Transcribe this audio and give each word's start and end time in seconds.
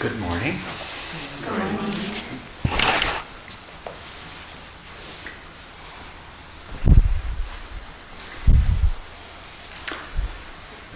Good 0.00 0.18
morning. 0.18 0.54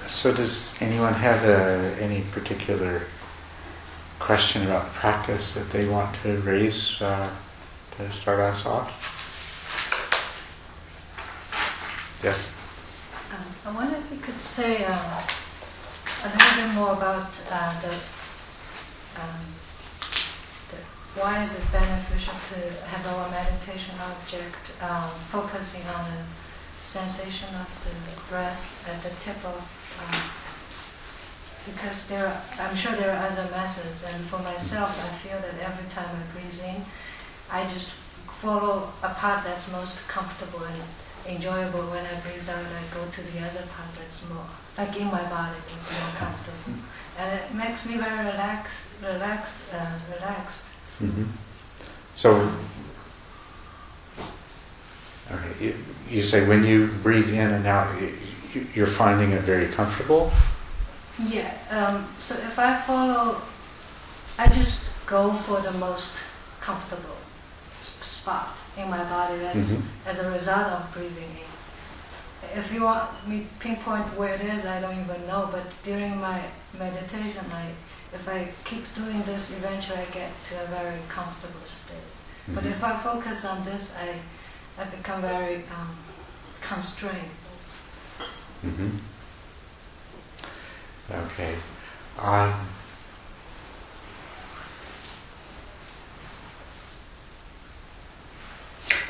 So, 0.06 0.32
does 0.32 0.74
anyone 0.80 1.12
have 1.12 1.44
a, 1.44 1.94
any 2.00 2.22
particular 2.32 3.02
question 4.20 4.62
about 4.62 4.86
practice 4.94 5.52
that 5.52 5.68
they 5.68 5.86
want 5.86 6.14
to 6.22 6.38
raise 6.38 7.02
uh, 7.02 7.30
to 7.98 8.10
start 8.10 8.40
us 8.40 8.64
off? 8.64 8.88
Yes? 12.22 12.50
Um, 13.34 13.44
I 13.66 13.76
wonder 13.76 13.96
if 13.96 14.10
you 14.10 14.16
could 14.16 14.40
say 14.40 14.82
um, 14.86 14.94
a 14.94 16.28
little 16.32 16.66
bit 16.66 16.74
more 16.74 16.92
about 16.94 17.38
uh, 17.50 17.80
the, 17.82 17.94
um, 19.16 19.54
why 21.14 21.44
is 21.44 21.54
it 21.54 21.62
beneficial 21.70 22.34
to 22.34 22.58
have 22.90 23.06
our 23.14 23.30
meditation 23.30 23.94
object 24.02 24.74
um, 24.82 25.10
focusing 25.30 25.82
on 25.94 26.10
the 26.10 26.22
sensation 26.82 27.48
of 27.54 27.70
the 27.86 27.94
breath 28.26 28.82
at 28.90 28.98
the 29.06 29.14
tip 29.22 29.38
of 29.46 29.62
um, 30.02 30.22
because 31.70 32.08
there 32.08 32.26
are, 32.26 32.40
I'm 32.58 32.74
sure 32.74 32.92
there 32.96 33.14
are 33.14 33.22
other 33.30 33.48
methods 33.50 34.02
and 34.02 34.24
for 34.26 34.42
myself 34.42 34.90
I 34.90 35.14
feel 35.22 35.38
that 35.38 35.54
every 35.62 35.88
time 35.88 36.10
I 36.10 36.24
breathe 36.34 36.60
in 36.66 36.82
I 37.48 37.62
just 37.70 37.94
follow 38.42 38.90
a 39.02 39.14
part 39.14 39.44
that's 39.44 39.70
most 39.70 40.06
comfortable 40.08 40.66
and 40.66 40.82
enjoyable. 41.30 41.88
When 41.94 42.04
I 42.04 42.18
breathe 42.26 42.48
out 42.50 42.58
I 42.58 42.82
go 42.92 43.06
to 43.06 43.22
the 43.22 43.38
other 43.38 43.64
part 43.70 43.94
that's 43.96 44.28
more 44.28 44.50
like 44.76 44.98
in 44.98 45.06
my 45.06 45.22
body 45.30 45.62
it's 45.78 45.94
more 45.94 46.10
comfortable 46.18 46.74
and 47.18 47.40
it 47.40 47.54
makes 47.54 47.86
me 47.86 47.96
very 47.96 48.26
relaxed 48.26 48.86
relaxed 49.02 49.72
uh, 49.74 49.98
relaxed 50.14 50.64
Mm-hmm. 51.02 51.24
So, 52.14 52.52
okay, 55.32 55.52
you, 55.64 55.74
you 56.08 56.22
say 56.22 56.46
when 56.46 56.64
you 56.64 56.86
breathe 57.02 57.28
in 57.30 57.50
and 57.50 57.66
out, 57.66 58.00
you, 58.00 58.12
you- 58.52 58.66
you're 58.74 58.86
finding 58.86 59.32
it 59.32 59.42
very 59.42 59.66
comfortable? 59.66 60.30
Yeah, 61.18 61.50
um, 61.70 62.06
so 62.18 62.34
if 62.36 62.56
I 62.58 62.78
follow, 62.82 63.40
I 64.38 64.48
just 64.48 64.92
go 65.06 65.32
for 65.32 65.60
the 65.60 65.72
most 65.72 66.22
comfortable 66.60 67.16
spot 67.82 68.56
in 68.76 68.88
my 68.88 69.02
body. 69.04 69.38
That's 69.38 69.72
Mhm. 69.72 69.82
as 70.06 70.18
a 70.20 70.30
result 70.30 70.66
of 70.68 70.92
breathing 70.92 71.30
in. 71.30 71.53
If 72.54 72.72
you 72.72 72.82
want 72.82 73.10
me 73.28 73.40
to 73.40 73.46
pinpoint 73.60 74.06
where 74.18 74.34
it 74.34 74.40
is, 74.40 74.66
I 74.66 74.80
don't 74.80 74.98
even 74.98 75.26
know. 75.26 75.48
But 75.50 75.64
during 75.82 76.20
my 76.20 76.42
meditation, 76.78 77.44
I, 77.52 77.70
if 78.12 78.28
I 78.28 78.48
keep 78.64 78.84
doing 78.94 79.22
this, 79.24 79.56
eventually 79.56 79.98
I 79.98 80.04
get 80.06 80.30
to 80.50 80.62
a 80.62 80.66
very 80.66 80.98
comfortable 81.08 81.64
state. 81.64 81.96
But 82.48 82.64
Mhm. 82.64 82.70
if 82.72 82.84
I 82.84 82.96
focus 82.98 83.44
on 83.44 83.62
this, 83.64 83.94
I, 83.96 84.08
I 84.80 84.84
become 84.84 85.22
very 85.22 85.64
um, 85.76 85.96
constrained. 86.60 87.30
hmm 88.62 88.96
Okay. 91.10 91.54
Um, 92.18 92.52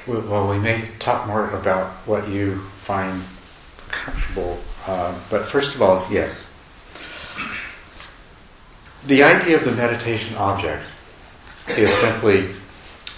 well, 0.07 0.49
we 0.49 0.59
may 0.59 0.89
talk 0.99 1.27
more 1.27 1.51
about 1.51 1.91
what 2.07 2.29
you 2.29 2.61
find 2.85 3.23
comfortable, 3.89 4.61
uh, 4.87 5.19
but 5.31 5.47
first 5.47 5.75
of 5.75 5.81
all, 5.81 6.07
yes. 6.11 6.47
The 9.07 9.23
idea 9.23 9.57
of 9.57 9.65
the 9.65 9.73
meditation 9.73 10.37
object 10.37 10.85
is 11.69 11.91
simply 11.91 12.51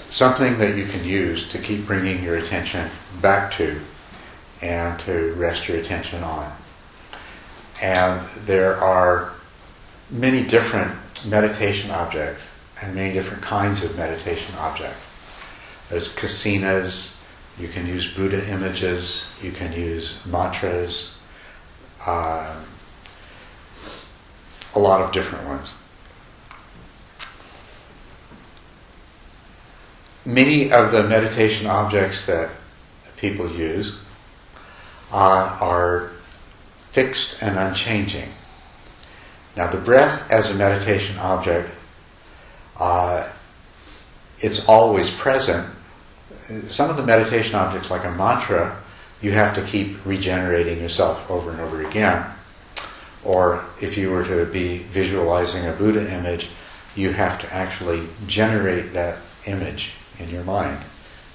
something 0.08 0.56
that 0.58 0.76
you 0.76 0.84
can 0.84 1.04
use 1.04 1.48
to 1.48 1.58
keep 1.58 1.84
bringing 1.84 2.22
your 2.22 2.36
attention 2.36 2.88
back 3.20 3.50
to 3.52 3.80
and 4.62 4.98
to 5.00 5.32
rest 5.34 5.66
your 5.68 5.78
attention 5.78 6.22
on. 6.22 6.52
And 7.82 8.26
there 8.44 8.76
are 8.76 9.32
many 10.10 10.44
different 10.44 10.94
meditation 11.26 11.90
objects 11.90 12.46
and 12.80 12.94
many 12.94 13.12
different 13.12 13.42
kinds 13.42 13.82
of 13.82 13.96
meditation 13.96 14.54
objects. 14.58 15.04
There's 15.88 16.14
kasinas, 16.14 17.15
you 17.58 17.68
can 17.68 17.86
use 17.86 18.06
Buddha 18.06 18.48
images, 18.50 19.26
you 19.42 19.50
can 19.50 19.72
use 19.72 20.18
mantras, 20.26 21.16
uh, 22.04 22.54
a 24.74 24.78
lot 24.78 25.00
of 25.00 25.12
different 25.12 25.46
ones. 25.46 25.72
Many 30.24 30.72
of 30.72 30.90
the 30.90 31.04
meditation 31.04 31.66
objects 31.66 32.26
that 32.26 32.50
people 33.16 33.50
use 33.50 33.96
uh, 35.12 35.56
are 35.60 36.10
fixed 36.78 37.42
and 37.42 37.58
unchanging. 37.58 38.28
Now, 39.56 39.68
the 39.68 39.78
breath 39.78 40.30
as 40.30 40.50
a 40.50 40.54
meditation 40.54 41.16
object, 41.18 41.70
uh, 42.78 43.28
it's 44.40 44.68
always 44.68 45.10
present. 45.10 45.66
Some 46.68 46.90
of 46.90 46.96
the 46.96 47.02
meditation 47.02 47.56
objects, 47.56 47.90
like 47.90 48.04
a 48.04 48.10
mantra, 48.12 48.76
you 49.20 49.32
have 49.32 49.54
to 49.54 49.62
keep 49.62 50.04
regenerating 50.04 50.78
yourself 50.78 51.28
over 51.30 51.50
and 51.50 51.60
over 51.60 51.84
again. 51.84 52.24
Or 53.24 53.64
if 53.80 53.96
you 53.96 54.10
were 54.10 54.24
to 54.24 54.44
be 54.46 54.78
visualizing 54.78 55.66
a 55.66 55.72
Buddha 55.72 56.12
image, 56.12 56.50
you 56.94 57.10
have 57.12 57.38
to 57.40 57.52
actually 57.52 58.06
generate 58.26 58.92
that 58.92 59.18
image 59.46 59.94
in 60.18 60.28
your 60.28 60.44
mind. 60.44 60.84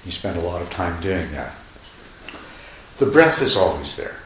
You 0.04 0.12
spend 0.12 0.36
a 0.36 0.40
lot 0.40 0.62
of 0.62 0.70
time 0.70 1.00
doing 1.02 1.30
that. 1.32 1.52
The 2.98 3.06
breath 3.06 3.42
is 3.42 3.56
always 3.56 3.96
there. 3.96 4.16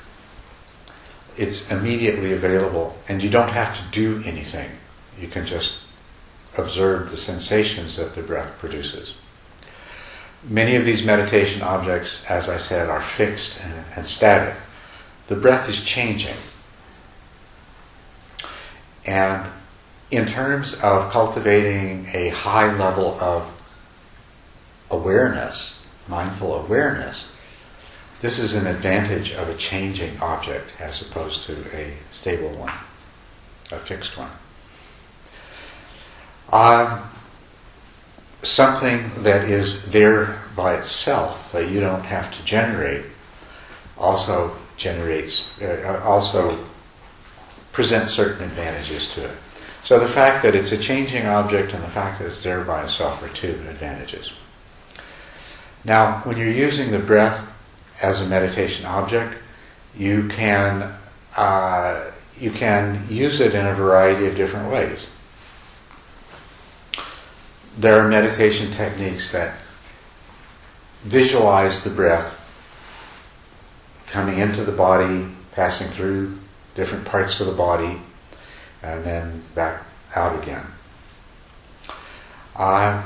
It's 1.36 1.70
immediately 1.70 2.32
available, 2.32 2.96
and 3.08 3.22
you 3.22 3.28
don't 3.28 3.50
have 3.50 3.76
to 3.76 3.82
do 3.90 4.22
anything. 4.24 4.70
You 5.20 5.28
can 5.28 5.44
just 5.44 5.80
observe 6.56 7.10
the 7.10 7.16
sensations 7.16 7.96
that 7.96 8.14
the 8.14 8.22
breath 8.22 8.58
produces. 8.58 9.16
Many 10.48 10.76
of 10.76 10.84
these 10.84 11.04
meditation 11.04 11.62
objects, 11.62 12.24
as 12.28 12.48
I 12.48 12.56
said, 12.56 12.88
are 12.88 13.00
fixed 13.00 13.60
and, 13.60 13.84
and 13.96 14.06
static. 14.06 14.54
The 15.26 15.34
breath 15.34 15.68
is 15.68 15.82
changing. 15.84 16.36
And 19.04 19.44
in 20.10 20.24
terms 20.26 20.74
of 20.74 21.10
cultivating 21.10 22.08
a 22.12 22.28
high 22.28 22.72
level 22.76 23.18
of 23.20 23.52
awareness, 24.90 25.82
mindful 26.06 26.54
awareness, 26.54 27.26
this 28.20 28.38
is 28.38 28.54
an 28.54 28.66
advantage 28.66 29.32
of 29.32 29.48
a 29.48 29.54
changing 29.56 30.18
object 30.20 30.72
as 30.78 31.02
opposed 31.02 31.42
to 31.42 31.56
a 31.76 31.94
stable 32.10 32.50
one, 32.50 32.72
a 33.72 33.76
fixed 33.76 34.16
one. 34.16 34.30
Um, 36.52 37.02
something 38.48 39.10
that 39.18 39.48
is 39.48 39.90
there 39.92 40.38
by 40.54 40.74
itself 40.74 41.52
that 41.52 41.70
you 41.70 41.80
don't 41.80 42.04
have 42.04 42.30
to 42.32 42.44
generate 42.44 43.04
also 43.98 44.54
generates, 44.76 45.60
uh, 45.62 46.00
also 46.04 46.58
presents 47.72 48.12
certain 48.12 48.44
advantages 48.44 49.12
to 49.14 49.24
it. 49.24 49.36
So 49.82 49.98
the 49.98 50.08
fact 50.08 50.42
that 50.42 50.54
it's 50.54 50.72
a 50.72 50.78
changing 50.78 51.26
object 51.26 51.72
and 51.72 51.82
the 51.82 51.88
fact 51.88 52.18
that 52.18 52.26
it's 52.26 52.42
there 52.42 52.64
by 52.64 52.82
itself 52.82 53.22
are 53.22 53.28
two 53.34 53.52
advantages. 53.68 54.32
Now, 55.84 56.20
when 56.24 56.36
you're 56.36 56.48
using 56.48 56.90
the 56.90 56.98
breath 56.98 57.46
as 58.02 58.20
a 58.20 58.26
meditation 58.26 58.84
object, 58.86 59.38
you 59.96 60.28
can 60.28 60.92
uh, 61.36 62.10
you 62.38 62.50
can 62.50 63.06
use 63.08 63.40
it 63.40 63.54
in 63.54 63.66
a 63.66 63.72
variety 63.72 64.26
of 64.26 64.36
different 64.36 64.70
ways. 64.70 65.06
There 67.76 68.00
are 68.00 68.08
meditation 68.08 68.70
techniques 68.70 69.32
that 69.32 69.54
visualize 71.02 71.84
the 71.84 71.90
breath 71.90 72.42
coming 74.06 74.38
into 74.38 74.64
the 74.64 74.72
body, 74.72 75.26
passing 75.52 75.88
through 75.88 76.38
different 76.74 77.04
parts 77.04 77.40
of 77.40 77.46
the 77.46 77.52
body, 77.52 78.00
and 78.82 79.04
then 79.04 79.42
back 79.54 79.82
out 80.14 80.42
again. 80.42 80.64
Uh, 82.54 83.02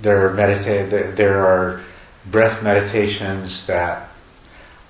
there 0.00 0.26
are 0.26 0.34
medita- 0.34 1.16
there 1.16 1.44
are 1.44 1.80
breath 2.26 2.62
meditations 2.62 3.66
that 3.66 4.08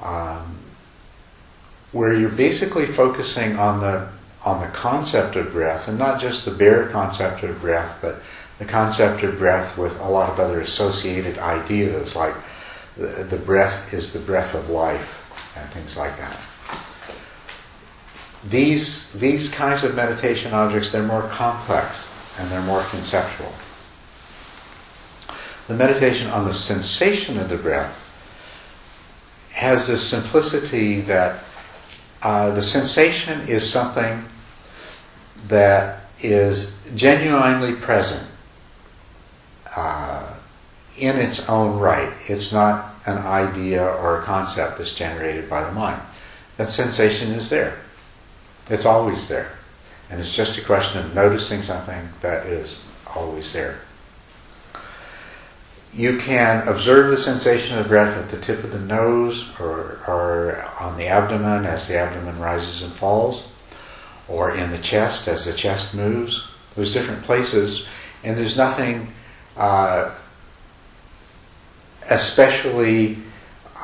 um, 0.02 0.58
where 1.92 2.12
you're 2.12 2.28
basically 2.30 2.86
focusing 2.86 3.58
on 3.58 3.80
the 3.80 4.08
on 4.44 4.60
the 4.60 4.66
concept 4.68 5.36
of 5.36 5.52
breath 5.52 5.86
and 5.86 5.98
not 5.98 6.20
just 6.20 6.44
the 6.44 6.50
bare 6.50 6.88
concept 6.88 7.44
of 7.44 7.60
breath, 7.60 7.98
but 8.02 8.20
the 8.62 8.68
concept 8.68 9.24
of 9.24 9.38
breath 9.38 9.76
with 9.76 9.98
a 9.98 10.08
lot 10.08 10.30
of 10.30 10.38
other 10.38 10.60
associated 10.60 11.36
ideas 11.38 12.14
like 12.14 12.34
the, 12.96 13.06
the 13.24 13.36
breath 13.36 13.92
is 13.92 14.12
the 14.12 14.20
breath 14.20 14.54
of 14.54 14.70
life 14.70 15.56
and 15.58 15.68
things 15.70 15.96
like 15.96 16.16
that. 16.16 16.40
These 18.48 19.12
these 19.14 19.48
kinds 19.48 19.82
of 19.82 19.96
meditation 19.96 20.52
objects 20.52 20.92
they're 20.92 21.02
more 21.02 21.22
complex. 21.22 22.06
and 22.38 22.50
they're 22.50 22.62
more 22.62 22.82
conceptual. 22.84 23.52
The 25.68 25.74
meditation 25.74 26.30
on 26.30 26.44
the 26.44 26.54
sensation 26.54 27.38
of 27.38 27.48
the 27.48 27.56
breath 27.56 27.94
has 29.52 29.86
this 29.86 30.08
simplicity 30.08 31.02
that 31.02 31.44
uh, 32.22 32.52
the 32.52 32.62
sensation 32.62 33.48
is 33.48 33.68
something 33.68 34.24
that 35.48 36.04
is 36.20 36.78
genuinely 36.94 37.74
present 37.74 38.26
uh, 39.76 40.34
in 40.98 41.16
its 41.16 41.48
own 41.48 41.78
right. 41.78 42.12
It's 42.28 42.52
not 42.52 42.94
an 43.06 43.18
idea 43.18 43.84
or 43.84 44.20
a 44.20 44.22
concept 44.22 44.78
that's 44.78 44.94
generated 44.94 45.48
by 45.48 45.64
the 45.64 45.72
mind. 45.72 46.00
That 46.56 46.70
sensation 46.70 47.32
is 47.32 47.50
there. 47.50 47.78
It's 48.68 48.86
always 48.86 49.28
there. 49.28 49.52
And 50.10 50.20
it's 50.20 50.34
just 50.34 50.58
a 50.58 50.62
question 50.62 51.04
of 51.04 51.14
noticing 51.14 51.62
something 51.62 52.08
that 52.20 52.46
is 52.46 52.84
always 53.14 53.52
there. 53.52 53.80
You 55.94 56.18
can 56.18 56.66
observe 56.68 57.10
the 57.10 57.16
sensation 57.16 57.78
of 57.78 57.88
breath 57.88 58.16
at 58.16 58.30
the 58.30 58.38
tip 58.38 58.64
of 58.64 58.72
the 58.72 58.78
nose 58.78 59.50
or, 59.60 60.00
or 60.06 60.64
on 60.80 60.96
the 60.96 61.06
abdomen 61.06 61.66
as 61.66 61.88
the 61.88 61.96
abdomen 61.96 62.38
rises 62.38 62.82
and 62.82 62.92
falls, 62.92 63.48
or 64.28 64.54
in 64.54 64.70
the 64.70 64.78
chest 64.78 65.28
as 65.28 65.44
the 65.44 65.52
chest 65.52 65.94
moves. 65.94 66.48
There's 66.74 66.94
different 66.94 67.22
places, 67.22 67.88
and 68.24 68.36
there's 68.36 68.56
nothing 68.56 69.12
uh, 69.56 70.10
especially, 72.08 73.18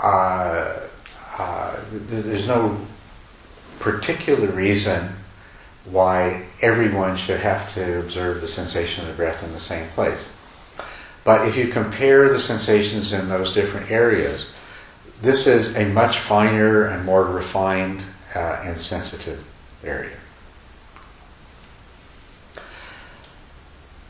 uh, 0.03 0.81
uh, 1.39 1.77
there's 1.91 2.49
no 2.49 2.79
particular 3.79 4.49
reason 4.49 5.11
why 5.85 6.45
everyone 6.61 7.17
should 7.17 7.41
have 7.41 7.73
to 7.75 8.01
observe 8.01 8.41
the 8.41 8.49
sensation 8.49 9.05
of 9.05 9.11
the 9.11 9.17
breath 9.17 9.43
in 9.43 9.53
the 9.53 9.61
same 9.61 9.89
place. 9.91 10.29
But 11.25 11.47
if 11.47 11.57
you 11.57 11.69
compare 11.69 12.29
the 12.29 12.41
sensations 12.41 13.13
in 13.13 13.29
those 13.29 13.53
different 13.53 13.91
areas, 13.91 14.51
this 15.23 15.47
is 15.47 15.77
a 15.77 15.85
much 15.87 16.19
finer 16.19 16.87
and 16.87 17.05
more 17.05 17.25
refined 17.25 18.05
uh, 18.35 18.63
and 18.65 18.79
sensitive 18.79 19.45
area. 19.85 20.18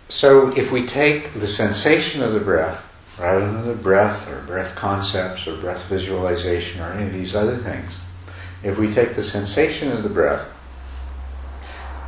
So 0.09 0.57
if 0.57 0.73
we 0.73 0.87
take 0.87 1.35
the 1.35 1.47
sensation 1.47 2.23
of 2.23 2.33
the 2.33 2.41
breath, 2.41 2.85
rather 3.19 3.41
than 3.41 3.67
the 3.67 3.75
breath 3.75 4.29
or 4.31 4.41
breath 4.43 4.75
concepts 4.75 5.47
or 5.47 5.57
breath 5.57 5.85
visualization 5.87 6.81
or 6.81 6.93
any 6.93 7.05
of 7.05 7.13
these 7.13 7.37
other 7.37 7.57
things, 7.57 7.97
if 8.63 8.79
we 8.79 8.91
take 8.91 9.15
the 9.15 9.23
sensation 9.23 9.93
of 9.93 10.03
the 10.03 10.09
breath, 10.09 10.49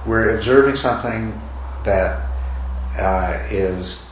we're 0.07 0.35
observing 0.35 0.77
something 0.77 1.39
that 1.85 2.27
uh, 2.99 3.47
is 3.51 4.11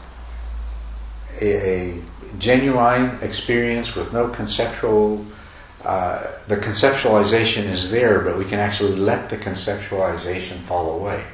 a, 1.40 1.46
a, 1.46 2.02
genuine 2.38 3.18
experience 3.22 3.94
with 3.94 4.12
no 4.12 4.28
conceptual. 4.28 5.24
Uh, 5.82 6.26
the 6.46 6.56
conceptualization 6.56 7.64
is 7.64 7.90
there, 7.90 8.20
but 8.20 8.36
we 8.36 8.44
can 8.44 8.58
actually 8.58 8.94
let 8.94 9.30
the 9.30 9.36
conceptualization 9.36 10.58
fall 10.58 11.00
away, 11.00 11.24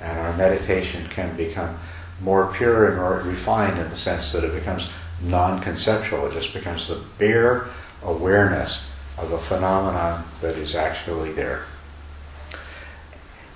and 0.00 0.18
our 0.18 0.36
meditation 0.36 1.06
can 1.08 1.36
become 1.36 1.76
more 2.20 2.52
pure 2.52 2.88
and 2.88 2.96
more 2.96 3.22
refined 3.24 3.78
in 3.78 3.88
the 3.88 3.96
sense 3.96 4.32
that 4.32 4.44
it 4.44 4.54
becomes 4.54 4.88
non-conceptual. 5.22 6.26
It 6.26 6.32
just 6.32 6.52
becomes 6.52 6.88
the 6.88 7.00
bare 7.18 7.68
awareness 8.02 8.90
of 9.16 9.32
a 9.32 9.38
phenomenon 9.38 10.24
that 10.40 10.56
is 10.56 10.74
actually 10.74 11.32
there. 11.32 11.64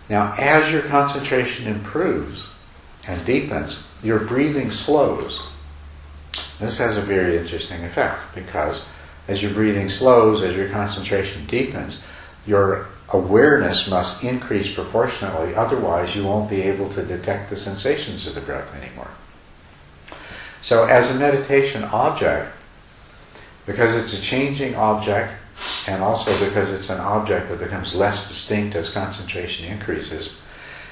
Now, 0.08 0.34
as 0.36 0.72
your 0.72 0.82
concentration 0.82 1.66
improves 1.66 2.46
and 3.06 3.24
deepens, 3.24 3.84
your 4.02 4.18
breathing 4.20 4.70
slows. 4.70 5.40
This 6.58 6.78
has 6.78 6.96
a 6.96 7.00
very 7.00 7.38
interesting 7.38 7.84
effect 7.84 8.34
because 8.34 8.84
as 9.28 9.42
your 9.42 9.52
breathing 9.52 9.88
slows, 9.88 10.42
as 10.42 10.56
your 10.56 10.68
concentration 10.68 11.46
deepens, 11.46 12.00
your 12.46 12.88
awareness 13.12 13.88
must 13.88 14.24
increase 14.24 14.72
proportionately, 14.72 15.54
otherwise, 15.54 16.16
you 16.16 16.24
won't 16.24 16.50
be 16.50 16.62
able 16.62 16.88
to 16.90 17.02
detect 17.02 17.50
the 17.50 17.56
sensations 17.56 18.26
of 18.26 18.34
the 18.34 18.40
breath 18.40 18.74
anymore. 18.74 19.10
So, 20.60 20.84
as 20.84 21.10
a 21.10 21.14
meditation 21.14 21.84
object, 21.84 22.52
because 23.66 23.94
it's 23.94 24.18
a 24.18 24.22
changing 24.22 24.74
object, 24.74 25.32
and 25.86 26.02
also 26.02 26.32
because 26.44 26.70
it's 26.70 26.90
an 26.90 27.00
object 27.00 27.48
that 27.48 27.58
becomes 27.58 27.94
less 27.94 28.28
distinct 28.28 28.74
as 28.76 28.90
concentration 28.90 29.70
increases, 29.70 30.36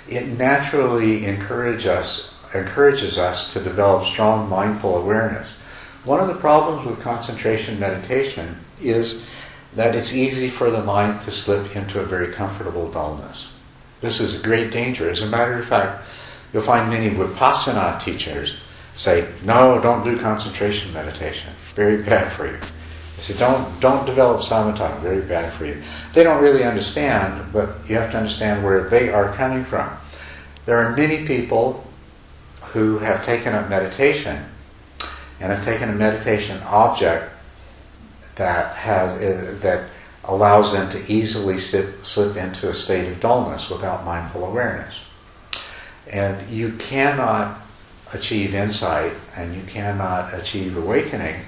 it 0.08 0.26
naturally 0.26 1.25
encourage 1.25 1.87
us, 1.87 2.34
encourages 2.55 3.19
us 3.19 3.52
to 3.52 3.61
develop 3.61 4.05
strong 4.05 4.49
mindful 4.49 4.99
awareness. 4.99 5.52
One 6.05 6.20
of 6.20 6.28
the 6.28 6.34
problems 6.34 6.87
with 6.87 7.00
concentration 7.00 7.78
meditation 7.78 8.58
is 8.82 9.25
that 9.75 9.94
it's 9.94 10.14
easy 10.14 10.49
for 10.49 10.70
the 10.70 10.82
mind 10.82 11.20
to 11.22 11.31
slip 11.31 11.76
into 11.76 12.00
a 12.00 12.05
very 12.05 12.32
comfortable 12.32 12.90
dullness. 12.90 13.49
This 14.00 14.20
is 14.20 14.38
a 14.38 14.43
great 14.43 14.70
danger. 14.70 15.08
As 15.08 15.22
a 15.22 15.26
matter 15.26 15.55
of 15.55 15.67
fact, 15.67 16.05
you'll 16.52 16.62
find 16.62 16.90
many 16.90 17.11
Vipassana 17.11 18.00
teachers 18.00 18.58
say, 18.94 19.28
no, 19.44 19.81
don't 19.81 20.05
do 20.05 20.19
concentration 20.19 20.93
meditation. 20.93 21.52
Very 21.75 22.02
bad 22.02 22.28
for 22.28 22.46
you. 22.46 22.58
They 23.17 23.22
say, 23.22 23.38
don't, 23.38 23.81
don't 23.81 24.05
develop 24.06 24.40
samatha, 24.40 24.99
very 25.00 25.22
bad 25.22 25.52
for 25.52 25.67
you. 25.67 25.81
They 26.12 26.22
don't 26.22 26.43
really 26.43 26.64
understand, 26.64 27.52
but 27.52 27.76
you 27.88 27.96
have 27.96 28.11
to 28.12 28.19
understand 28.19 28.64
where 28.64 28.88
they 28.88 29.11
are 29.11 29.32
coming 29.34 29.64
from. 29.64 29.90
There 30.67 30.78
are 30.78 30.96
many 30.96 31.26
people 31.26 31.87
who 32.62 32.99
have 32.99 33.25
taken 33.25 33.55
up 33.55 33.69
meditation 33.69 34.44
and 35.40 35.52
have 35.52 35.64
taken 35.64 35.88
a 35.88 35.94
meditation 35.94 36.61
object 36.64 37.31
that 38.40 38.75
has 38.75 39.12
uh, 39.12 39.54
that 39.60 39.84
allows 40.25 40.72
them 40.72 40.88
to 40.90 41.12
easily 41.12 41.58
slip, 41.58 42.04
slip 42.04 42.37
into 42.37 42.69
a 42.69 42.75
state 42.75 43.06
of 43.08 43.20
dullness 43.20 43.69
without 43.69 44.04
mindful 44.04 44.44
awareness. 44.44 45.00
And 46.10 46.50
you 46.50 46.72
cannot 46.78 47.60
achieve 48.12 48.54
insight 48.54 49.12
and 49.37 49.54
you 49.54 49.62
cannot 49.62 50.34
achieve 50.34 50.76
awakening 50.76 51.40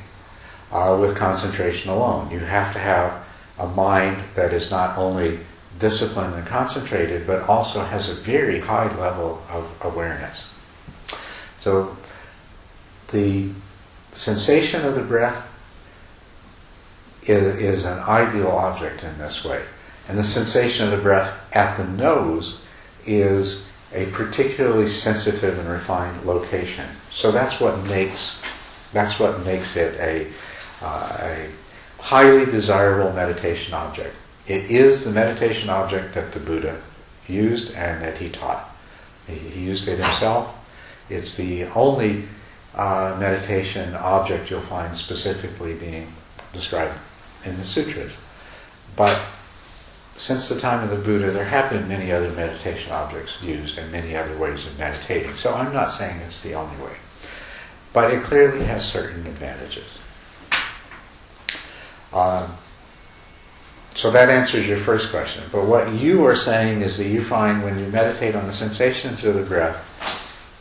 uh, 0.70 0.96
with 1.00 1.16
concentration 1.16 1.90
alone. 1.90 2.30
You 2.30 2.38
have 2.38 2.72
to 2.72 2.78
have 2.78 3.24
a 3.58 3.66
mind 3.68 4.22
that 4.34 4.52
is 4.52 4.70
not 4.70 4.96
only 4.96 5.38
disciplined 5.78 6.34
and 6.34 6.46
concentrated, 6.46 7.26
but 7.26 7.48
also 7.48 7.82
has 7.82 8.08
a 8.08 8.14
very 8.14 8.60
high 8.60 8.94
level 8.98 9.42
of 9.50 9.70
awareness. 9.82 10.46
So 11.58 11.96
the 13.08 13.50
sensation 14.12 14.84
of 14.84 14.94
the 14.94 15.02
breath 15.02 15.48
is, 17.24 17.58
is 17.60 17.84
an 17.84 17.98
ideal 18.00 18.48
object 18.48 19.02
in 19.02 19.16
this 19.18 19.44
way. 19.44 19.62
And 20.08 20.18
the 20.18 20.24
sensation 20.24 20.86
of 20.86 20.90
the 20.90 20.98
breath 20.98 21.32
at 21.54 21.76
the 21.76 21.84
nose 21.84 22.60
is 23.06 23.68
a 23.94 24.06
particularly 24.06 24.86
sensitive 24.86 25.58
and 25.58 25.68
refined 25.68 26.24
location. 26.24 26.88
So 27.10 27.30
that's 27.30 27.60
what 27.60 27.78
makes 27.84 28.42
that's 28.92 29.18
what 29.18 29.44
makes 29.44 29.76
it 29.76 29.98
a 30.00 30.26
uh, 30.84 31.16
a 31.20 31.48
highly 32.00 32.44
desirable 32.46 33.12
meditation 33.12 33.74
object. 33.74 34.14
It 34.48 34.70
is 34.70 35.04
the 35.04 35.12
meditation 35.12 35.70
object 35.70 36.14
that 36.14 36.32
the 36.32 36.40
Buddha 36.40 36.80
used 37.28 37.72
and 37.74 38.02
that 38.02 38.18
he 38.18 38.28
taught. 38.28 38.68
He, 39.28 39.60
used 39.60 39.86
it 39.86 39.98
himself. 39.98 40.52
It's 41.08 41.36
the 41.36 41.64
only 41.66 42.24
uh, 42.74 43.16
meditation 43.20 43.94
object 43.94 44.50
you'll 44.50 44.62
find 44.62 44.96
specifically 44.96 45.74
being 45.74 46.12
described 46.52 46.98
in 47.44 47.56
the 47.56 47.64
sutras. 47.64 48.16
But 48.96 49.20
since 50.16 50.48
the 50.48 50.60
time 50.60 50.84
of 50.84 50.90
the 50.90 51.02
Buddha, 51.02 51.30
there 51.30 51.44
have 51.44 51.70
been 51.70 51.88
many 51.88 52.12
other 52.12 52.30
meditation 52.32 52.92
objects 52.92 53.42
used 53.42 53.78
and 53.78 53.90
many 53.90 54.14
other 54.14 54.36
ways 54.36 54.66
of 54.66 54.78
meditating. 54.78 55.34
So 55.34 55.54
I'm 55.54 55.72
not 55.72 55.90
saying 55.90 56.20
it's 56.20 56.42
the 56.42 56.54
only 56.54 56.76
way. 56.84 56.94
But 57.92 58.12
it 58.12 58.22
clearly 58.22 58.64
has 58.64 58.86
certain 58.86 59.26
advantages. 59.26 59.98
Um, 62.12 62.52
so 63.94 64.10
that 64.10 64.30
answers 64.30 64.66
your 64.66 64.78
first 64.78 65.10
question. 65.10 65.44
But 65.52 65.66
what 65.66 65.92
you 65.92 66.24
are 66.26 66.34
saying 66.36 66.80
is 66.82 66.96
that 66.98 67.08
you 67.08 67.22
find 67.22 67.62
when 67.62 67.78
you 67.78 67.86
meditate 67.86 68.34
on 68.34 68.46
the 68.46 68.52
sensations 68.52 69.24
of 69.24 69.34
the 69.34 69.42
breath, 69.42 69.88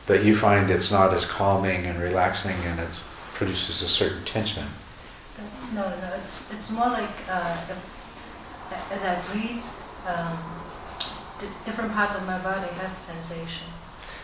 that 0.08 0.24
you 0.24 0.36
find 0.36 0.70
it's 0.70 0.92
not 0.92 1.14
as 1.14 1.26
calming 1.26 1.86
and 1.86 2.02
relaxing 2.02 2.56
and 2.66 2.80
it 2.80 3.02
produces 3.34 3.82
a 3.82 3.88
certain 3.88 4.24
tension. 4.26 4.66
No, 5.74 5.84
no, 5.88 6.14
it's, 6.20 6.52
it's 6.52 6.72
more 6.72 6.90
like 6.90 7.16
uh, 7.30 7.58
as 8.92 9.02
I 9.04 9.22
breathe, 9.32 9.64
um, 10.08 10.38
different 11.66 11.94
parts 11.94 12.16
of 12.16 12.26
my 12.28 12.38
body 12.40 12.68
have 12.68 12.98
sensation. 12.98 13.68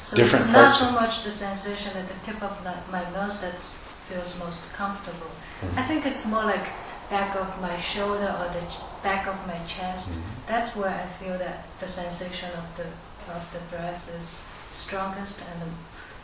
So 0.01 0.18
different 0.18 0.46
it's 0.46 0.54
not 0.54 0.72
so 0.72 0.92
much 0.92 1.24
the 1.24 1.32
sensation 1.32 1.96
at 1.98 2.08
the 2.08 2.16
tip 2.25 2.42
of 2.42 2.63
my 2.92 3.04
nose 3.12 3.42
that 3.42 3.60
feels 4.08 4.39
most 4.39 4.62
comfortable. 4.74 5.27
Mm-hmm. 5.27 5.80
I 5.80 5.84
think 5.84 6.06
it's 6.06 6.25
more 6.25 6.46
like 6.46 6.68
back 7.10 7.36
of 7.36 7.62
my 7.62 7.80
shoulder 7.80 8.30
or 8.39 8.48
the 8.54 8.63
back 9.04 9.27
of 9.27 9.36
my 9.48 9.60
chest. 9.66 10.12
Mm-hmm. 10.12 10.48
That's 10.48 10.75
where 10.75 10.89
I 10.89 11.06
feel 11.20 11.38
that 11.38 11.66
the 11.80 11.88
sensation 11.88 12.50
of 12.58 12.68
the 12.77 12.88
of 13.32 13.44
the 13.51 13.60
breath 13.75 14.08
is 14.18 14.42
strongest 14.72 15.44
and 15.51 15.72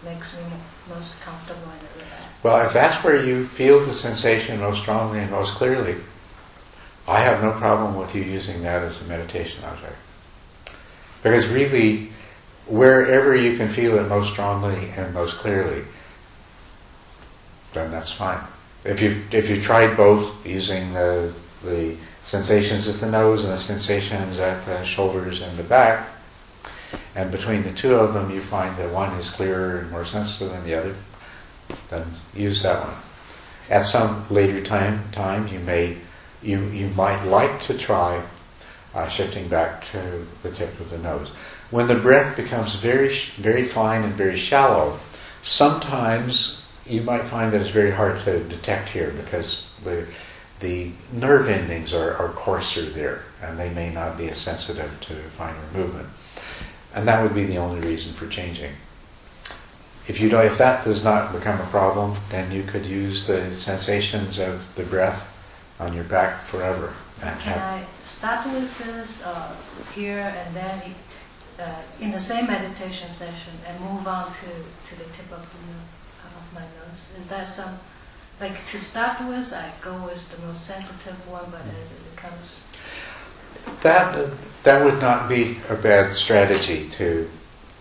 makes 0.03 0.37
me 0.37 0.43
most 0.89 1.19
comfortable 1.21 1.63
in 1.63 1.79
the 1.79 2.03
relax. 2.03 2.23
Well, 2.43 2.65
if 2.65 2.73
that's 2.73 3.03
where 3.03 3.23
you 3.23 3.45
feel 3.45 3.79
the 3.79 3.93
sensation 3.93 4.59
most 4.59 4.81
strongly 4.81 5.19
and 5.19 5.31
most 5.31 5.55
clearly, 5.55 5.95
I 7.07 7.21
have 7.21 7.43
no 7.43 7.51
problem 7.51 7.95
with 7.95 8.15
you 8.15 8.23
using 8.23 8.61
that 8.63 8.83
as 8.83 9.01
a 9.01 9.05
meditation 9.05 9.63
object. 9.65 9.95
Because 11.21 11.47
really, 11.47 12.09
wherever 12.67 13.35
you 13.35 13.57
can 13.57 13.67
feel 13.67 13.97
it 13.97 14.07
most 14.07 14.31
strongly 14.31 14.89
and 14.97 15.13
most 15.13 15.37
clearly, 15.37 15.83
then 17.73 17.91
that's 17.91 18.11
fine. 18.11 18.39
If 18.85 19.01
you 19.01 19.21
if 19.31 19.49
you 19.49 19.59
tried 19.59 19.95
both 19.95 20.45
using 20.45 20.93
the 20.93 21.33
the 21.63 21.95
sensations 22.21 22.87
at 22.87 22.99
the 22.99 23.09
nose 23.09 23.43
and 23.43 23.53
the 23.53 23.57
sensations 23.57 24.39
at 24.39 24.65
the 24.65 24.83
shoulders 24.83 25.41
and 25.41 25.57
the 25.57 25.63
back, 25.63 26.07
and 27.15 27.31
between 27.31 27.63
the 27.63 27.71
two 27.71 27.95
of 27.95 28.13
them 28.13 28.31
you 28.31 28.41
find 28.41 28.75
that 28.77 28.91
one 28.91 29.11
is 29.19 29.29
clearer 29.29 29.79
and 29.79 29.91
more 29.91 30.05
sensitive 30.05 30.51
than 30.51 30.63
the 30.63 30.73
other, 30.73 30.95
then 31.89 32.05
use 32.33 32.63
that 32.63 32.85
one. 32.85 32.95
At 33.69 33.85
some 33.85 34.25
later 34.29 34.61
time 34.61 35.09
time 35.11 35.47
you 35.47 35.59
may 35.59 35.97
you 36.41 36.65
you 36.67 36.87
might 36.89 37.23
like 37.23 37.61
to 37.61 37.77
try 37.77 38.21
uh, 38.93 39.07
shifting 39.07 39.47
back 39.47 39.81
to 39.81 40.25
the 40.43 40.51
tip 40.51 40.79
of 40.79 40.89
the 40.89 40.97
nose. 40.97 41.29
When 41.71 41.87
the 41.87 41.95
breath 41.95 42.35
becomes 42.35 42.75
very 42.75 43.09
very 43.37 43.63
fine 43.63 44.03
and 44.03 44.13
very 44.13 44.35
shallow, 44.35 44.99
sometimes 45.41 46.61
you 46.85 47.01
might 47.01 47.23
find 47.23 47.53
that 47.53 47.61
it's 47.61 47.69
very 47.69 47.91
hard 47.91 48.19
to 48.19 48.43
detect 48.43 48.89
here 48.89 49.11
because 49.11 49.69
the 49.83 50.05
the 50.59 50.91
nerve 51.11 51.49
endings 51.49 51.93
are, 51.93 52.15
are 52.15 52.29
coarser 52.29 52.85
there 52.89 53.23
and 53.41 53.59
they 53.59 53.69
may 53.69 53.89
not 53.91 54.17
be 54.17 54.29
as 54.29 54.37
sensitive 54.37 54.97
to 55.01 55.13
finer 55.29 55.57
movement. 55.73 56.07
And 56.93 57.07
that 57.07 57.21
would 57.23 57.33
be 57.33 57.45
the 57.45 57.57
only 57.57 57.85
reason 57.85 58.13
for 58.13 58.27
changing. 58.27 58.71
If 60.07 60.19
you 60.19 60.29
don't, 60.29 60.45
if 60.45 60.57
that 60.57 60.83
does 60.83 61.03
not 61.03 61.31
become 61.31 61.59
a 61.59 61.65
problem, 61.67 62.17
then 62.29 62.51
you 62.51 62.63
could 62.63 62.85
use 62.85 63.25
the 63.25 63.53
sensations 63.53 64.37
of 64.37 64.75
the 64.75 64.83
breath 64.83 65.29
on 65.79 65.93
your 65.93 66.03
back 66.03 66.41
forever. 66.41 66.93
And 67.21 67.39
Can 67.39 67.57
I 67.57 67.83
start 68.03 68.45
with 68.47 68.77
this 68.79 69.23
uh, 69.23 69.55
here 69.95 70.33
and 70.37 70.55
then 70.55 70.81
uh, 71.59 71.81
in 72.01 72.11
the 72.11 72.19
same 72.19 72.47
meditation 72.47 73.09
session 73.09 73.53
and 73.65 73.79
move 73.79 74.07
on 74.07 74.27
to, 74.27 74.47
to 74.89 74.99
the 74.99 75.05
tip 75.13 75.31
of 75.31 75.41
the 75.41 76.27
of 76.37 76.53
my 76.53 76.61
nose? 76.61 77.07
Is 77.17 77.27
that 77.29 77.47
some 77.47 77.79
like 78.41 78.65
to 78.65 78.77
start 78.77 79.25
with, 79.27 79.53
I 79.53 79.71
go 79.81 79.93
with 80.05 80.35
the 80.35 80.45
most 80.45 80.65
sensitive 80.65 81.15
one, 81.29 81.45
but 81.51 81.61
as 81.81 81.91
it 81.91 82.15
becomes 82.15 82.65
that 83.81 84.35
that 84.63 84.83
would 84.83 85.01
not 85.01 85.27
be 85.27 85.57
a 85.69 85.75
bad 85.75 86.15
strategy 86.15 86.89
to 86.91 87.29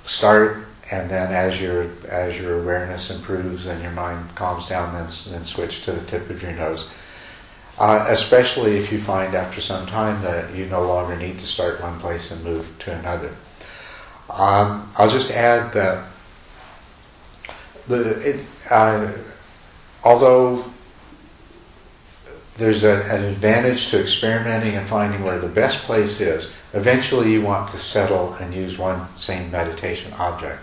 start, 0.05 0.67
and 0.91 1.09
then 1.09 1.33
as 1.33 1.61
your 1.61 1.91
as 2.09 2.41
your 2.41 2.61
awareness 2.61 3.11
improves 3.11 3.67
and 3.67 3.83
your 3.83 3.93
mind 3.93 4.35
calms 4.35 4.69
down, 4.69 4.93
then 4.95 5.09
then 5.31 5.45
switch 5.45 5.85
to 5.85 5.93
the 5.93 6.05
tip 6.07 6.29
of 6.31 6.43
your 6.43 6.52
nose. 6.52 6.88
Uh, 7.79 8.07
especially 8.11 8.76
if 8.76 8.93
you 8.93 8.99
find 8.99 9.35
after 9.35 9.61
some 9.61 9.87
time 9.87 10.21
that 10.23 10.55
you 10.55 10.67
no 10.67 10.87
longer 10.87 11.17
need 11.17 11.38
to 11.38 11.47
start 11.47 11.81
one 11.81 11.99
place 12.00 12.31
and 12.31 12.45
move 12.45 12.71
to 12.79 12.93
another. 12.93 13.35
Um, 14.29 14.91
I'll 14.97 15.09
just 15.09 15.31
add 15.31 15.73
that 15.73 16.07
the 17.88 18.21
it, 18.21 18.47
uh, 18.71 19.11
although 20.05 20.64
there's 22.57 22.85
a, 22.85 23.03
an 23.05 23.25
advantage 23.25 23.89
to 23.89 24.01
experimenting 24.01 24.75
and 24.75 24.87
finding 24.87 25.25
where 25.25 25.39
the 25.39 25.49
best 25.49 25.79
place 25.79 26.21
is, 26.21 26.53
eventually 26.75 27.33
you 27.33 27.43
want 27.43 27.71
to 27.71 27.79
settle 27.79 28.35
and 28.35 28.53
use 28.53 28.77
one 28.77 29.07
same 29.17 29.51
meditation 29.51 30.13
object. 30.15 30.61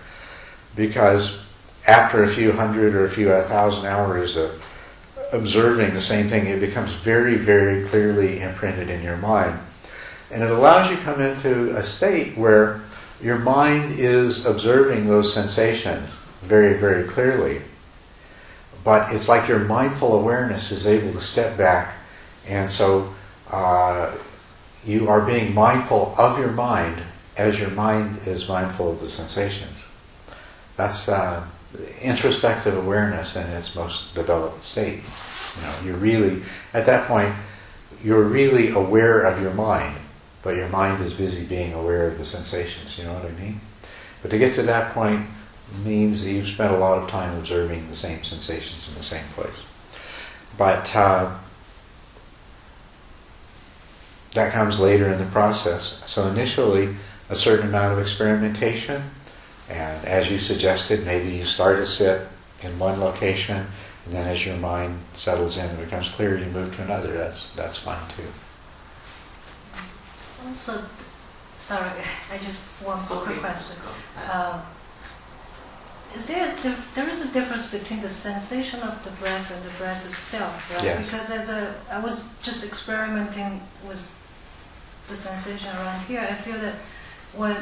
Because 0.76 1.40
after 1.88 2.24
a 2.24 2.28
few 2.28 2.52
hundred 2.52 2.94
or 2.94 3.06
a 3.06 3.10
few 3.10 3.28
thousand 3.28 3.86
hours 3.86 4.38
of 4.38 4.64
observing 5.32 5.94
the 5.94 6.02
same 6.02 6.30
thing, 6.30 6.46
it 6.48 6.60
becomes 6.60 6.92
very, 6.94 7.36
very 7.36 7.86
clearly 7.86 8.42
imprinted 8.42 8.90
in 8.90 9.02
your 9.02 9.18
mind. 9.18 9.60
And 10.32 10.44
it 10.44 10.52
allows 10.52 10.92
you 10.92 10.98
to 10.98 11.04
come 11.04 11.22
into 11.22 11.76
a 11.76 11.82
state 11.82 12.38
where 12.38 12.82
your 13.22 13.40
mind 13.40 14.00
is 14.00 14.46
observing 14.46 15.08
those 15.08 15.34
sensations 15.34 16.16
very, 16.42 16.78
very 16.78 17.08
clearly 17.08 17.62
but 18.84 19.14
it's 19.14 19.28
like 19.28 19.48
your 19.48 19.60
mindful 19.60 20.20
awareness 20.20 20.72
is 20.72 20.88
able 20.88 21.12
to 21.14 21.22
step 21.22 21.58
back, 21.58 21.96
and 22.48 22.70
so 22.70 23.14
uh, 23.52 24.16
you 24.86 25.10
are 25.10 25.22
being 25.22 25.54
mindful 25.54 26.14
of 26.18 26.40
your 26.40 26.52
mind 26.52 27.04
as 27.38 27.60
your 27.60 27.70
mind 27.72 28.20
is 28.26 28.48
mindful 28.50 28.92
of 28.92 29.00
the 29.00 29.10
sensations. 29.10 29.86
That's 30.78 31.08
uh, 31.10 31.46
introspective 32.02 32.78
awareness 32.78 33.36
in 33.36 33.48
its 33.48 33.76
most 33.76 34.14
developed 34.16 34.64
state. 34.64 35.02
You 35.58 35.62
know, 35.64 35.76
you're 35.86 35.98
really 35.98 36.42
at 36.74 36.86
that 36.86 37.08
point, 37.08 37.34
you're 38.04 38.24
really 38.24 38.70
aware 38.70 39.22
of 39.22 39.42
your 39.42 39.54
mind, 39.54 39.96
but 40.42 40.56
your 40.56 40.70
mind 40.70 41.02
is 41.04 41.14
busy 41.14 41.46
being 41.46 41.74
aware 41.74 42.08
of 42.08 42.18
the 42.18 42.26
sensations. 42.26 42.98
You 42.98 43.06
know 43.06 43.14
what 43.14 43.26
I 43.26 43.32
mean? 43.32 43.60
But 44.22 44.32
to 44.32 44.38
get 44.38 44.54
to 44.56 44.64
that 44.64 44.94
point, 44.94 45.26
means 45.84 46.24
that 46.24 46.32
you've 46.32 46.48
spent 46.48 46.74
a 46.74 46.78
lot 46.78 46.98
of 46.98 47.10
time 47.10 47.38
observing 47.38 47.88
the 47.88 47.96
same 47.96 48.24
sensations 48.24 48.90
in 48.90 48.96
the 48.96 49.04
same 49.04 49.26
place. 49.36 49.66
But 50.58 50.96
uh, 50.96 51.36
that 54.34 54.52
comes 54.52 54.80
later 54.80 55.08
in 55.10 55.18
the 55.18 55.26
process. 55.26 56.02
So 56.06 56.28
initially, 56.28 56.96
a 57.30 57.36
certain 57.36 57.70
amount 57.70 57.94
of 57.94 58.00
experimentation, 58.00 59.04
and 59.70 60.06
as 60.06 60.32
you 60.32 60.40
suggested, 60.40 61.06
maybe 61.06 61.30
you 61.30 61.44
start 61.44 61.78
to 61.78 61.86
sit 61.86 62.28
in 62.64 62.78
one 62.78 63.00
location, 63.00 63.66
and 64.06 64.14
then 64.14 64.28
as 64.28 64.46
your 64.46 64.58
mind 64.58 65.00
settles 65.14 65.58
in 65.58 65.66
and 65.66 65.80
becomes 65.80 66.10
clear, 66.10 66.38
you 66.38 66.46
move 66.48 66.76
to 66.76 66.84
another. 66.84 67.14
That's 67.14 67.50
that's 67.56 67.78
fine 67.78 68.02
too. 68.10 68.24
Also, 70.48 70.84
sorry, 71.58 71.90
I 72.34 72.38
just 72.40 72.64
one 72.84 73.00
okay. 73.00 73.26
quick 73.26 73.40
question. 73.40 73.76
Um, 74.32 74.62
is 76.16 76.28
there 76.28 76.48
a 76.48 76.76
there 76.96 77.08
is 77.10 77.22
a 77.22 77.28
difference 77.30 77.68
between 77.70 78.02
the 78.02 78.10
sensation 78.10 78.80
of 78.82 79.04
the 79.04 79.12
breath 79.22 79.54
and 79.54 79.64
the 79.64 79.78
breath 79.78 80.10
itself, 80.10 80.72
right? 80.72 80.84
Yes. 80.84 81.06
Because 81.06 81.30
as 81.30 81.50
a 81.50 81.76
I 81.92 82.00
was 82.00 82.30
just 82.42 82.64
experimenting 82.66 83.62
with 83.88 84.16
the 85.08 85.16
sensation 85.16 85.70
around 85.78 86.02
here, 86.04 86.22
I 86.22 86.34
feel 86.34 86.60
that 86.62 86.76
when 87.36 87.58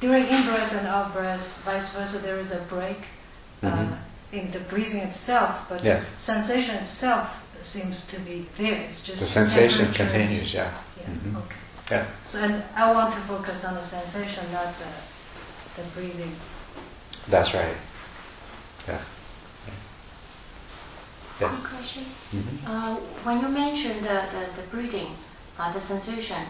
during 0.00 0.24
in 0.24 0.44
breath 0.44 0.74
and 0.78 0.86
out 0.86 1.12
breath, 1.12 1.62
vice 1.64 1.90
versa, 1.90 2.18
there 2.18 2.38
is 2.38 2.52
a 2.52 2.60
break 2.62 2.98
uh, 3.62 3.70
mm-hmm. 3.70 4.36
in 4.36 4.50
the 4.52 4.60
breathing 4.60 5.00
itself, 5.00 5.66
but 5.68 5.82
yes. 5.82 6.06
sensation 6.18 6.76
itself 6.76 7.44
seems 7.62 8.06
to 8.06 8.20
be 8.20 8.46
there. 8.56 8.76
It's 8.82 9.04
just 9.04 9.18
the 9.18 9.26
sensation 9.26 9.86
continues. 9.92 10.54
Yeah. 10.54 10.72
Yeah. 10.96 11.06
Mm-hmm. 11.06 11.36
Okay. 11.38 11.56
Yeah. 11.90 12.06
So 12.24 12.40
and 12.40 12.62
I 12.76 12.92
want 12.92 13.12
to 13.14 13.20
focus 13.20 13.64
on 13.64 13.74
the 13.74 13.82
sensation, 13.82 14.44
not 14.52 14.72
the 14.78 15.82
the 15.82 15.88
breathing. 15.90 16.32
That's 17.30 17.52
right. 17.52 17.74
Yeah. 18.86 19.00
yeah. 21.40 21.52
One 21.52 21.62
question. 21.62 22.04
Mm-hmm. 22.32 22.66
Uh, 22.66 22.94
when 23.24 23.40
you 23.40 23.48
mentioned 23.48 24.00
the, 24.00 24.24
the, 24.32 24.62
the 24.62 24.66
breathing, 24.68 25.08
uh, 25.58 25.70
the 25.72 25.80
sensation, 25.80 26.42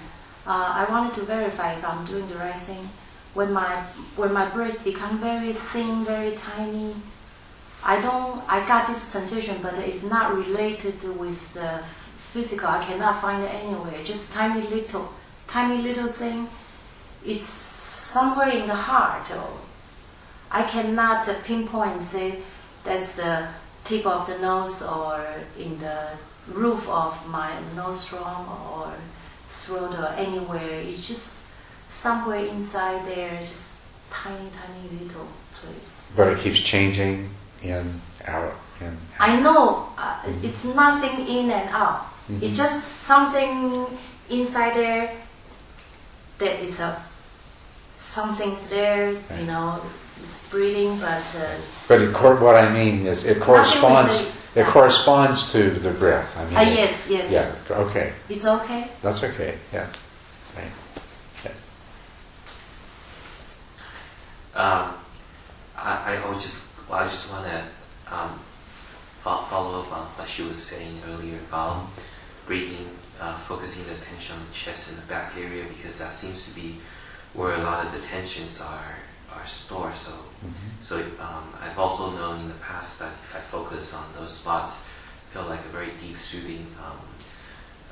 uh, 0.46 0.72
I 0.74 0.86
wanted 0.88 1.14
to 1.14 1.22
verify 1.22 1.74
if 1.74 1.84
I'm 1.84 2.06
doing 2.06 2.28
the 2.28 2.36
right 2.36 2.54
thing. 2.54 2.88
When 3.34 3.52
my 3.52 3.82
when 4.16 4.32
my 4.32 4.48
breath 4.48 4.84
become 4.84 5.18
very 5.18 5.52
thin, 5.52 6.04
very 6.04 6.34
tiny, 6.34 6.94
I 7.84 8.00
don't. 8.00 8.42
I 8.48 8.66
got 8.66 8.86
this 8.88 9.02
sensation, 9.02 9.58
but 9.62 9.74
it's 9.78 10.02
not 10.02 10.34
related 10.34 11.02
with 11.18 11.54
the 11.54 11.82
physical. 12.32 12.68
I 12.68 12.82
cannot 12.82 13.20
find 13.20 13.44
it 13.44 13.52
anywhere. 13.52 14.02
Just 14.04 14.32
tiny 14.32 14.62
little, 14.62 15.12
tiny 15.46 15.82
little 15.82 16.08
thing. 16.08 16.48
It's 17.24 17.42
somewhere 17.42 18.48
in 18.48 18.66
the 18.66 18.74
heart 18.74 19.30
or 19.30 19.50
I 20.50 20.62
cannot 20.62 21.28
pinpoint 21.44 22.00
say 22.00 22.38
that's 22.84 23.16
the 23.16 23.48
tip 23.84 24.06
of 24.06 24.26
the 24.26 24.38
nose 24.38 24.82
or 24.82 25.24
in 25.58 25.78
the 25.78 26.08
roof 26.52 26.88
of 26.88 27.28
my 27.28 27.50
nostril 27.76 28.24
or 28.74 28.94
throat 29.46 29.94
or 29.98 30.08
anywhere. 30.16 30.80
It's 30.80 31.06
just 31.06 31.48
somewhere 31.90 32.44
inside 32.46 33.06
there, 33.06 33.38
just 33.40 33.76
tiny, 34.10 34.48
tiny 34.50 35.04
little 35.04 35.28
place. 35.54 36.14
But 36.16 36.32
it 36.32 36.38
keeps 36.38 36.60
changing 36.60 37.28
in, 37.62 38.00
out, 38.26 38.54
in. 38.80 38.86
Out. 38.86 38.96
I 39.18 39.40
know 39.40 39.88
uh, 39.98 40.22
mm-hmm. 40.22 40.44
it's 40.44 40.64
nothing 40.64 41.26
in 41.26 41.50
and 41.50 41.68
out. 41.70 42.00
Mm-hmm. 42.30 42.44
It's 42.44 42.56
just 42.56 42.86
something 43.04 43.86
inside 44.30 44.74
there 44.74 45.12
that 46.38 46.60
is 46.60 46.80
a 46.80 47.02
something's 47.96 48.68
there, 48.68 49.10
you 49.10 49.46
know, 49.46 49.80
it's 50.22 50.48
breathing, 50.48 50.98
but. 50.98 51.22
Uh, 51.36 51.48
but 51.88 52.02
it 52.02 52.14
cor- 52.14 52.36
what 52.36 52.56
I 52.56 52.72
mean 52.72 53.06
is, 53.06 53.24
it 53.24 53.40
corresponds. 53.40 54.34
It 54.54 54.66
corresponds 54.66 55.52
to 55.52 55.70
the 55.70 55.90
breath. 55.90 56.36
I 56.36 56.44
mean. 56.46 56.56
Uh, 56.56 56.60
yes, 56.62 57.06
yes. 57.08 57.30
Yeah. 57.30 57.54
Okay. 57.70 58.12
It's 58.28 58.44
okay. 58.44 58.88
That's 59.00 59.22
okay. 59.22 59.56
Yes. 59.72 59.92
Right. 60.56 60.64
Yes. 61.44 61.70
Um, 64.54 64.94
I, 65.76 66.16
I 66.16 66.28
was 66.28 66.42
just, 66.42 66.72
well, 66.88 66.98
I 67.00 67.04
just 67.04 67.30
want 67.30 67.46
to 67.46 67.64
um, 68.10 68.40
fo- 69.22 69.44
follow 69.44 69.80
up 69.82 69.92
on 69.92 70.06
what 70.16 70.28
she 70.28 70.42
was 70.42 70.60
saying 70.60 71.00
earlier 71.08 71.38
about 71.48 71.86
breathing, 72.46 72.88
uh, 73.20 73.36
focusing 73.36 73.84
the 73.84 73.92
attention 73.92 74.36
on 74.36 74.46
the 74.48 74.52
chest 74.52 74.90
and 74.90 74.98
the 74.98 75.06
back 75.06 75.34
area 75.36 75.64
because 75.68 75.98
that 75.98 76.12
seems 76.12 76.48
to 76.48 76.54
be 76.54 76.76
where 77.34 77.54
a 77.54 77.62
lot 77.62 77.86
of 77.86 77.92
the 77.92 78.00
tensions 78.08 78.60
are 78.60 78.96
are 79.34 79.46
stored. 79.46 79.94
So, 79.94 80.12
so 80.82 80.98
um, 81.20 81.52
I've 81.62 81.78
also 81.78 82.10
known 82.12 82.40
in 82.40 82.48
the 82.48 82.54
past 82.54 82.98
that 83.00 83.12
if 83.24 83.36
I 83.36 83.40
focus 83.40 83.94
on 83.94 84.04
those 84.18 84.32
spots, 84.32 84.80
I 84.80 85.34
feel 85.34 85.44
like 85.48 85.60
a 85.60 85.68
very 85.68 85.90
deep, 86.00 86.16
soothing 86.18 86.66
um, 86.84 86.98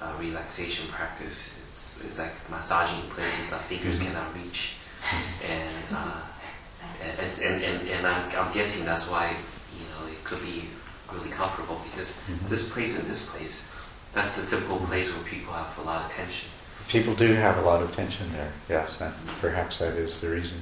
uh, 0.01 0.13
relaxation 0.19 0.89
practice. 0.89 1.57
It's 1.69 2.01
it's 2.05 2.19
like 2.19 2.33
massaging 2.51 3.03
places 3.11 3.51
that 3.51 3.61
fingers 3.63 4.01
Mhm. 4.01 4.07
cannot 4.07 4.35
reach, 4.35 4.75
and 5.45 5.97
uh, 5.97 6.21
and, 7.03 7.19
it's, 7.21 7.41
and, 7.43 7.63
and, 7.63 7.89
and 7.89 8.07
I'm, 8.07 8.25
I'm 8.39 8.53
guessing 8.53 8.85
that's 8.85 9.09
why 9.09 9.31
you 9.79 9.85
know 9.91 10.07
it 10.11 10.23
could 10.25 10.41
be 10.43 10.65
really 11.13 11.31
comfortable 11.31 11.81
because 11.91 12.13
Mhm. 12.29 12.49
this 12.49 12.69
place 12.69 12.99
and 12.99 13.09
this 13.09 13.25
place, 13.27 13.69
that's 14.13 14.39
a 14.39 14.47
typical 14.47 14.79
place 14.81 15.13
where 15.13 15.23
people 15.25 15.53
have 15.53 15.77
a 15.79 15.83
lot 15.83 16.05
of 16.07 16.13
tension. 16.13 16.49
People 16.89 17.15
do 17.15 17.33
have 17.35 17.59
a 17.59 17.63
lot 17.63 17.83
of 17.83 17.95
tension 17.95 18.31
there, 18.33 18.53
yes, 18.69 19.01
and 19.01 19.13
perhaps 19.41 19.79
that 19.79 19.95
is 19.97 20.21
the 20.21 20.29
reason. 20.31 20.59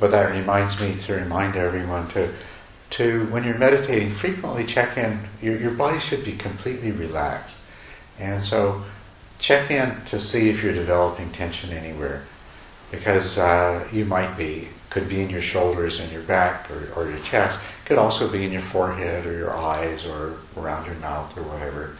But 0.00 0.10
that 0.12 0.30
reminds 0.30 0.80
me 0.80 0.94
to 0.94 1.14
remind 1.14 1.56
everyone 1.56 2.08
to, 2.08 2.32
to 2.90 3.26
when 3.26 3.44
you're 3.44 3.58
meditating, 3.58 4.10
frequently 4.10 4.64
check 4.64 4.96
in. 4.96 5.18
Your, 5.42 5.56
your 5.58 5.70
body 5.72 5.98
should 5.98 6.24
be 6.24 6.32
completely 6.32 6.92
relaxed. 6.92 7.56
And 8.18 8.42
so 8.42 8.84
check 9.38 9.70
in 9.70 10.04
to 10.06 10.20
see 10.20 10.48
if 10.48 10.62
you're 10.62 10.74
developing 10.74 11.30
tension 11.32 11.70
anywhere. 11.70 12.24
Because 12.90 13.38
uh, 13.38 13.86
you 13.92 14.04
might 14.04 14.36
be. 14.36 14.68
Could 14.90 15.10
be 15.10 15.20
in 15.20 15.28
your 15.28 15.42
shoulders 15.42 16.00
and 16.00 16.10
your 16.10 16.22
back 16.22 16.70
or, 16.70 16.90
or 16.96 17.10
your 17.10 17.18
chest. 17.18 17.60
Could 17.84 17.98
also 17.98 18.26
be 18.26 18.44
in 18.44 18.50
your 18.50 18.62
forehead 18.62 19.26
or 19.26 19.36
your 19.36 19.54
eyes 19.54 20.06
or 20.06 20.38
around 20.56 20.86
your 20.86 20.94
mouth 20.94 21.36
or 21.36 21.42
whatever. 21.42 21.98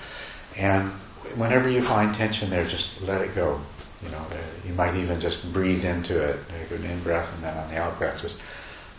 And 0.56 0.90
whenever 1.36 1.68
you 1.68 1.82
find 1.82 2.14
tension 2.14 2.48
there, 2.48 2.66
just 2.66 3.02
let 3.02 3.20
it 3.20 3.34
go. 3.34 3.60
You 4.02 4.10
know, 4.10 4.24
you 4.64 4.72
might 4.74 4.94
even 4.94 5.20
just 5.20 5.52
breathe 5.52 5.84
into 5.84 6.20
it, 6.22 6.38
take 6.48 6.78
an 6.78 6.84
in 6.84 7.00
breath, 7.02 7.32
and 7.34 7.42
then 7.42 7.56
on 7.56 7.68
the 7.68 7.78
out 7.78 7.98
breath, 7.98 8.22
just 8.22 8.40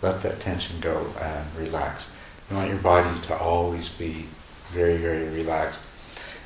let 0.01 0.21
that 0.23 0.39
tension 0.39 0.79
go 0.81 1.05
and 1.21 1.55
relax. 1.55 2.09
You 2.49 2.57
want 2.57 2.69
your 2.69 2.79
body 2.79 3.19
to 3.27 3.37
always 3.37 3.89
be 3.89 4.25
very, 4.67 4.97
very 4.97 5.29
relaxed. 5.29 5.83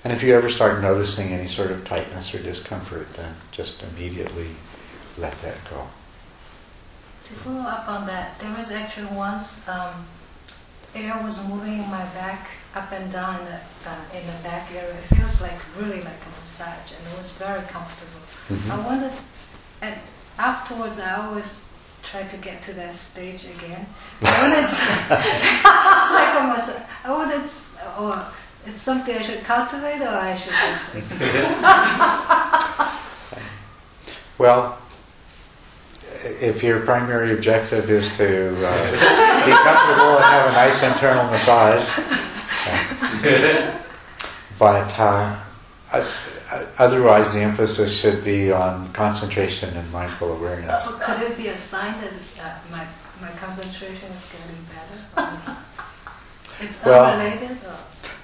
And 0.03 0.11
if 0.11 0.21
you 0.21 0.35
ever 0.35 0.49
start 0.49 0.81
noticing 0.81 1.29
any 1.29 1.47
sort 1.47 1.71
of 1.71 1.85
tightness 1.85 2.33
or 2.35 2.43
discomfort, 2.43 3.11
then 3.13 3.33
just 3.51 3.83
immediately 3.83 4.49
let 5.17 5.39
that 5.41 5.57
go. 5.69 5.87
To 7.25 7.33
follow 7.33 7.61
up 7.61 7.87
on 7.87 8.05
that, 8.07 8.37
there 8.39 8.53
was 8.55 8.69
actually 8.69 9.15
once 9.15 9.65
um, 9.67 10.05
air 10.93 11.19
was 11.23 11.41
moving 11.47 11.73
in 11.73 11.89
my 11.89 12.03
back 12.13 12.49
up 12.75 12.91
and 12.91 13.11
down 13.11 13.39
in 13.39 13.45
the, 13.45 13.59
uh, 13.87 13.95
in 14.13 14.25
the 14.27 14.43
back 14.43 14.69
area. 14.73 14.93
It 14.93 15.15
feels 15.15 15.41
like 15.41 15.57
really 15.79 16.01
like 16.01 16.19
a 16.19 16.41
massage, 16.41 16.91
and 16.91 17.07
it 17.07 17.17
was 17.17 17.37
very 17.37 17.61
comfortable. 17.67 18.22
Mhm. 18.51 18.71
I 18.71 18.85
wondered, 18.87 19.11
and 19.81 19.95
afterwards, 20.37 20.99
I 20.99 21.15
always 21.25 21.65
try 22.03 22.23
to 22.23 22.37
get 22.37 22.61
to 22.63 22.73
that 22.73 22.93
stage 22.95 23.45
again. 23.45 23.85
I 24.21 24.41
wonder 24.41 24.59
it's, 24.67 24.81
it's 26.03 26.13
like 26.13 26.33
a 26.39 26.43
massage. 26.47 26.81
I 27.05 27.11
wonder 27.11 27.35
it's, 27.41 27.77
or 27.99 28.13
it's 28.65 28.81
something 28.81 29.15
I 29.15 29.21
should 29.21 29.43
cultivate, 29.43 30.01
or 30.01 30.07
I 30.09 30.35
should 30.35 30.53
just. 30.53 30.95
Well, 34.39 34.77
if 36.41 36.63
your 36.63 36.79
primary 36.81 37.33
objective 37.33 37.89
is 37.91 38.17
to 38.17 38.47
uh, 38.49 38.91
be 39.45 39.51
comfortable 39.51 40.17
and 40.17 40.23
have 40.25 40.49
a 40.49 40.51
nice 40.53 40.81
internal 40.83 41.25
massage, 41.29 41.85
but 44.59 44.99
uh, 44.99 45.35
o- 45.93 46.13
otherwise 46.77 47.33
the 47.33 47.41
emphasis 47.41 47.97
should 47.99 48.23
be 48.23 48.51
on 48.51 48.91
concentration 48.93 49.75
and 49.75 49.91
mindful 49.91 50.33
awareness. 50.37 50.83
So 50.83 50.93
could 50.97 51.21
it 51.21 51.37
be 51.37 51.47
a 51.47 51.57
sign 51.57 51.99
that 52.01 52.13
uh, 52.41 52.55
my 52.71 52.85
my 53.21 53.31
concentration 53.37 54.09
is 54.11 54.31
getting 54.31 54.61
better? 54.73 55.57
It's 56.61 56.85
Well- 56.85 57.05
unrelated. 57.05 57.57
Or? 57.65 57.75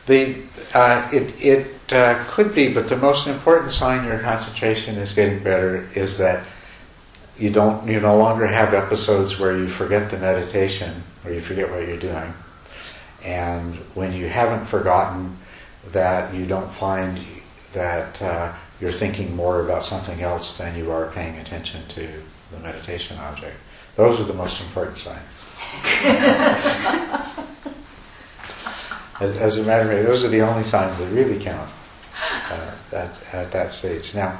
The, 0.05 0.41
uh, 0.73 1.07
it 1.13 1.43
it 1.43 1.93
uh, 1.93 2.17
could 2.29 2.55
be, 2.55 2.73
but 2.73 2.89
the 2.89 2.97
most 2.97 3.27
important 3.27 3.71
sign 3.71 4.05
your 4.05 4.19
concentration 4.19 4.95
is 4.95 5.13
getting 5.13 5.43
better 5.43 5.87
is 5.93 6.17
that 6.17 6.43
you 7.37 7.51
don't 7.51 7.87
you 7.87 7.99
no 7.99 8.17
longer 8.17 8.47
have 8.47 8.73
episodes 8.73 9.37
where 9.39 9.55
you 9.55 9.67
forget 9.67 10.09
the 10.09 10.17
meditation 10.17 10.93
or 11.23 11.31
you 11.31 11.39
forget 11.39 11.69
what 11.69 11.87
you're 11.87 11.97
doing, 11.97 12.33
and 13.23 13.75
when 13.93 14.11
you 14.13 14.27
haven't 14.27 14.65
forgotten 14.65 15.37
that 15.91 16.33
you 16.33 16.45
don't 16.45 16.71
find 16.71 17.19
that 17.73 18.21
uh, 18.21 18.53
you're 18.79 18.91
thinking 18.91 19.35
more 19.35 19.65
about 19.65 19.83
something 19.83 20.21
else 20.21 20.57
than 20.57 20.77
you 20.77 20.91
are 20.91 21.07
paying 21.11 21.37
attention 21.37 21.81
to 21.89 22.07
the 22.51 22.59
meditation 22.59 23.17
object. 23.19 23.55
Those 23.95 24.19
are 24.19 24.23
the 24.23 24.33
most 24.33 24.61
important 24.61 24.97
signs. 24.97 25.57
As, 29.19 29.37
as 29.37 29.57
a 29.57 29.63
matter 29.63 29.83
of 29.83 29.97
fact, 29.97 30.07
those 30.07 30.23
are 30.23 30.29
the 30.29 30.41
only 30.41 30.63
signs 30.63 30.97
that 30.97 31.07
really 31.07 31.37
count 31.43 31.69
uh, 32.51 32.71
at, 32.93 33.33
at 33.33 33.51
that 33.51 33.73
stage. 33.73 34.15
Now, 34.15 34.39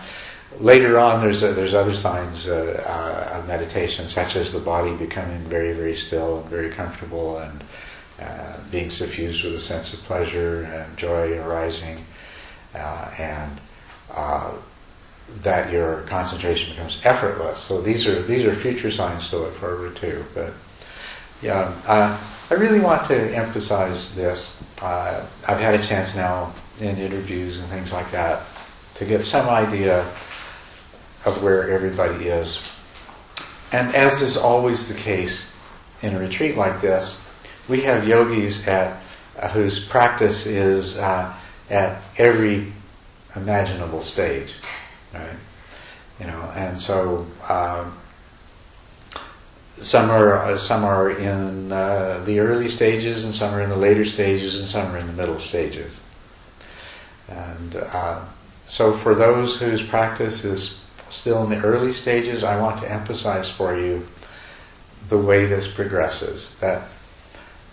later 0.59 0.97
on, 0.97 1.21
there's 1.21 1.43
uh 1.43 1.51
there's 1.51 1.73
other 1.73 1.93
signs 1.93 2.47
uh, 2.47 2.81
uh, 2.85 3.37
of 3.37 3.47
meditation, 3.47 4.07
such 4.07 4.35
as 4.35 4.51
the 4.51 4.59
body 4.59 4.95
becoming 4.95 5.39
very 5.39 5.73
very 5.73 5.93
still 5.93 6.39
and 6.39 6.49
very 6.49 6.69
comfortable, 6.69 7.39
and 7.39 7.63
uh, 8.21 8.57
being 8.71 8.89
suffused 8.89 9.43
with 9.43 9.53
a 9.53 9.59
sense 9.59 9.93
of 9.93 9.99
pleasure 10.01 10.63
and 10.63 10.97
joy 10.97 11.37
arising, 11.39 12.03
and 12.73 13.59
uh, 14.11 14.53
that 15.41 15.71
your 15.71 16.01
concentration 16.03 16.71
becomes 16.71 17.01
effortless. 17.03 17.59
So 17.59 17.81
these 17.81 18.07
are 18.07 18.21
these 18.23 18.45
are 18.45 18.53
future 18.53 18.91
signs 18.91 19.29
to 19.29 19.37
look 19.37 19.53
forward 19.53 19.95
to, 19.97 20.23
but. 20.33 20.53
Yeah, 21.41 21.73
uh, 21.87 22.19
I 22.51 22.53
really 22.55 22.81
want 22.81 23.07
to 23.07 23.33
emphasize 23.33 24.13
this. 24.13 24.61
Uh, 24.81 25.25
I've 25.47 25.59
had 25.59 25.73
a 25.73 25.81
chance 25.81 26.13
now 26.13 26.51
in 26.79 26.97
interviews 26.97 27.59
and 27.59 27.67
things 27.69 27.93
like 27.93 28.11
that 28.11 28.45
to 28.95 29.05
get 29.05 29.23
some 29.23 29.47
idea 29.47 30.01
of 31.25 31.41
where 31.41 31.69
everybody 31.69 32.27
is. 32.27 32.61
And 33.71 33.95
as 33.95 34.21
is 34.21 34.35
always 34.35 34.89
the 34.89 34.99
case 34.99 35.55
in 36.01 36.13
a 36.13 36.19
retreat 36.19 36.57
like 36.57 36.81
this, 36.81 37.17
we 37.69 37.81
have 37.81 38.05
yogis 38.05 38.67
at 38.67 38.99
uh, 39.39 39.47
whose 39.49 39.79
practice 39.87 40.45
is 40.45 40.97
uh, 40.97 41.33
at 41.69 42.01
every 42.17 42.71
imaginable 43.35 44.01
stage, 44.01 44.55
right? 45.13 45.37
You 46.19 46.27
know, 46.27 46.51
and 46.55 46.79
so. 46.79 47.25
Um, 47.47 47.97
some 49.81 50.09
are 50.09 50.37
uh, 50.37 50.57
some 50.57 50.83
are 50.83 51.09
in 51.09 51.71
uh, 51.71 52.21
the 52.25 52.39
early 52.39 52.67
stages, 52.67 53.23
and 53.23 53.33
some 53.33 53.53
are 53.53 53.61
in 53.61 53.69
the 53.69 53.77
later 53.77 54.03
stages, 54.03 54.59
and 54.59 54.67
some 54.67 54.93
are 54.93 54.97
in 54.97 55.07
the 55.07 55.13
middle 55.13 55.39
stages. 55.39 56.01
And 57.29 57.75
uh, 57.77 58.25
so, 58.65 58.91
for 58.91 59.15
those 59.15 59.57
whose 59.57 59.81
practice 59.81 60.43
is 60.43 60.85
still 61.09 61.43
in 61.43 61.49
the 61.49 61.65
early 61.65 61.93
stages, 61.93 62.43
I 62.43 62.59
want 62.59 62.79
to 62.81 62.91
emphasize 62.91 63.49
for 63.49 63.75
you 63.75 64.05
the 65.07 65.17
way 65.17 65.45
this 65.45 65.67
progresses. 65.67 66.55
That 66.59 66.83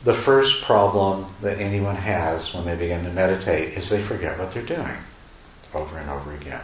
the 0.06 0.14
first 0.14 0.62
problem 0.62 1.26
that 1.40 1.58
anyone 1.58 1.96
has 1.96 2.54
when 2.54 2.64
they 2.64 2.76
begin 2.76 3.02
to 3.02 3.10
meditate 3.10 3.76
is 3.76 3.88
they 3.88 4.00
forget 4.00 4.38
what 4.38 4.52
they're 4.52 4.62
doing 4.62 4.96
over 5.74 5.98
and 5.98 6.08
over 6.08 6.32
again. 6.32 6.60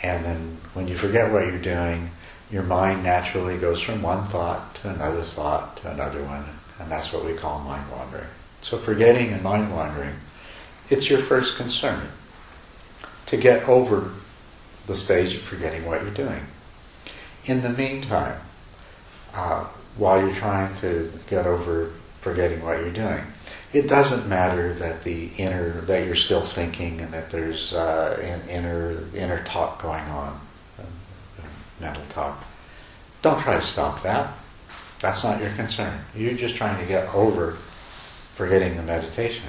And 0.00 0.24
then, 0.24 0.58
when 0.74 0.86
you 0.86 0.94
forget 0.94 1.32
what 1.32 1.44
you're 1.44 1.58
doing, 1.58 2.12
your 2.52 2.62
mind 2.62 3.02
naturally 3.02 3.58
goes 3.58 3.80
from 3.80 4.00
one 4.00 4.28
thought 4.28 4.76
to 4.76 4.90
another 4.90 5.22
thought 5.22 5.76
to 5.78 5.90
another 5.90 6.22
one, 6.22 6.44
and 6.78 6.88
that's 6.88 7.12
what 7.12 7.24
we 7.24 7.34
call 7.34 7.58
mind 7.62 7.90
wandering. 7.90 8.28
So, 8.60 8.78
forgetting 8.78 9.32
and 9.32 9.42
mind 9.42 9.74
wandering, 9.74 10.14
it's 10.88 11.10
your 11.10 11.18
first 11.18 11.56
concern 11.56 12.10
to 13.26 13.36
get 13.36 13.68
over 13.68 14.12
the 14.86 14.94
stage 14.94 15.34
of 15.34 15.42
forgetting 15.42 15.84
what 15.84 16.00
you're 16.02 16.12
doing. 16.12 16.46
In 17.46 17.60
the 17.62 17.70
meantime, 17.70 18.38
uh, 19.34 19.66
while 19.96 20.20
you're 20.20 20.34
trying 20.34 20.74
to 20.76 21.10
get 21.28 21.46
over 21.46 21.92
forgetting 22.20 22.62
what 22.62 22.78
you're 22.80 22.90
doing, 22.90 23.24
it 23.72 23.88
doesn't 23.88 24.28
matter 24.28 24.72
that 24.74 25.04
the 25.04 25.28
inner 25.38 25.80
that 25.82 26.06
you're 26.06 26.14
still 26.14 26.40
thinking 26.40 27.00
and 27.00 27.12
that 27.12 27.30
there's 27.30 27.74
uh, 27.74 28.18
an 28.22 28.48
inner 28.48 29.04
inner 29.14 29.42
talk 29.44 29.82
going 29.82 30.04
on 30.04 30.40
mental 31.80 32.04
talk. 32.08 32.44
Don't 33.22 33.38
try 33.38 33.54
to 33.54 33.62
stop 33.62 34.02
that. 34.02 34.32
That's 35.00 35.24
not 35.24 35.40
your 35.40 35.50
concern. 35.50 35.98
You're 36.14 36.34
just 36.34 36.56
trying 36.56 36.80
to 36.80 36.86
get 36.86 37.12
over 37.14 37.52
forgetting 38.32 38.76
the 38.76 38.82
meditation. 38.82 39.48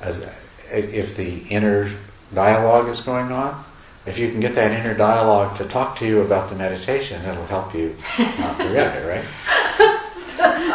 As, 0.00 0.28
if 0.70 1.16
the 1.16 1.38
inner 1.48 1.90
dialogue 2.34 2.88
is 2.88 3.00
going 3.00 3.32
on, 3.32 3.64
if 4.08 4.18
you 4.18 4.30
can 4.30 4.40
get 4.40 4.54
that 4.54 4.72
inner 4.72 4.94
dialogue 4.94 5.54
to 5.56 5.64
talk 5.64 5.96
to 5.96 6.06
you 6.06 6.22
about 6.22 6.48
the 6.48 6.56
meditation, 6.56 7.22
it'll 7.26 7.44
help 7.46 7.74
you 7.74 7.94
not 8.18 8.56
forget 8.56 8.96
it, 8.96 9.06
right? 9.06 9.24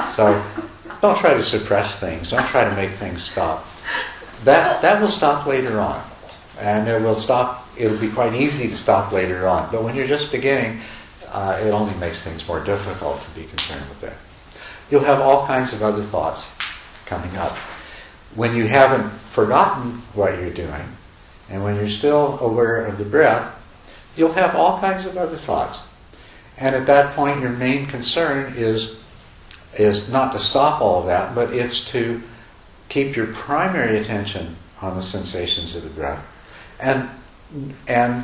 So 0.09 0.43
don't 1.01 1.17
try 1.17 1.33
to 1.33 1.41
suppress 1.41 1.99
things. 1.99 2.29
Don't 2.29 2.45
try 2.45 2.63
to 2.63 2.75
make 2.75 2.91
things 2.91 3.23
stop. 3.23 3.65
That 4.43 4.81
that 4.83 5.01
will 5.01 5.07
stop 5.07 5.47
later 5.47 5.79
on, 5.79 6.03
and 6.59 6.87
it 6.87 7.01
will 7.01 7.15
stop. 7.15 7.67
It'll 7.75 7.97
be 7.97 8.09
quite 8.09 8.35
easy 8.35 8.67
to 8.67 8.77
stop 8.77 9.11
later 9.11 9.47
on. 9.47 9.71
But 9.71 9.83
when 9.83 9.95
you're 9.95 10.07
just 10.07 10.31
beginning, 10.31 10.81
uh, 11.29 11.59
it 11.63 11.71
only 11.71 11.95
makes 11.95 12.23
things 12.23 12.47
more 12.47 12.63
difficult 12.63 13.21
to 13.21 13.29
be 13.31 13.45
concerned 13.47 13.87
with 13.89 14.01
that. 14.01 14.17
You'll 14.91 15.05
have 15.05 15.19
all 15.19 15.47
kinds 15.47 15.73
of 15.73 15.81
other 15.81 16.03
thoughts 16.03 16.51
coming 17.05 17.35
up 17.37 17.57
when 18.35 18.55
you 18.55 18.67
haven't 18.67 19.09
forgotten 19.29 20.01
what 20.13 20.39
you're 20.39 20.51
doing 20.51 20.85
and 21.49 21.63
when 21.63 21.75
you're 21.75 21.87
still 21.87 22.39
aware 22.39 22.85
of 22.85 22.97
the 22.97 23.05
breath, 23.05 23.51
you'll 24.15 24.33
have 24.33 24.55
all 24.55 24.79
kinds 24.79 25.05
of 25.05 25.17
other 25.17 25.37
thoughts. 25.37 25.83
And 26.57 26.75
at 26.75 26.87
that 26.87 27.15
point, 27.15 27.41
your 27.41 27.51
main 27.51 27.87
concern 27.87 28.53
is, 28.55 28.99
is 29.77 30.09
not 30.09 30.31
to 30.33 30.39
stop 30.39 30.81
all 30.81 31.01
of 31.01 31.07
that, 31.07 31.35
but 31.35 31.53
it's 31.53 31.89
to 31.91 32.21
keep 32.89 33.15
your 33.15 33.27
primary 33.27 33.99
attention 33.99 34.55
on 34.81 34.95
the 34.95 35.01
sensations 35.01 35.75
of 35.75 35.83
the 35.83 35.89
breath. 35.89 36.23
And, 36.79 37.09
and 37.87 38.23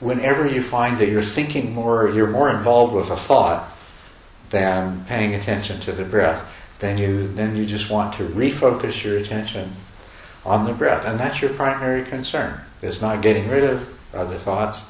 whenever 0.00 0.46
you 0.46 0.62
find 0.62 0.98
that 0.98 1.08
you're 1.08 1.22
thinking 1.22 1.74
more, 1.74 2.08
you're 2.08 2.30
more 2.30 2.50
involved 2.50 2.94
with 2.94 3.10
a 3.10 3.16
thought 3.16 3.68
than 4.50 5.04
paying 5.04 5.34
attention 5.34 5.78
to 5.80 5.92
the 5.92 6.04
breath, 6.04 6.76
then 6.80 6.98
you, 6.98 7.28
then 7.28 7.56
you 7.56 7.66
just 7.66 7.90
want 7.90 8.14
to 8.14 8.24
refocus 8.24 9.04
your 9.04 9.18
attention 9.18 9.72
on 10.44 10.64
the 10.64 10.72
breath. 10.72 11.04
And 11.04 11.18
that's 11.18 11.40
your 11.40 11.52
primary 11.54 12.04
concern. 12.04 12.60
It's 12.82 13.02
not 13.02 13.22
getting 13.22 13.48
rid 13.48 13.64
of 13.64 14.14
other 14.14 14.36
thoughts, 14.36 14.80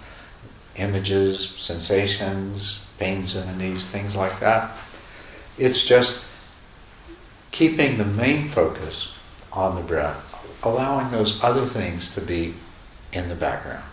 images, 0.77 1.49
sensations, 1.57 2.81
pains 2.99 3.37
in 3.37 3.47
the 3.47 3.55
knees, 3.55 3.89
things 3.89 4.17
like 4.17 4.41
that. 4.41 4.77
It's 5.57 5.85
just 5.85 6.25
keeping 7.51 7.99
the 7.99 8.05
main 8.05 8.47
focus 8.49 9.13
on 9.53 9.75
the 9.75 9.81
breath, 9.81 10.25
allowing 10.63 11.11
those 11.11 11.43
other 11.43 11.67
things 11.67 12.15
to 12.15 12.21
be 12.21 12.55
in 13.13 13.29
the 13.29 13.35
background. 13.35 13.85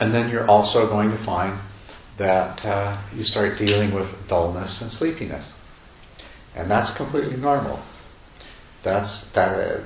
And 0.00 0.12
then 0.12 0.30
you're 0.30 0.48
also 0.48 0.88
going 0.88 1.10
to 1.10 1.16
find 1.16 1.58
that 2.16 2.64
uh, 2.64 2.96
you 3.14 3.24
start 3.24 3.58
dealing 3.58 3.92
with 3.92 4.26
dullness 4.28 4.80
and 4.80 4.90
sleepiness. 4.90 5.52
And 6.54 6.70
that's 6.70 6.90
completely 6.90 7.36
normal. 7.36 7.80
That's, 8.84 9.28
that, 9.30 9.80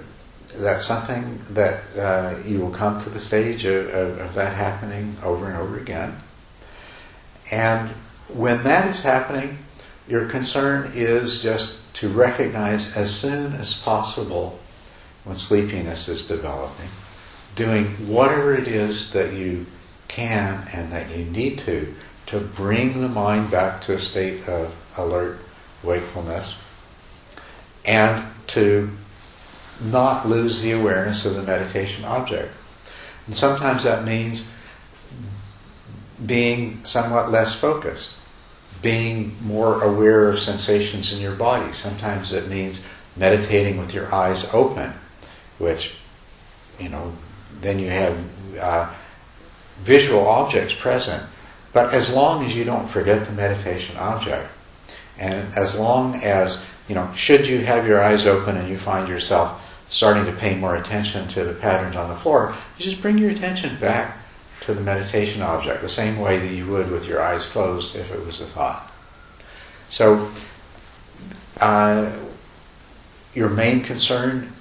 that's 0.56 0.84
something 0.84 1.40
that 1.50 1.96
uh, 1.96 2.34
you 2.44 2.60
will 2.60 2.72
come 2.72 3.00
to 3.00 3.08
the 3.08 3.20
stage 3.20 3.64
of, 3.64 3.88
of, 3.88 4.18
of 4.18 4.34
that 4.34 4.54
happening 4.54 5.16
over 5.22 5.46
and 5.46 5.56
over 5.56 5.78
again. 5.78 6.16
And 7.52 7.90
when 8.28 8.64
that 8.64 8.88
is 8.88 9.02
happening, 9.02 9.58
your 10.08 10.26
concern 10.26 10.90
is 10.94 11.40
just 11.40 11.94
to 11.94 12.08
recognize 12.08 12.96
as 12.96 13.14
soon 13.14 13.54
as 13.54 13.72
possible 13.74 14.58
when 15.24 15.36
sleepiness 15.36 16.08
is 16.08 16.26
developing, 16.26 16.88
doing 17.54 17.86
whatever 18.08 18.54
it 18.54 18.66
is 18.66 19.12
that 19.12 19.32
you 19.32 19.64
can 20.08 20.68
and 20.72 20.90
that 20.90 21.16
you 21.16 21.24
need 21.26 21.58
to 21.60 21.94
to 22.26 22.40
bring 22.40 23.00
the 23.00 23.08
mind 23.08 23.50
back 23.50 23.80
to 23.80 23.94
a 23.94 23.98
state 23.98 24.46
of 24.48 24.76
alert 24.96 25.38
wakefulness 25.82 26.56
and 27.88 28.22
to 28.48 28.90
not 29.80 30.28
lose 30.28 30.60
the 30.60 30.72
awareness 30.72 31.24
of 31.24 31.34
the 31.34 31.42
meditation 31.42 32.04
object. 32.04 32.52
And 33.26 33.34
sometimes 33.34 33.84
that 33.84 34.04
means 34.04 34.50
being 36.24 36.84
somewhat 36.84 37.30
less 37.30 37.58
focused, 37.58 38.14
being 38.82 39.34
more 39.42 39.82
aware 39.82 40.28
of 40.28 40.38
sensations 40.38 41.14
in 41.14 41.20
your 41.20 41.34
body. 41.34 41.72
Sometimes 41.72 42.32
it 42.32 42.48
means 42.48 42.84
meditating 43.16 43.78
with 43.78 43.94
your 43.94 44.14
eyes 44.14 44.52
open, 44.52 44.92
which, 45.58 45.96
you 46.78 46.90
know, 46.90 47.12
then 47.60 47.78
you 47.78 47.88
have 47.88 48.58
uh, 48.58 48.94
visual 49.78 50.28
objects 50.28 50.74
present. 50.74 51.22
But 51.72 51.94
as 51.94 52.12
long 52.12 52.44
as 52.44 52.54
you 52.54 52.64
don't 52.64 52.88
forget 52.88 53.24
the 53.24 53.32
meditation 53.32 53.96
object, 53.96 54.50
and 55.18 55.54
as 55.56 55.78
long 55.78 56.16
as, 56.16 56.62
you 56.88 56.94
know, 56.94 57.10
should 57.12 57.46
you 57.46 57.64
have 57.64 57.86
your 57.86 58.02
eyes 58.02 58.26
open 58.26 58.56
and 58.56 58.68
you 58.68 58.76
find 58.76 59.08
yourself 59.08 59.64
starting 59.88 60.24
to 60.26 60.32
pay 60.32 60.54
more 60.54 60.76
attention 60.76 61.28
to 61.28 61.44
the 61.44 61.54
patterns 61.54 61.96
on 61.96 62.08
the 62.08 62.14
floor, 62.14 62.54
you 62.78 62.84
just 62.84 63.00
bring 63.00 63.18
your 63.18 63.30
attention 63.30 63.76
back 63.78 64.16
to 64.60 64.74
the 64.74 64.80
meditation 64.80 65.42
object, 65.42 65.80
the 65.80 65.88
same 65.88 66.18
way 66.18 66.38
that 66.38 66.52
you 66.52 66.66
would 66.66 66.90
with 66.90 67.06
your 67.06 67.22
eyes 67.22 67.46
closed 67.46 67.96
if 67.96 68.12
it 68.12 68.24
was 68.24 68.40
a 68.40 68.46
thought. 68.46 68.90
So, 69.88 70.30
uh, 71.60 72.10
your 73.34 73.48
main 73.48 73.80
concern, 73.80 74.52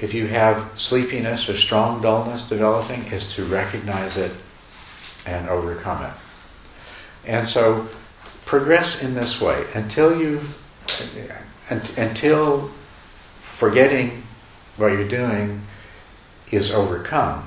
if 0.00 0.12
you 0.12 0.26
have 0.26 0.78
sleepiness 0.78 1.48
or 1.48 1.56
strong 1.56 2.02
dullness 2.02 2.48
developing, 2.48 3.04
is 3.06 3.32
to 3.34 3.44
recognize 3.44 4.16
it 4.16 4.32
and 5.26 5.48
overcome 5.48 6.04
it. 6.04 6.12
And 7.26 7.46
so, 7.46 7.88
progress 8.44 9.02
in 9.02 9.14
this 9.14 9.40
way 9.40 9.64
until 9.74 10.18
you've, 10.20 10.60
until 11.70 12.70
forgetting 13.40 14.22
what 14.76 14.88
you're 14.88 15.08
doing 15.08 15.62
is 16.50 16.72
overcome, 16.72 17.46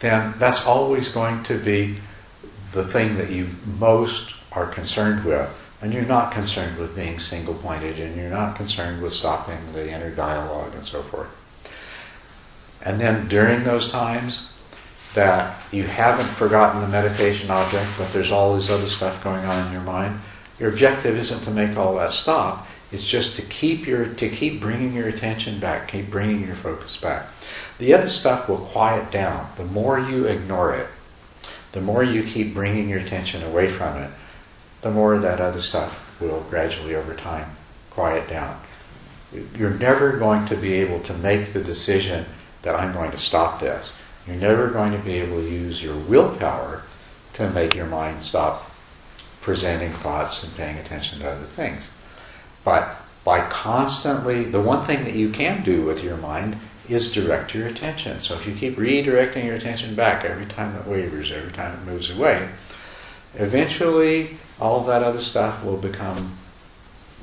then 0.00 0.34
that's 0.38 0.64
always 0.64 1.08
going 1.08 1.42
to 1.44 1.58
be 1.58 1.96
the 2.72 2.84
thing 2.84 3.16
that 3.16 3.30
you 3.30 3.48
most 3.78 4.34
are 4.52 4.66
concerned 4.66 5.24
with. 5.24 5.62
And 5.82 5.92
you're 5.92 6.04
not 6.04 6.32
concerned 6.32 6.78
with 6.78 6.96
being 6.96 7.18
single 7.18 7.54
pointed, 7.54 7.98
and 7.98 8.16
you're 8.16 8.30
not 8.30 8.56
concerned 8.56 9.02
with 9.02 9.12
stopping 9.12 9.58
the 9.74 9.90
inner 9.90 10.10
dialogue 10.10 10.74
and 10.74 10.86
so 10.86 11.02
forth. 11.02 11.28
And 12.82 13.00
then 13.00 13.28
during 13.28 13.64
those 13.64 13.90
times 13.90 14.48
that 15.14 15.58
you 15.72 15.82
haven't 15.82 16.28
forgotten 16.28 16.80
the 16.80 16.88
meditation 16.88 17.50
object, 17.50 17.88
but 17.98 18.10
there's 18.12 18.32
all 18.32 18.54
this 18.54 18.70
other 18.70 18.86
stuff 18.86 19.22
going 19.24 19.44
on 19.44 19.66
in 19.66 19.72
your 19.72 19.82
mind, 19.82 20.18
your 20.58 20.70
objective 20.70 21.16
isn't 21.16 21.42
to 21.42 21.50
make 21.50 21.76
all 21.76 21.96
that 21.96 22.12
stop. 22.12 22.66
It's 22.92 23.08
just 23.08 23.36
to 23.36 23.42
keep 23.42 23.86
your 23.86 24.06
to 24.06 24.28
keep 24.28 24.60
bringing 24.60 24.94
your 24.94 25.08
attention 25.08 25.58
back, 25.58 25.88
keep 25.88 26.10
bringing 26.10 26.46
your 26.46 26.54
focus 26.54 26.96
back. 26.96 27.26
The 27.78 27.94
other 27.94 28.08
stuff 28.08 28.48
will 28.48 28.58
quiet 28.58 29.10
down. 29.10 29.48
The 29.56 29.64
more 29.64 29.98
you 29.98 30.26
ignore 30.26 30.74
it, 30.74 30.86
the 31.72 31.80
more 31.80 32.04
you 32.04 32.22
keep 32.22 32.54
bringing 32.54 32.88
your 32.88 33.00
attention 33.00 33.42
away 33.42 33.68
from 33.68 33.96
it, 33.96 34.10
the 34.82 34.90
more 34.90 35.18
that 35.18 35.40
other 35.40 35.60
stuff 35.60 36.20
will 36.20 36.40
gradually 36.48 36.94
over 36.94 37.14
time 37.14 37.50
quiet 37.90 38.28
down. 38.28 38.60
You're 39.56 39.70
never 39.70 40.16
going 40.16 40.46
to 40.46 40.56
be 40.56 40.74
able 40.74 41.00
to 41.00 41.14
make 41.14 41.52
the 41.52 41.62
decision 41.62 42.24
that 42.62 42.76
I'm 42.76 42.92
going 42.92 43.10
to 43.10 43.18
stop 43.18 43.58
this. 43.60 43.92
You're 44.26 44.36
never 44.36 44.68
going 44.68 44.92
to 44.92 44.98
be 44.98 45.14
able 45.14 45.40
to 45.40 45.48
use 45.48 45.82
your 45.82 45.96
willpower 45.96 46.82
to 47.34 47.50
make 47.50 47.74
your 47.74 47.86
mind 47.86 48.22
stop 48.22 48.70
presenting 49.40 49.92
thoughts 49.92 50.42
and 50.42 50.54
paying 50.56 50.76
attention 50.76 51.18
to 51.20 51.30
other 51.30 51.44
things. 51.44 51.88
But 52.66 52.96
by 53.22 53.48
constantly, 53.48 54.42
the 54.42 54.60
one 54.60 54.84
thing 54.84 55.04
that 55.04 55.14
you 55.14 55.30
can 55.30 55.62
do 55.62 55.82
with 55.82 56.02
your 56.02 56.16
mind 56.16 56.56
is 56.88 57.12
direct 57.12 57.54
your 57.54 57.68
attention. 57.68 58.18
So 58.20 58.34
if 58.34 58.44
you 58.44 58.54
keep 58.54 58.74
redirecting 58.74 59.44
your 59.44 59.54
attention 59.54 59.94
back 59.94 60.24
every 60.24 60.46
time 60.46 60.74
it 60.74 60.84
wavers, 60.84 61.30
every 61.30 61.52
time 61.52 61.78
it 61.78 61.86
moves 61.88 62.10
away, 62.10 62.48
eventually 63.36 64.38
all 64.58 64.80
that 64.80 65.04
other 65.04 65.20
stuff 65.20 65.64
will 65.64 65.76
become 65.76 66.36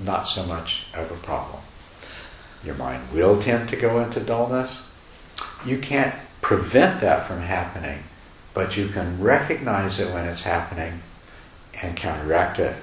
not 0.02 0.22
so 0.22 0.46
much 0.46 0.86
of 0.94 1.12
a 1.12 1.16
problem. 1.16 1.62
Your 2.64 2.76
mind 2.76 3.04
will 3.12 3.42
tend 3.42 3.68
to 3.68 3.76
go 3.76 4.00
into 4.00 4.22
dullness. 4.22 4.88
You 5.66 5.78
can't 5.78 6.16
prevent 6.42 7.02
that 7.02 7.28
from 7.28 7.42
happening, 7.42 8.04
but 8.54 8.78
you 8.78 8.88
can 8.88 9.22
recognize 9.22 10.00
it 10.00 10.14
when 10.14 10.26
it's 10.26 10.44
happening 10.44 11.02
and 11.82 11.98
counteract 11.98 12.60
it 12.60 12.78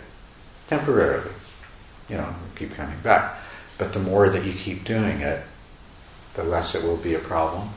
temporarily 0.67 1.31
you 2.11 2.17
know, 2.17 2.35
keep 2.57 2.75
coming 2.75 2.99
back. 3.03 3.39
But 3.79 3.93
the 3.93 4.01
more 4.01 4.29
that 4.29 4.45
you 4.45 4.53
keep 4.53 4.85
doing 4.85 5.21
it, 5.21 5.43
the 6.35 6.45
less 6.45 6.75
it 6.75 6.83
will 6.83 6.97
be 6.97 7.15
a 7.15 7.19
problem. 7.19 7.71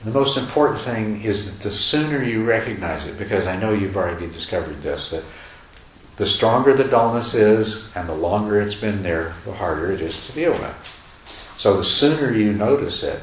And 0.00 0.12
the 0.12 0.18
most 0.18 0.36
important 0.36 0.80
thing 0.80 1.22
is 1.22 1.52
that 1.52 1.62
the 1.62 1.70
sooner 1.70 2.22
you 2.22 2.44
recognize 2.44 3.06
it, 3.06 3.18
because 3.18 3.46
I 3.46 3.56
know 3.56 3.72
you've 3.72 3.96
already 3.96 4.26
discovered 4.26 4.82
this, 4.82 5.10
that 5.10 5.24
the 6.16 6.26
stronger 6.26 6.74
the 6.74 6.84
dullness 6.84 7.34
is 7.34 7.86
and 7.94 8.08
the 8.08 8.14
longer 8.14 8.60
it's 8.60 8.74
been 8.74 9.02
there, 9.02 9.34
the 9.44 9.52
harder 9.52 9.92
it 9.92 10.00
is 10.00 10.26
to 10.26 10.32
deal 10.32 10.52
with. 10.52 11.52
So 11.56 11.76
the 11.76 11.84
sooner 11.84 12.32
you 12.32 12.52
notice 12.52 13.02
it, 13.02 13.20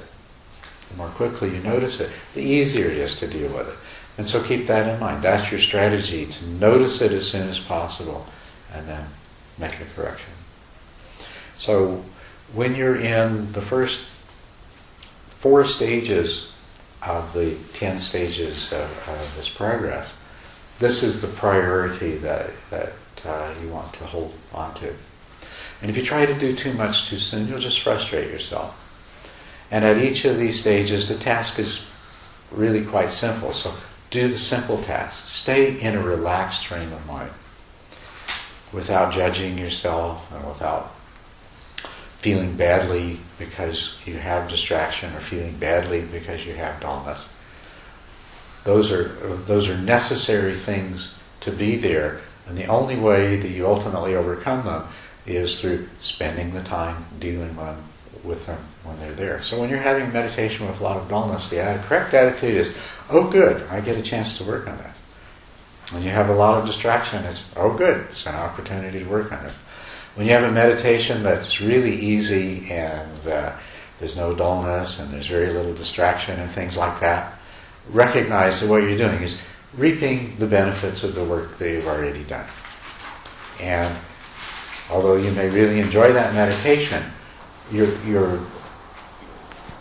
the 0.90 0.98
more 0.98 1.10
quickly 1.10 1.56
you 1.56 1.62
notice 1.62 2.00
it, 2.00 2.10
the 2.34 2.42
easier 2.42 2.88
it 2.88 2.98
is 2.98 3.16
to 3.18 3.28
deal 3.28 3.54
with 3.54 3.68
it. 3.68 3.76
And 4.18 4.28
so 4.28 4.42
keep 4.44 4.68
that 4.68 4.88
in 4.88 5.00
mind. 5.00 5.24
That's 5.24 5.52
your 5.52 5.60
strategy 5.60 6.26
to 6.26 6.48
notice 6.50 7.02
it 7.02 7.12
as 7.12 7.30
soon 7.30 7.48
as 7.48 7.60
possible 7.60 8.26
and 8.74 8.88
then 8.88 9.06
make 9.58 9.80
a 9.80 9.86
correction. 9.96 10.33
So 11.64 12.04
when 12.52 12.76
you're 12.76 12.98
in 12.98 13.54
the 13.54 13.62
first 13.62 14.10
four 15.30 15.64
stages 15.64 16.52
of 17.02 17.32
the 17.32 17.56
10 17.72 18.00
stages 18.00 18.74
of, 18.74 19.08
of 19.08 19.34
this 19.38 19.48
progress, 19.48 20.14
this 20.80 21.04
is 21.04 21.22
the 21.22 21.30
priority 21.30 22.18
that, 22.18 22.50
that 22.70 22.92
uh, 23.24 23.54
you 23.62 23.70
want 23.70 23.94
to 23.94 24.04
hold 24.04 24.34
on 24.54 24.74
to. 24.74 24.94
And 25.82 25.90
if 25.90 25.96
you 25.96 26.04
try 26.04 26.26
to 26.26 26.38
do 26.38 26.54
too 26.54 26.74
much 26.74 27.08
too 27.08 27.18
soon, 27.18 27.48
you'll 27.48 27.60
just 27.60 27.80
frustrate 27.80 28.30
yourself. 28.30 28.78
And 29.72 29.86
at 29.86 29.98
each 29.98 30.26
of 30.26 30.38
these 30.38 30.60
stages, 30.60 31.08
the 31.08 31.16
task 31.16 31.60
is 31.60 31.86
really 32.52 32.84
quite 32.84 33.10
simple. 33.10 33.54
So 33.54 33.74
do 34.10 34.28
the 34.28 34.38
simple 34.38 34.84
task. 34.84 35.28
Stay 35.28 35.80
in 35.80 35.96
a 35.96 36.02
relaxed 36.04 36.68
frame 36.68 36.92
of 36.92 37.08
mind 37.08 37.32
without 38.74 39.14
judging 39.14 39.58
yourself 39.58 40.30
and 40.34 40.46
without 40.46 40.93
feeling 42.24 42.56
badly 42.56 43.20
because 43.38 43.98
you 44.06 44.14
have 44.14 44.48
distraction 44.48 45.14
or 45.14 45.20
feeling 45.20 45.54
badly 45.58 46.00
because 46.00 46.46
you 46.46 46.54
have 46.54 46.80
dullness. 46.80 47.28
Those 48.64 48.94
are, 48.94 49.10
those 49.46 49.70
are 49.70 49.78
necessary 49.80 50.56
things 50.56 51.14
to 51.42 51.52
be 51.52 51.76
there, 51.76 52.22
and 52.48 52.58
the 52.58 52.68
only 52.68 52.96
way 52.96 53.36
that 53.36 53.50
you 53.50 53.68
ultimately 53.68 54.16
overcome 54.16 54.66
them 54.66 54.88
is 55.26 55.60
through 55.60 55.90
spending 56.00 56.54
the 56.54 56.64
time 56.64 56.96
dealing 57.20 57.58
with 58.24 58.46
them 58.46 58.60
when 58.86 58.98
they're 59.02 59.12
there. 59.12 59.44
So 59.44 59.60
when 59.60 59.70
you're 59.70 59.80
having 59.80 60.14
meditation 60.14 60.66
with 60.66 60.80
a 60.80 60.84
lot 60.84 60.96
of 60.96 61.10
dullness, 61.10 61.50
the 61.50 61.78
correct 61.84 62.14
attitude 62.14 62.56
is, 62.56 62.96
oh 63.10 63.30
good, 63.30 63.68
I 63.68 63.82
get 63.82 63.98
a 63.98 64.02
chance 64.02 64.38
to 64.38 64.46
work 64.46 64.66
on 64.70 64.78
that. 64.78 64.96
When 65.92 66.04
you 66.04 66.12
have 66.12 66.30
a 66.30 66.36
lot 66.36 66.58
of 66.58 66.66
distraction, 66.66 67.26
it's, 67.26 67.54
oh 67.58 67.76
good, 67.76 68.06
it's 68.06 68.26
an 68.26 68.36
opportunity 68.36 69.00
to 69.00 69.10
work 69.10 69.34
on 69.34 69.46
it. 69.46 69.54
When 70.16 70.28
you 70.28 70.34
have 70.34 70.44
a 70.44 70.52
meditation 70.52 71.24
that's 71.24 71.60
really 71.60 71.96
easy 71.96 72.72
and 72.72 73.28
uh, 73.28 73.54
there's 73.98 74.16
no 74.16 74.36
dullness 74.36 75.00
and 75.00 75.12
there's 75.12 75.28
very 75.28 75.52
little 75.52 75.74
distraction 75.74 76.40
and 76.40 76.50
things 76.50 76.78
like 76.78 77.00
that, 77.00 77.40
recognize 77.90 78.62
that 78.62 78.70
what 78.70 78.84
you're 78.84 78.98
doing 78.98 79.22
is 79.22 79.42
reaping 79.76 80.36
the 80.38 80.46
benefits 80.46 81.04
of 81.04 81.16
the 81.16 81.24
work 81.24 81.58
that 81.58 81.70
you've 81.70 81.88
already 81.88 82.24
done. 82.26 82.46
And 83.60 83.96
although 84.92 85.16
you 85.16 85.32
may 85.32 85.50
really 85.50 85.80
enjoy 85.80 86.14
that 86.14 86.36
meditation, 86.36 87.04
you're, 87.72 87.98
you're, 88.04 88.40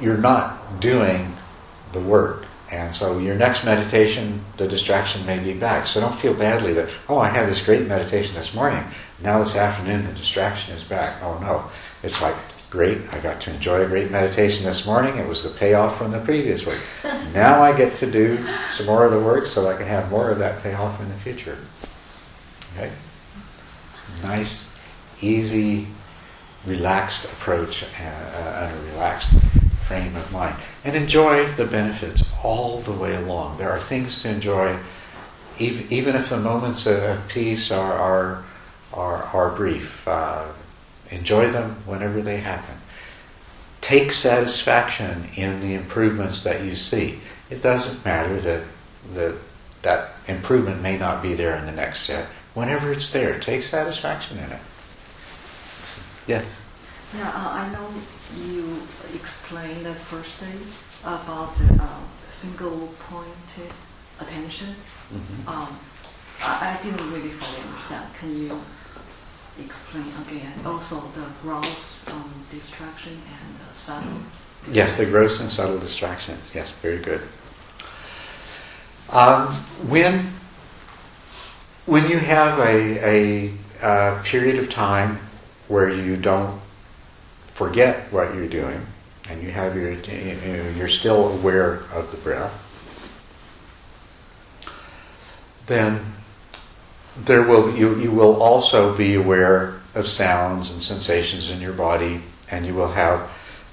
you're 0.00 0.16
not 0.16 0.80
doing 0.80 1.30
the 1.92 2.00
work. 2.00 2.46
And 2.72 2.94
so 2.94 3.18
your 3.18 3.37
next 3.37 3.64
meditation, 3.64 4.40
the 4.56 4.66
distraction 4.66 5.24
may 5.26 5.38
be 5.38 5.52
back. 5.52 5.87
So 5.87 6.00
don't 6.00 6.14
feel 6.14 6.32
badly 6.32 6.72
that, 6.72 6.88
oh, 7.06 7.18
I 7.18 7.28
had 7.28 7.46
this 7.46 7.62
great 7.62 7.87
meditation 7.87 8.35
this 8.35 8.54
morning. 8.54 8.82
Now 9.22 9.38
this 9.40 9.54
afternoon 9.54 10.06
the 10.06 10.12
distraction 10.12 10.74
is 10.74 10.82
back. 10.82 11.22
Oh 11.22 11.38
no. 11.38 11.64
It's 12.02 12.22
like, 12.22 12.35
great, 12.70 13.02
I 13.12 13.20
got 13.20 13.42
to 13.42 13.52
enjoy 13.52 13.85
a 13.85 13.87
great 13.87 14.11
meditation 14.11 14.64
this 14.64 14.87
morning. 14.87 15.18
It 15.18 15.28
was 15.28 15.42
the 15.42 15.50
payoff 15.58 15.98
from 15.98 16.11
the 16.11 16.20
previous 16.20 16.64
work. 16.64 16.80
now 17.35 17.62
I 17.62 17.76
get 17.76 17.94
to 17.98 18.11
do 18.11 18.42
some 18.64 18.87
more 18.87 19.04
of 19.04 19.12
the 19.12 19.20
work 19.20 19.44
so 19.44 19.68
I 19.68 19.76
can 19.76 19.87
have 19.87 20.11
more 20.11 20.30
of 20.30 20.38
that 20.38 20.62
payoff 20.62 20.98
in 20.98 21.11
the 21.11 21.14
future. 21.14 21.58
Okay? 22.72 22.90
Nice, 24.22 24.74
easy, 25.20 25.87
relaxed 26.64 27.26
approach 27.26 27.85
and, 28.00 28.35
uh, 28.37 28.70
and 28.70 28.78
a 28.78 28.92
relaxed 28.92 29.62
frame 29.92 30.16
of 30.16 30.33
mind. 30.33 30.57
And 30.85 30.96
enjoy 30.96 31.46
the 31.52 31.66
benefits 31.66 32.22
all 32.42 32.78
the 32.78 32.92
way 32.92 33.14
along. 33.14 33.59
There 33.59 33.70
are 33.70 33.78
things 33.78 34.22
to 34.22 34.31
enjoy, 34.31 34.78
even 35.59 36.16
if 36.16 36.31
the 36.31 36.38
moments 36.38 36.87
of 36.87 37.28
peace 37.28 37.70
are, 37.70 37.92
are, 37.92 38.44
are, 38.94 39.22
are 39.24 39.50
brief. 39.50 40.09
Uh, 40.09 40.44
enjoy 41.11 41.50
them 41.50 41.76
whenever 41.85 42.22
they 42.22 42.38
happen. 42.38 42.76
Take 43.83 44.12
satisfaction 44.12 45.26
in 45.37 45.61
the 45.61 45.74
improvements 45.74 46.42
that 46.44 46.62
you 46.62 46.74
see. 46.74 47.18
It 47.50 47.62
doesn't 47.62 48.02
matter 48.05 48.40
that, 48.40 48.62
that 49.12 49.35
that 49.83 50.11
improvement 50.26 50.81
may 50.81 50.96
not 50.96 51.20
be 51.20 51.35
there 51.35 51.57
in 51.57 51.66
the 51.66 51.72
next 51.72 52.00
set. 52.00 52.26
Whenever 52.55 52.92
it's 52.92 53.12
there, 53.12 53.38
take 53.38 53.62
satisfaction 53.62 54.38
in 54.38 54.52
it. 54.52 54.61
Yes? 56.26 56.62
Yeah, 57.14 57.29
uh, 57.29 57.53
I 57.53 57.72
know 57.72 57.88
you 58.42 58.83
explained 59.14 59.85
the 59.85 59.94
first 59.94 60.40
day 60.40 60.57
about 61.03 61.53
uh, 61.79 61.98
single 62.31 62.88
pointed 63.01 63.72
attention. 64.18 64.75
Mm-hmm. 65.12 65.48
Um, 65.48 65.79
I, 66.40 66.79
I, 66.79 66.83
didn't 66.83 67.12
really 67.12 67.29
fully 67.29 67.68
understand. 67.68 68.14
Can 68.14 68.42
you 68.42 68.61
explain 69.61 70.09
again? 70.27 70.53
Also, 70.64 71.01
the 71.14 71.27
gross 71.42 72.09
um, 72.09 72.33
distraction 72.51 73.12
and 73.12 73.59
the 73.59 73.77
subtle. 73.77 74.18
Yes, 74.72 74.96
the 74.96 75.05
gross 75.05 75.40
and 75.40 75.51
subtle 75.51 75.79
distraction. 75.79 76.38
Yes, 76.55 76.70
very 76.70 76.98
good. 76.98 77.20
Um, 79.11 79.48
when 79.88 80.33
when 81.85 82.09
you 82.09 82.18
have 82.18 82.59
a, 82.61 83.05
a, 83.05 83.55
a 83.83 84.22
period 84.22 84.59
of 84.59 84.70
time 84.70 85.18
where 85.68 85.90
you 85.90 86.16
don't 86.16 86.62
forget 87.54 88.12
what 88.12 88.34
you're 88.34 88.48
doing, 88.48 88.80
and 89.28 89.42
you 89.42 89.50
have 89.50 89.76
your, 89.76 89.92
you're 90.72 90.88
still 90.88 91.28
aware 91.38 91.82
of 91.92 92.10
the 92.10 92.16
breath, 92.18 92.58
then 95.66 96.00
there 97.16 97.42
will 97.42 97.74
you, 97.76 97.98
you 97.98 98.10
will 98.10 98.42
also 98.42 98.96
be 98.96 99.14
aware 99.14 99.80
of 99.94 100.06
sounds 100.06 100.70
and 100.70 100.82
sensations 100.82 101.50
in 101.50 101.60
your 101.60 101.74
body, 101.74 102.20
and 102.50 102.66
you 102.66 102.74
will 102.74 102.92
have 102.92 103.30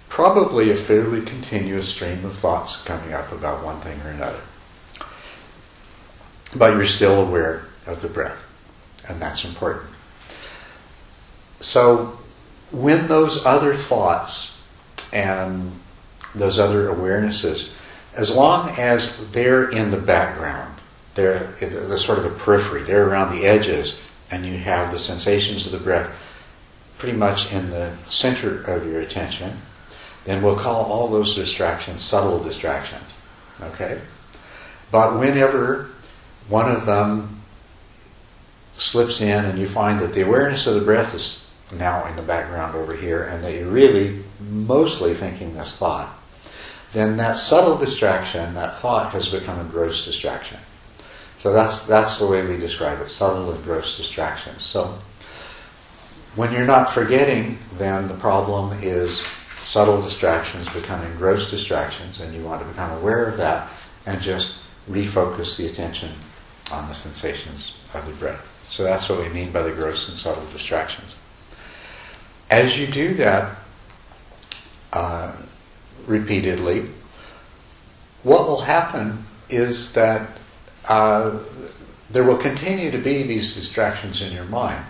probably 0.09 0.71
a 0.71 0.75
fairly 0.75 1.21
continuous 1.21 1.87
stream 1.87 2.23
of 2.25 2.33
thoughts 2.33 2.83
coming 2.83 3.13
up 3.13 3.31
about 3.31 3.63
one 3.63 3.79
thing 3.81 3.99
or 4.01 4.09
another. 4.09 4.41
But 6.55 6.73
you're 6.73 6.85
still 6.85 7.21
aware 7.21 7.63
of 7.87 8.01
the 8.01 8.09
breath, 8.09 8.37
and 9.07 9.21
that's 9.21 9.45
important. 9.45 9.89
So 11.61 12.18
when 12.71 13.07
those 13.07 13.45
other 13.45 13.73
thoughts 13.73 14.59
and 15.11 15.71
those 16.35 16.59
other 16.59 16.87
awarenesses, 16.87 17.73
as 18.15 18.33
long 18.33 18.69
as 18.77 19.31
they're 19.31 19.69
in 19.69 19.91
the 19.91 19.97
background, 19.97 20.75
they're 21.15 21.47
the 21.59 21.97
sort 21.97 22.19
of 22.19 22.23
the 22.23 22.29
periphery, 22.31 22.83
they're 22.83 23.07
around 23.07 23.35
the 23.35 23.45
edges, 23.45 23.99
and 24.31 24.45
you 24.45 24.57
have 24.57 24.91
the 24.91 24.99
sensations 24.99 25.65
of 25.65 25.71
the 25.71 25.79
breath 25.79 26.09
pretty 26.97 27.17
much 27.17 27.51
in 27.51 27.69
the 27.69 27.95
center 28.05 28.61
of 28.63 28.85
your 28.85 29.01
attention, 29.01 29.57
then 30.25 30.43
we'll 30.43 30.55
call 30.55 30.83
all 30.83 31.07
those 31.07 31.33
distractions 31.33 32.01
subtle 32.01 32.37
distractions. 32.37 33.15
Okay? 33.61 33.99
But 34.91 35.17
whenever 35.17 35.89
one 36.49 36.69
of 36.69 36.85
them 36.85 37.41
slips 38.73 39.21
in 39.21 39.45
and 39.45 39.57
you 39.57 39.65
find 39.65 39.99
that 40.01 40.13
the 40.13 40.21
awareness 40.21 40.67
of 40.67 40.75
the 40.75 40.81
breath 40.81 41.15
is 41.15 41.48
now 41.71 42.05
in 42.07 42.15
the 42.15 42.21
background 42.21 42.75
over 42.75 42.95
here 42.95 43.23
and 43.25 43.43
that 43.43 43.53
you're 43.53 43.69
really 43.69 44.23
mostly 44.49 45.13
thinking 45.13 45.53
this 45.53 45.77
thought, 45.77 46.09
then 46.93 47.17
that 47.17 47.37
subtle 47.37 47.77
distraction, 47.77 48.53
that 48.55 48.75
thought, 48.75 49.11
has 49.11 49.29
become 49.29 49.59
a 49.59 49.69
gross 49.69 50.05
distraction. 50.05 50.59
So 51.37 51.53
that's, 51.53 51.83
that's 51.83 52.19
the 52.19 52.27
way 52.27 52.45
we 52.45 52.57
describe 52.57 52.99
it 53.01 53.09
subtle 53.09 53.51
and 53.51 53.63
gross 53.63 53.95
distractions. 53.95 54.61
So 54.63 54.97
when 56.35 56.51
you're 56.51 56.65
not 56.65 56.89
forgetting, 56.89 57.57
then 57.77 58.07
the 58.07 58.15
problem 58.15 58.77
is 58.81 59.25
subtle 59.59 60.01
distractions 60.01 60.69
becoming 60.69 61.13
gross 61.15 61.49
distractions, 61.49 62.19
and 62.19 62.33
you 62.33 62.43
want 62.43 62.61
to 62.61 62.67
become 62.67 62.91
aware 62.91 63.25
of 63.25 63.37
that 63.37 63.69
and 64.05 64.19
just 64.19 64.55
refocus 64.89 65.57
the 65.57 65.67
attention 65.67 66.11
on 66.71 66.87
the 66.87 66.93
sensations 66.93 67.79
of 67.93 68.05
the 68.05 68.11
breath. 68.13 68.57
So 68.61 68.83
that's 68.83 69.09
what 69.09 69.19
we 69.19 69.29
mean 69.29 69.51
by 69.51 69.61
the 69.61 69.71
gross 69.71 70.07
and 70.07 70.17
subtle 70.17 70.45
distractions. 70.45 71.15
As 72.49 72.79
you 72.79 72.87
do 72.87 73.13
that 73.15 73.55
uh, 74.91 75.31
repeatedly, 76.07 76.89
what 78.23 78.47
will 78.47 78.61
happen 78.61 79.25
is 79.49 79.93
that 79.93 80.29
uh, 80.85 81.37
there 82.09 82.23
will 82.23 82.37
continue 82.37 82.89
to 82.91 82.97
be 82.97 83.23
these 83.23 83.55
distractions 83.55 84.21
in 84.21 84.33
your 84.33 84.45
mind, 84.45 84.83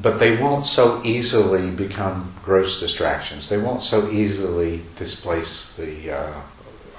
but 0.00 0.18
they 0.18 0.36
won't 0.36 0.64
so 0.64 1.02
easily 1.02 1.70
become 1.70 2.32
gross 2.42 2.78
distractions. 2.78 3.48
They 3.48 3.58
won't 3.58 3.82
so 3.82 4.08
easily 4.08 4.82
displace 4.96 5.74
the 5.76 6.12
uh, 6.12 6.40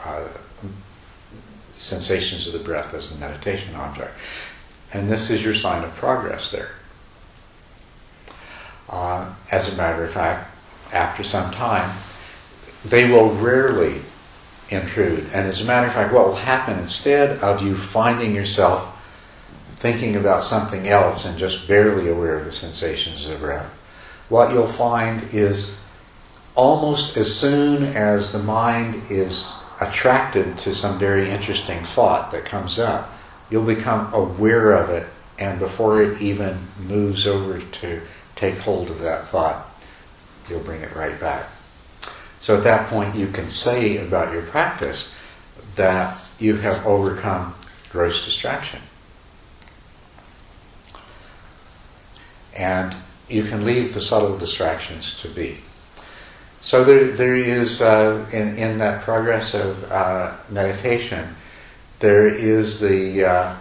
uh 0.03 0.27
sensations 1.75 2.45
of 2.45 2.53
the 2.53 2.59
breath 2.59 2.93
as 2.93 3.11
the 3.11 3.19
meditation 3.19 3.73
object. 3.75 4.13
And 4.93 5.09
this 5.09 5.31
is 5.31 5.43
your 5.43 5.55
sign 5.55 5.83
of 5.83 5.93
progress 5.95 6.51
there. 6.51 6.69
Uh, 8.93 9.27
as 9.49 9.73
a 9.73 9.75
matter 9.75 10.03
of 10.03 10.11
fact, 10.11 10.55
after 10.93 11.23
some 11.23 11.49
time, 11.49 11.97
they 12.85 13.09
will 13.09 13.33
rarely 13.37 13.99
intrude. 14.69 15.25
And 15.33 15.47
as 15.47 15.61
a 15.61 15.65
matter 15.65 15.87
of 15.87 15.93
fact, 15.93 16.13
what 16.13 16.27
will 16.27 16.35
happen 16.35 16.77
instead 16.77 17.39
of 17.39 17.63
you 17.63 17.75
finding 17.75 18.35
yourself 18.35 18.87
thinking 19.77 20.15
about 20.15 20.43
something 20.43 20.87
else 20.87 21.25
and 21.25 21.39
just 21.39 21.67
barely 21.67 22.07
aware 22.07 22.37
of 22.37 22.45
the 22.45 22.51
sensations 22.51 23.27
of 23.27 23.39
breath, 23.39 23.65
what 24.29 24.51
you'll 24.51 24.67
find 24.67 25.23
is 25.33 25.79
almost 26.53 27.17
as 27.17 27.35
soon 27.35 27.81
as 27.83 28.31
the 28.31 28.43
mind 28.43 29.01
is 29.09 29.51
attracted 29.81 30.55
to 30.59 30.71
some 30.71 30.99
very 30.99 31.31
interesting 31.31 31.83
thought 31.83 32.29
that 32.29 32.45
comes 32.45 32.77
up, 32.77 33.11
you'll 33.49 33.65
become 33.65 34.13
aware 34.13 34.73
of 34.73 34.91
it, 34.91 35.07
and 35.39 35.57
before 35.57 36.03
it 36.03 36.21
even 36.21 36.55
moves 36.87 37.25
over 37.25 37.57
to 37.57 37.99
take 38.43 38.59
hold 38.59 38.89
of 38.89 38.99
that 38.99 39.25
thought, 39.27 39.69
you'll 40.49 40.59
bring 40.59 40.81
it 40.81 40.93
right 40.95 41.17
back. 41.17 41.45
So 42.41 42.57
at 42.57 42.63
that 42.63 42.89
point, 42.89 43.15
you 43.15 43.27
can 43.27 43.47
say 43.47 44.05
about 44.05 44.33
your 44.33 44.41
practice 44.41 45.09
that 45.75 46.19
you 46.39 46.57
have 46.57 46.85
overcome 46.85 47.53
gross 47.89 48.25
distraction. 48.25 48.81
And 52.53 52.93
you 53.29 53.43
can 53.43 53.63
leave 53.63 53.93
the 53.93 54.01
subtle 54.01 54.37
distractions 54.37 55.21
to 55.21 55.29
be. 55.29 55.59
So 56.59 56.83
there, 56.83 57.07
there 57.11 57.37
is, 57.37 57.81
uh, 57.81 58.25
in, 58.33 58.57
in 58.57 58.77
that 58.79 59.03
progress 59.03 59.53
of 59.53 59.89
uh, 59.89 60.35
meditation, 60.49 61.33
there 61.99 62.27
is 62.27 62.81
the 62.81 63.23
uh, 63.23 63.55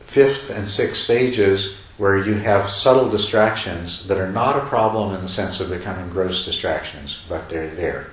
fifth 0.00 0.50
and 0.50 0.68
sixth 0.68 1.00
stages 1.00 1.78
where 1.98 2.16
you 2.16 2.34
have 2.34 2.70
subtle 2.70 3.08
distractions 3.10 4.06
that 4.06 4.18
are 4.18 4.30
not 4.30 4.56
a 4.56 4.66
problem 4.66 5.14
in 5.14 5.20
the 5.20 5.28
sense 5.28 5.60
of 5.60 5.68
becoming 5.68 6.08
gross 6.10 6.44
distractions, 6.44 7.18
but 7.28 7.50
they're 7.50 7.74
there. 7.74 8.06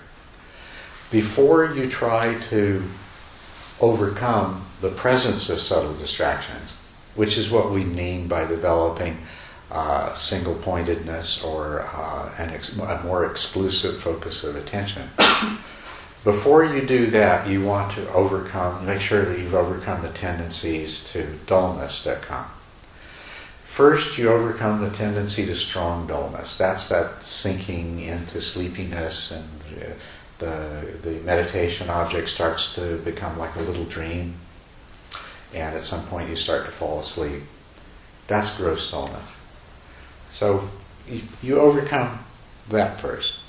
Before 1.12 1.74
you 1.74 1.88
try 1.88 2.34
to 2.50 2.84
overcome 3.80 4.66
the 4.82 4.90
presence 4.90 5.50
of 5.50 5.60
subtle 5.60 5.94
distractions, 5.94 6.76
which 7.14 7.38
is 7.38 7.50
what 7.50 7.72
we 7.72 7.84
mean 7.84 8.28
by 8.28 8.46
developing 8.46 9.18
uh, 9.72 10.14
single 10.14 10.56
pointedness 10.56 11.44
or 11.44 11.82
uh, 11.94 12.32
ex- 12.38 12.78
a 12.78 13.04
more 13.04 13.26
exclusive 13.26 14.00
focus 14.00 14.44
of 14.44 14.56
attention. 14.56 15.10
Before 16.24 16.66
you 16.66 16.86
do 16.86 17.06
that, 17.08 17.48
you 17.48 17.62
want 17.62 17.92
to 17.94 18.12
overcome, 18.12 18.86
make 18.86 19.00
sure 19.00 19.24
that 19.26 19.38
you've 19.38 19.54
overcome 19.54 20.02
the 20.02 20.10
tendencies 20.10 21.04
to 21.12 21.24
dullness 21.46 22.04
that 22.04 22.24
come. 22.24 22.46
First, 23.76 24.18
you 24.18 24.32
overcome 24.32 24.80
the 24.80 24.90
tendency 24.90 25.46
to 25.48 25.54
strong 25.54 26.08
dullness. 26.08 26.58
That's 26.58 26.88
that 26.88 27.22
sinking 27.22 28.00
into 28.00 28.40
sleepiness, 28.40 29.32
and 29.32 29.50
uh, 29.82 29.90
the 30.38 30.98
the 31.04 31.20
meditation 31.26 31.90
object 31.90 32.30
starts 32.30 32.74
to 32.76 33.00
become 33.00 33.38
like 33.38 33.54
a 33.58 33.62
little 33.64 33.84
dream, 33.84 34.36
and 35.54 35.76
at 35.76 35.84
some 35.84 36.06
point 36.06 36.30
you 36.30 36.38
start 36.38 36.64
to 36.64 36.72
fall 36.72 37.00
asleep. 37.00 37.44
That's 38.28 38.56
gross 38.56 38.90
dullness. 38.90 39.36
So 40.30 40.64
you, 41.10 41.24
you 41.44 41.60
overcome 41.60 42.20
that 42.70 43.02
first. 43.02 43.40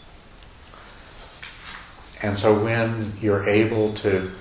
And 2.20 2.36
so 2.36 2.64
when 2.64 3.12
you're 3.20 3.48
able 3.48 3.94
to 4.02 4.32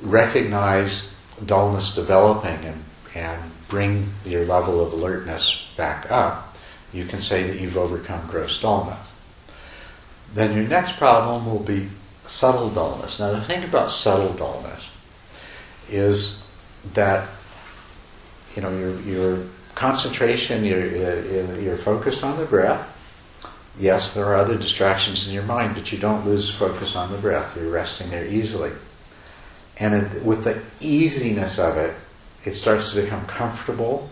recognize 0.00 1.14
dullness 1.44 1.94
developing 1.94 2.64
and, 2.64 2.84
and 3.14 3.50
bring 3.68 4.12
your 4.24 4.44
level 4.44 4.80
of 4.80 4.92
alertness 4.92 5.66
back 5.76 6.10
up, 6.10 6.56
you 6.92 7.04
can 7.04 7.20
say 7.20 7.46
that 7.46 7.60
you've 7.60 7.76
overcome 7.76 8.26
gross 8.26 8.60
dullness. 8.60 9.12
Then 10.34 10.56
your 10.56 10.66
next 10.66 10.96
problem 10.96 11.46
will 11.46 11.62
be 11.62 11.88
subtle 12.22 12.70
dullness. 12.70 13.20
Now, 13.20 13.32
the 13.32 13.40
thing 13.40 13.64
about 13.64 13.90
subtle 13.90 14.32
dullness 14.32 14.94
is 15.90 16.42
that 16.94 17.28
you 18.54 18.62
know 18.62 18.76
your 18.76 19.00
your 19.00 19.46
concentration, 19.78 20.64
you're, 20.64 21.56
you're 21.60 21.76
focused 21.76 22.24
on 22.24 22.36
the 22.36 22.44
breath. 22.44 22.96
Yes, 23.78 24.12
there 24.12 24.24
are 24.24 24.34
other 24.34 24.56
distractions 24.56 25.28
in 25.28 25.32
your 25.32 25.44
mind, 25.44 25.74
but 25.74 25.92
you 25.92 25.98
don't 25.98 26.26
lose 26.26 26.50
focus 26.50 26.96
on 26.96 27.12
the 27.12 27.18
breath. 27.18 27.56
You're 27.56 27.70
resting 27.70 28.10
there 28.10 28.26
easily. 28.26 28.72
And 29.78 29.94
it, 29.94 30.24
with 30.24 30.42
the 30.42 30.60
easiness 30.80 31.60
of 31.60 31.76
it, 31.76 31.94
it 32.48 32.54
starts 32.54 32.92
to 32.92 33.02
become 33.02 33.26
comfortable, 33.26 34.08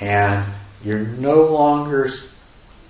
and 0.00 0.44
you're 0.84 0.98
no 0.98 1.44
longer 1.44 2.08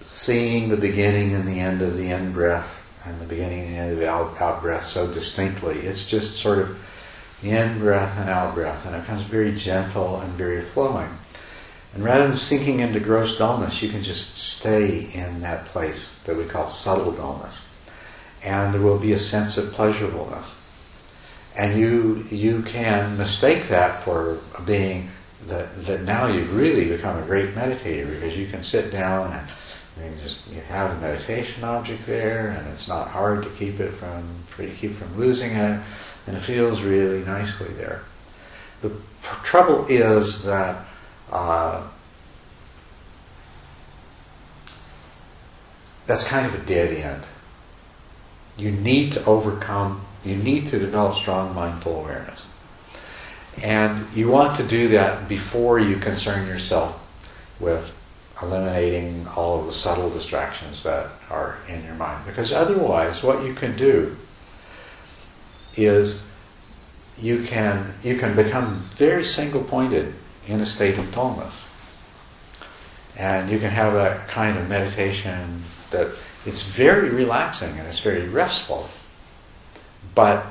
seeing 0.01 0.69
the 0.69 0.77
beginning 0.77 1.33
and 1.33 1.47
the 1.47 1.61
end 1.61 1.81
of 1.81 1.97
the 1.97 2.11
in 2.11 2.33
breath 2.33 2.91
and 3.05 3.21
the 3.21 3.25
beginning 3.25 3.61
and 3.61 3.73
the 3.73 3.77
end 3.79 3.93
of 3.93 3.99
the 3.99 4.11
out, 4.11 4.41
out 4.41 4.61
breath 4.61 4.83
so 4.83 5.07
distinctly. 5.07 5.79
It's 5.79 6.05
just 6.05 6.39
sort 6.39 6.59
of 6.59 6.77
in 7.45 7.79
breath 7.79 8.19
and 8.19 8.29
out 8.29 8.55
breath, 8.55 8.85
and 8.85 8.97
it 8.97 9.03
becomes 9.03 9.23
very 9.23 9.53
gentle 9.53 10.21
and 10.21 10.33
very 10.33 10.61
flowing. 10.61 11.11
And 11.95 12.03
rather 12.03 12.27
than 12.27 12.37
sinking 12.37 12.81
into 12.81 12.99
gross 12.99 13.39
dullness, 13.39 13.81
you 13.81 13.89
can 13.89 14.03
just 14.03 14.37
stay 14.37 15.09
in 15.15 15.41
that 15.43 15.67
place 15.67 16.19
that 16.25 16.37
we 16.37 16.47
call 16.47 16.67
subtle 16.67 17.13
dullness. 17.13 17.61
And 18.43 18.75
there 18.75 18.83
will 18.83 18.99
be 18.99 19.13
a 19.13 19.19
sense 19.19 19.57
of 19.57 19.73
pleasurableness. 19.73 20.57
And 21.57 21.79
you 21.79 22.25
you 22.31 22.63
can 22.63 23.17
mistake 23.17 23.69
that 23.69 23.95
for 23.97 24.39
being 24.67 25.09
that, 25.47 25.85
that 25.85 26.03
now 26.03 26.27
you've 26.27 26.55
really 26.55 26.89
become 26.89 27.23
a 27.23 27.27
great 27.27 27.55
meditator 27.55 28.11
because 28.11 28.37
you 28.37 28.47
can 28.47 28.63
sit 28.63 28.91
down 28.91 29.33
and 29.33 30.15
you 30.15 30.21
just 30.21 30.47
you 30.53 30.61
have 30.63 30.97
a 30.97 31.01
meditation 31.01 31.65
object 31.65 32.05
there 32.07 32.49
and 32.49 32.67
it's 32.69 32.89
not 32.89 33.09
hard 33.09 33.43
to 33.43 33.49
keep 33.51 33.81
it 33.81 33.91
from 33.91 34.23
to 34.57 34.69
keep 34.69 34.93
from 34.93 35.17
losing 35.17 35.53
it 35.53 35.81
and 36.27 36.37
it 36.37 36.41
feels 36.41 36.83
really 36.83 37.25
nicely 37.25 37.73
there. 37.75 38.03
The 38.83 38.93
trouble 39.43 39.87
is 39.87 40.45
that 40.45 40.85
uh, 41.31 41.87
that's 46.07 46.25
kind 46.25 46.47
of 46.47 46.55
a 46.55 46.65
dead 46.67 46.93
end. 46.93 47.23
You 48.57 48.71
need 48.71 49.13
to 49.13 49.25
overcome, 49.25 50.01
you 50.25 50.37
need 50.37 50.69
to 50.69 50.79
develop 50.79 51.15
strong 51.15 51.55
mindful 51.55 52.01
awareness. 52.01 52.47
And 53.63 54.07
you 54.15 54.29
want 54.29 54.57
to 54.57 54.67
do 54.67 54.89
that 54.89 55.29
before 55.29 55.79
you 55.79 55.97
concern 55.97 56.47
yourself 56.47 57.03
with 57.59 57.97
eliminating 58.43 59.27
all 59.35 59.59
of 59.61 59.67
the 59.67 59.73
subtle 59.73 60.11
distractions 60.11 60.83
that 60.83 61.09
are 61.31 61.59
in 61.69 61.85
your 61.85 61.95
mind. 61.95 62.25
Because 62.27 62.53
otherwise, 62.53 63.23
what 63.23 63.45
you 63.45 63.55
can 63.55 63.77
do 63.77 64.17
is 65.75 66.23
you 67.19 67.43
can 67.43 67.95
you 68.03 68.19
can 68.19 68.37
become 68.37 68.77
very 68.95 69.25
single 69.25 69.63
pointed 69.63 70.13
in 70.47 70.61
a 70.61 70.67
state 70.67 70.99
of 70.99 71.13
dullness. 71.13 71.67
And 73.17 73.51
you 73.51 73.59
can 73.59 73.71
have 73.71 73.95
that 73.95 74.29
kind 74.29 74.59
of 74.59 74.69
meditation 74.69 75.63
that 75.91 76.09
it's 76.47 76.63
very 76.63 77.11
relaxing 77.11 77.71
and 77.79 77.87
it's 77.87 78.01
very 78.01 78.29
restful. 78.29 78.89
But 80.15 80.47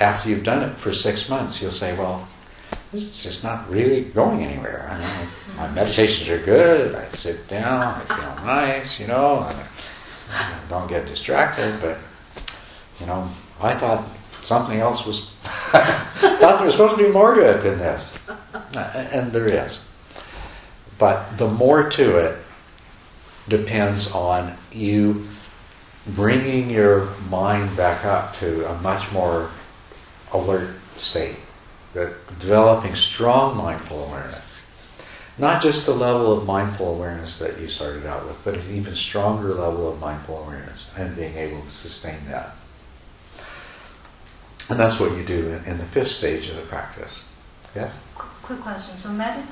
after 0.00 0.30
you've 0.30 0.44
done 0.44 0.62
it 0.62 0.76
for 0.76 0.92
six 0.92 1.28
months, 1.28 1.60
you'll 1.60 1.70
say, 1.70 1.96
well, 1.96 2.26
it's 2.92 3.22
just 3.22 3.44
not 3.44 3.68
really 3.70 4.04
going 4.04 4.44
anywhere. 4.44 4.88
I 4.90 4.98
mean, 4.98 5.28
my 5.56 5.68
meditations 5.70 6.28
are 6.28 6.42
good. 6.44 6.94
I 6.94 7.08
sit 7.08 7.48
down, 7.48 8.00
I 8.08 8.14
feel 8.14 8.46
nice, 8.46 9.00
you 9.00 9.06
know, 9.06 9.38
I 10.30 10.58
don't 10.68 10.88
get 10.88 11.06
distracted. 11.06 11.80
But 11.80 11.98
you 13.00 13.06
know, 13.06 13.28
I 13.60 13.74
thought 13.74 14.16
something 14.42 14.80
else 14.80 15.04
was. 15.04 15.30
thought 15.42 16.58
there 16.58 16.66
was 16.66 16.74
supposed 16.74 16.96
to 16.96 17.04
be 17.04 17.10
more 17.10 17.34
to 17.34 17.50
it 17.50 17.62
than 17.62 17.78
this, 17.78 18.18
uh, 18.28 19.08
and 19.12 19.32
there 19.32 19.46
is. 19.46 19.80
But 20.98 21.36
the 21.36 21.48
more 21.48 21.88
to 21.90 22.16
it 22.18 22.43
depends 23.48 24.10
on 24.12 24.56
you 24.72 25.26
bringing 26.08 26.70
your 26.70 27.08
mind 27.30 27.76
back 27.76 28.04
up 28.04 28.34
to 28.34 28.68
a 28.70 28.78
much 28.80 29.10
more 29.12 29.50
alert 30.32 30.70
state, 30.96 31.36
developing 31.92 32.94
strong 32.94 33.56
mindful 33.56 34.04
awareness. 34.06 34.64
Not 35.36 35.62
just 35.62 35.86
the 35.86 35.94
level 35.94 36.32
of 36.32 36.46
mindful 36.46 36.94
awareness 36.94 37.38
that 37.38 37.58
you 37.60 37.66
started 37.66 38.06
out 38.06 38.24
with, 38.26 38.38
but 38.44 38.54
an 38.54 38.70
even 38.70 38.94
stronger 38.94 39.54
level 39.54 39.90
of 39.90 40.00
mindful 40.00 40.44
awareness 40.44 40.86
and 40.96 41.16
being 41.16 41.36
able 41.36 41.60
to 41.60 41.72
sustain 41.72 42.18
that. 42.28 42.54
And 44.68 44.78
that's 44.78 45.00
what 45.00 45.16
you 45.16 45.24
do 45.24 45.48
in, 45.48 45.64
in 45.64 45.78
the 45.78 45.84
fifth 45.84 46.10
stage 46.10 46.48
of 46.48 46.56
the 46.56 46.62
practice. 46.62 47.24
Yes? 47.74 47.98
Quick 48.14 48.60
question. 48.60 48.96
So, 48.96 49.10
med- 49.10 49.44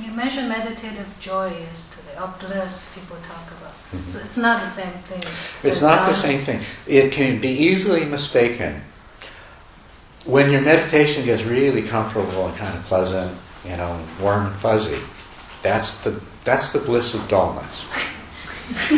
you 0.00 0.12
mentioned 0.12 0.48
meditative 0.48 1.08
joy 1.20 1.48
yesterday, 1.48 2.16
or 2.20 2.32
bliss 2.38 2.92
people 2.94 3.16
talk 3.16 3.46
about. 3.60 3.72
Mm-hmm. 3.72 4.10
So, 4.10 4.18
it's 4.20 4.36
not 4.36 4.62
the 4.62 4.68
same 4.68 4.92
thing. 4.92 5.22
It's 5.62 5.82
not 5.82 6.06
the 6.06 6.14
same 6.14 6.38
thing. 6.38 6.60
It 6.86 7.12
can 7.12 7.40
be 7.40 7.48
easily 7.48 8.04
mistaken. 8.04 8.80
When 10.24 10.50
your 10.50 10.60
meditation 10.60 11.24
gets 11.24 11.42
really 11.42 11.82
comfortable 11.82 12.46
and 12.46 12.56
kind 12.56 12.76
of 12.76 12.84
pleasant, 12.84 13.36
you 13.64 13.76
know, 13.76 14.00
warm 14.20 14.46
and 14.46 14.54
fuzzy, 14.54 14.98
that's 15.62 16.00
the, 16.02 16.20
that's 16.44 16.70
the 16.70 16.80
bliss 16.80 17.14
of 17.14 17.26
dullness. 17.28 17.84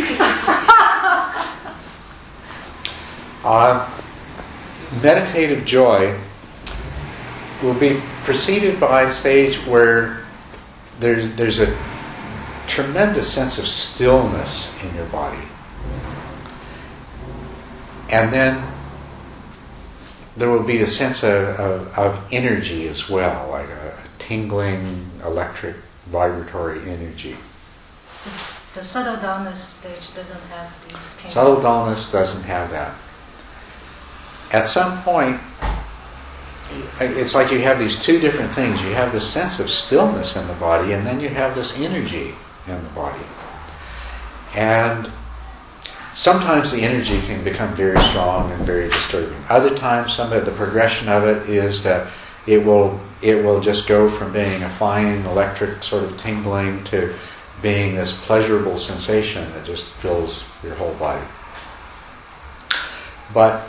uh, 3.45 3.89
meditative 5.03 5.65
joy 5.65 6.19
will 7.63 7.79
be 7.79 8.01
preceded 8.25 8.81
by 8.81 9.03
a 9.03 9.13
stage 9.13 9.57
where 9.67 10.20
there's, 11.01 11.33
there's 11.33 11.61
a 11.61 11.77
tremendous 12.67 13.33
sense 13.33 13.59
of 13.59 13.67
stillness 13.67 14.75
in 14.83 14.95
your 14.95 15.07
body. 15.07 15.43
And 18.11 18.33
then 18.33 18.63
there 20.37 20.51
will 20.51 20.63
be 20.63 20.79
a 20.79 20.87
sense 20.87 21.23
of, 21.23 21.33
of, 21.59 21.99
of 21.99 22.33
energy 22.33 22.89
as 22.89 23.09
well, 23.09 23.51
like 23.51 23.69
a 23.69 23.99
tingling, 24.19 25.07
electric, 25.25 25.77
vibratory 26.07 26.81
energy. 26.89 27.37
The 28.75 28.85
subtle 28.85 29.21
dullness 29.21 29.61
stage 29.61 30.15
doesn't 30.15 30.43
have 30.51 30.89
these. 30.89 31.31
Subtle 31.31 31.61
dullness 31.61 32.13
doesn't 32.13 32.45
have 32.45 32.71
that. 32.71 32.95
At 34.53 34.69
some 34.69 35.03
point, 35.03 35.41
it's 37.01 37.35
like 37.35 37.51
you 37.51 37.61
have 37.61 37.79
these 37.79 38.01
two 38.01 38.19
different 38.21 38.53
things. 38.53 38.83
You 38.83 38.95
have 38.95 39.13
this 39.13 39.29
sense 39.29 39.61
of 39.61 39.71
stillness 39.71 40.37
in 40.37 40.47
the 40.47 40.55
body, 40.55 40.93
and 40.93 41.07
then 41.07 41.21
you 41.21 41.29
have 41.29 41.55
this 41.55 41.79
energy 41.79 42.35
in 42.67 42.83
the 42.83 42.89
body. 42.91 43.23
And 44.55 45.11
sometimes 46.13 46.73
the 46.73 46.83
energy 46.83 47.21
can 47.23 47.43
become 47.45 47.75
very 47.75 48.01
strong 48.01 48.53
and 48.53 48.65
very 48.65 48.89
disturbing. 48.89 49.43
Other 49.49 49.75
times, 49.75 50.13
some 50.13 50.33
of 50.33 50.45
the 50.45 50.53
progression 50.53 51.09
of 51.09 51.25
it 51.25 51.49
is 51.49 51.83
that 51.83 52.11
it 52.47 52.65
will 52.65 53.01
it 53.23 53.35
will 53.35 53.61
just 53.61 53.87
go 53.87 54.09
from 54.09 54.33
being 54.33 54.63
a 54.63 54.69
fine 54.69 55.25
electric 55.27 55.83
sort 55.83 56.05
of 56.05 56.17
tingling 56.17 56.83
to 56.85 57.15
being 57.61 57.95
this 57.95 58.13
pleasurable 58.13 58.77
sensation 58.77 59.51
that 59.53 59.65
just 59.65 59.87
fills 59.87 60.47
your 60.63 60.75
whole 60.75 60.95
body. 60.95 61.25
But 63.35 63.63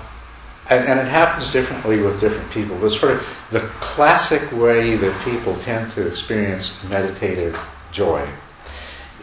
and, 0.72 0.88
and 0.88 1.00
it 1.00 1.08
happens 1.08 1.52
differently 1.52 2.00
with 2.00 2.22
different 2.22 2.50
people. 2.50 2.78
But 2.80 2.90
sort 2.90 3.12
of 3.12 3.48
the 3.52 3.60
classic 3.82 4.52
way 4.54 4.96
that 4.96 5.26
people 5.26 5.54
tend 5.58 5.92
to 5.92 6.08
experience 6.08 6.82
meditative 6.86 7.60
joy 7.92 8.28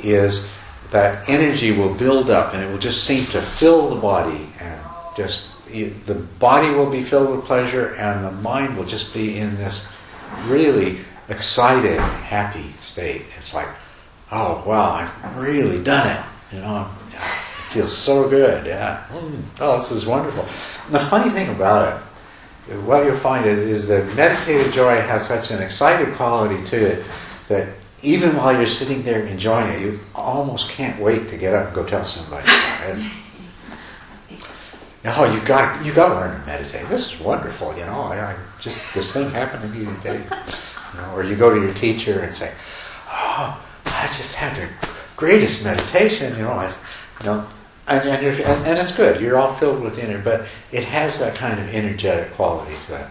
is 0.02 0.50
that 0.90 1.26
energy 1.28 1.72
will 1.72 1.94
build 1.94 2.30
up 2.30 2.52
and 2.52 2.62
it 2.62 2.70
will 2.70 2.78
just 2.78 3.04
seem 3.04 3.24
to 3.26 3.40
fill 3.40 3.88
the 3.94 4.00
body 4.00 4.46
and 4.60 4.78
just 5.16 5.48
the 5.66 6.14
body 6.38 6.68
will 6.68 6.90
be 6.90 7.02
filled 7.02 7.34
with 7.34 7.44
pleasure 7.44 7.94
and 7.94 8.24
the 8.24 8.30
mind 8.30 8.76
will 8.76 8.86
just 8.86 9.12
be 9.12 9.38
in 9.38 9.56
this 9.56 9.90
really 10.46 10.98
excited, 11.28 11.98
happy 11.98 12.72
state. 12.80 13.22
It's 13.36 13.54
like, 13.54 13.68
oh 14.30 14.62
wow, 14.66 14.92
I've 14.92 15.36
really 15.38 15.82
done 15.82 16.06
it. 16.06 16.54
You 16.54 16.62
know, 16.62 16.88
feels 17.68 17.94
so 17.94 18.28
good. 18.28 18.66
Yeah. 18.66 19.04
Mm. 19.12 19.42
Oh, 19.60 19.78
this 19.78 19.90
is 19.90 20.06
wonderful. 20.06 20.42
And 20.86 20.94
the 20.94 21.06
funny 21.06 21.30
thing 21.30 21.50
about 21.50 22.00
it, 22.68 22.76
what 22.80 23.04
you'll 23.04 23.16
find 23.16 23.46
is, 23.46 23.58
is 23.58 23.88
that 23.88 24.14
meditative 24.16 24.72
joy 24.72 25.00
has 25.00 25.26
such 25.26 25.50
an 25.50 25.62
excited 25.62 26.14
quality 26.14 26.62
to 26.66 26.76
it 26.76 27.04
that 27.48 27.68
even 28.02 28.36
while 28.36 28.52
you're 28.52 28.66
sitting 28.66 29.02
there 29.02 29.24
enjoying 29.26 29.68
it, 29.70 29.80
you 29.80 30.00
almost 30.14 30.70
can't 30.70 31.00
wait 31.00 31.28
to 31.28 31.36
get 31.36 31.54
up 31.54 31.66
and 31.66 31.74
go 31.74 31.84
tell 31.84 32.04
somebody. 32.04 32.46
It's, 32.86 33.08
oh, 35.04 35.32
you 35.32 35.40
got 35.44 35.84
you 35.84 35.92
got 35.92 36.06
to 36.06 36.14
learn 36.14 36.38
to 36.38 36.46
meditate. 36.46 36.88
This 36.88 37.12
is 37.12 37.20
wonderful. 37.20 37.76
You 37.76 37.86
know, 37.86 38.00
I, 38.00 38.32
I 38.32 38.36
just 38.60 38.80
this 38.94 39.12
thing 39.12 39.30
happened 39.30 39.62
to 39.62 39.68
me 39.78 39.86
today. 39.96 40.22
You 40.94 41.00
know, 41.00 41.14
or 41.14 41.24
you 41.24 41.36
go 41.36 41.52
to 41.54 41.60
your 41.60 41.74
teacher 41.74 42.20
and 42.20 42.34
say, 42.34 42.52
"Oh, 43.08 43.60
I 43.86 44.06
just 44.06 44.36
had 44.36 44.56
the 44.56 44.68
greatest 45.16 45.64
meditation." 45.64 46.36
You 46.36 46.42
know, 46.42 46.52
I, 46.52 46.72
you 47.20 47.26
know, 47.26 47.46
and 47.88 48.08
and, 48.08 48.78
it's 48.78 48.92
good. 48.92 49.20
You're 49.20 49.38
all 49.38 49.52
filled 49.52 49.82
with 49.82 49.98
energy, 49.98 50.22
but 50.22 50.46
it 50.72 50.84
has 50.84 51.18
that 51.20 51.34
kind 51.34 51.58
of 51.58 51.74
energetic 51.74 52.32
quality 52.32 52.74
to 52.86 53.00
it. 53.00 53.06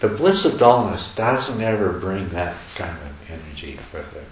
The 0.00 0.08
bliss 0.08 0.44
of 0.44 0.58
dullness 0.58 1.14
doesn't 1.14 1.60
ever 1.60 1.92
bring 1.92 2.28
that 2.30 2.56
kind 2.76 2.96
of 2.96 3.30
energy 3.30 3.78
with 3.92 4.16
it. 4.16 4.24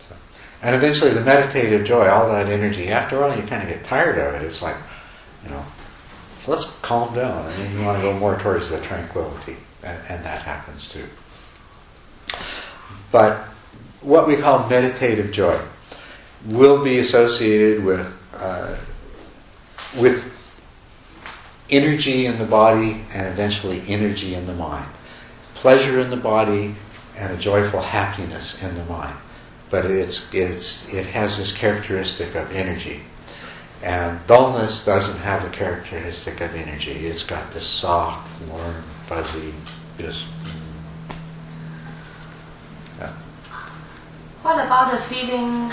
So, 0.00 0.14
and 0.62 0.74
eventually, 0.74 1.12
the 1.12 1.20
meditative 1.20 1.84
joy, 1.84 2.08
all 2.08 2.28
that 2.28 2.48
energy. 2.48 2.88
After 2.88 3.22
all, 3.22 3.36
you 3.36 3.42
kind 3.42 3.62
of 3.62 3.68
get 3.68 3.84
tired 3.84 4.18
of 4.18 4.34
it. 4.34 4.44
It's 4.44 4.62
like, 4.62 4.76
you 5.44 5.50
know, 5.50 5.62
let's 6.46 6.76
calm 6.80 7.14
down. 7.14 7.46
And 7.46 7.54
then 7.54 7.78
you 7.78 7.84
want 7.84 7.98
to 7.98 8.02
go 8.02 8.18
more 8.18 8.38
towards 8.38 8.70
the 8.70 8.80
tranquility, 8.80 9.56
and, 9.84 9.98
and 10.08 10.24
that 10.24 10.42
happens 10.42 10.88
too. 10.88 11.04
But 13.12 13.38
what 14.00 14.26
we 14.26 14.36
call 14.36 14.68
meditative 14.68 15.32
joy 15.32 15.60
will 16.46 16.82
be 16.82 16.98
associated 16.98 17.84
with 17.84 18.06
uh, 18.40 18.76
with 19.98 20.32
energy 21.70 22.26
in 22.26 22.38
the 22.38 22.44
body 22.44 23.02
and 23.12 23.26
eventually 23.26 23.82
energy 23.88 24.34
in 24.34 24.46
the 24.46 24.54
mind, 24.54 24.86
pleasure 25.54 26.00
in 26.00 26.10
the 26.10 26.16
body 26.16 26.74
and 27.16 27.32
a 27.32 27.36
joyful 27.36 27.80
happiness 27.80 28.62
in 28.62 28.74
the 28.74 28.84
mind. 28.84 29.16
But 29.70 29.86
it's 29.86 30.32
it's 30.32 30.92
it 30.92 31.06
has 31.06 31.38
this 31.38 31.56
characteristic 31.56 32.34
of 32.34 32.52
energy. 32.52 33.00
And 33.82 34.24
dullness 34.26 34.84
doesn't 34.84 35.18
have 35.18 35.42
the 35.42 35.50
characteristic 35.50 36.40
of 36.40 36.54
energy. 36.54 37.06
It's 37.06 37.22
got 37.22 37.52
this 37.52 37.66
soft, 37.66 38.42
warm, 38.48 38.82
fuzzy, 39.06 39.52
just. 39.98 40.26
Yeah. 42.98 43.12
What 44.42 44.64
about 44.64 44.92
the 44.92 44.98
feeling 44.98 45.72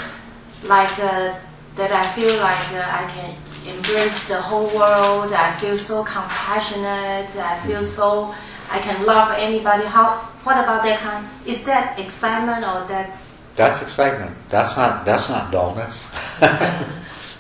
like 0.64 1.00
uh, 1.00 1.36
that 1.76 1.92
I 1.92 2.06
feel 2.14 2.36
like 2.38 2.72
uh, 2.74 2.86
I 2.86 3.10
can 3.10 3.36
embrace 3.76 4.28
the 4.28 4.40
whole 4.40 4.68
world, 4.68 5.34
I 5.34 5.56
feel 5.58 5.78
so 5.78 6.04
compassionate, 6.04 7.36
I 7.36 7.60
feel 7.66 7.84
so 7.84 8.34
I 8.70 8.80
can 8.80 9.06
love 9.06 9.32
anybody. 9.38 9.86
How 9.86 10.18
what 10.44 10.58
about 10.58 10.84
that 10.84 11.00
kind? 11.00 11.28
Is 11.46 11.64
that 11.64 11.98
excitement 12.00 12.66
or 12.66 12.86
that's 12.88 13.40
That's 13.56 13.82
excitement. 13.82 14.36
That's 14.50 14.78
not 14.78 15.06
that's 15.06 15.30
not 15.30 15.52
dullness. 15.52 16.10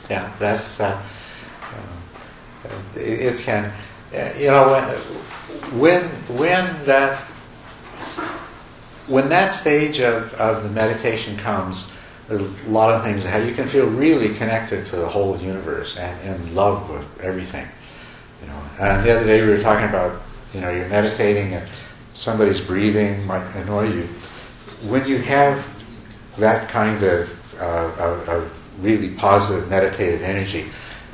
yeah, 0.10 0.32
that's 0.40 0.80
uh, 0.80 1.02
uh, 2.66 2.70
it, 2.96 3.38
can 3.40 3.72
uh, 4.16 4.34
you 4.38 4.48
know 4.48 4.70
when 4.70 4.84
when 5.80 6.04
when 6.38 6.86
that 6.86 7.20
when 9.08 9.30
that 9.30 9.52
stage 9.54 10.00
of, 10.00 10.34
of 10.36 10.64
the 10.64 10.70
meditation 10.70 11.36
comes 11.38 11.93
there's 12.38 12.66
a 12.66 12.70
lot 12.70 12.94
of 12.94 13.04
things 13.04 13.24
how 13.24 13.38
you 13.38 13.54
can 13.54 13.68
feel 13.68 13.88
really 13.88 14.34
connected 14.34 14.86
to 14.88 14.96
the 14.96 15.08
whole 15.08 15.38
universe 15.38 15.98
and 15.98 16.28
in 16.28 16.56
love 16.56 16.90
with 16.90 17.22
everything 17.22 17.68
you 18.42 18.48
know. 18.48 18.62
And 18.80 19.04
the 19.04 19.16
other 19.16 19.26
day 19.26 19.46
we 19.46 19.52
were 19.52 19.62
talking 19.62 19.88
about 19.88 20.22
you 20.54 20.62
know 20.62 20.70
you're 20.70 20.88
meditating 20.90 21.54
and 21.54 21.68
somebody's 22.14 22.62
breathing 22.62 23.26
might 23.26 23.46
annoy 23.56 23.90
you. 23.90 24.04
When 24.90 25.06
you 25.08 25.18
have 25.20 25.66
that 26.38 26.70
kind 26.70 27.04
of, 27.04 27.62
uh, 27.62 27.92
of, 28.00 28.30
of 28.30 28.84
really 28.84 29.10
positive 29.10 29.70
meditative 29.70 30.24
energy 30.24 30.66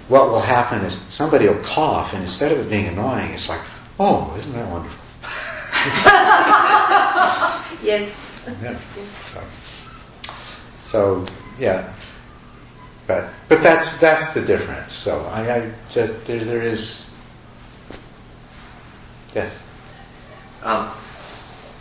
what 0.08 0.30
will 0.30 0.40
happen 0.40 0.82
is 0.82 0.94
somebody 0.94 1.48
will 1.48 1.62
cough 1.62 2.14
and 2.14 2.24
instead 2.24 2.54
of 2.54 2.60
it 2.60 2.70
being 2.70 2.88
annoying 2.88 3.32
it's 3.32 3.50
like 3.50 3.60
oh 4.00 4.34
isn't 4.38 4.54
that 4.54 4.68
wonderful? 4.72 5.06
Yes. 7.82 8.34
Yeah. 8.62 8.78
So, 9.22 9.42
so 10.90 11.24
yeah, 11.60 11.94
but 13.06 13.30
but 13.48 13.62
that's 13.62 14.00
that's 14.00 14.34
the 14.34 14.42
difference. 14.42 14.92
So 14.92 15.22
I, 15.30 15.58
I 15.58 15.72
just 15.88 16.26
there 16.26 16.44
there 16.44 16.64
is 16.64 17.14
yes. 19.36 19.54
Um, 20.64 20.90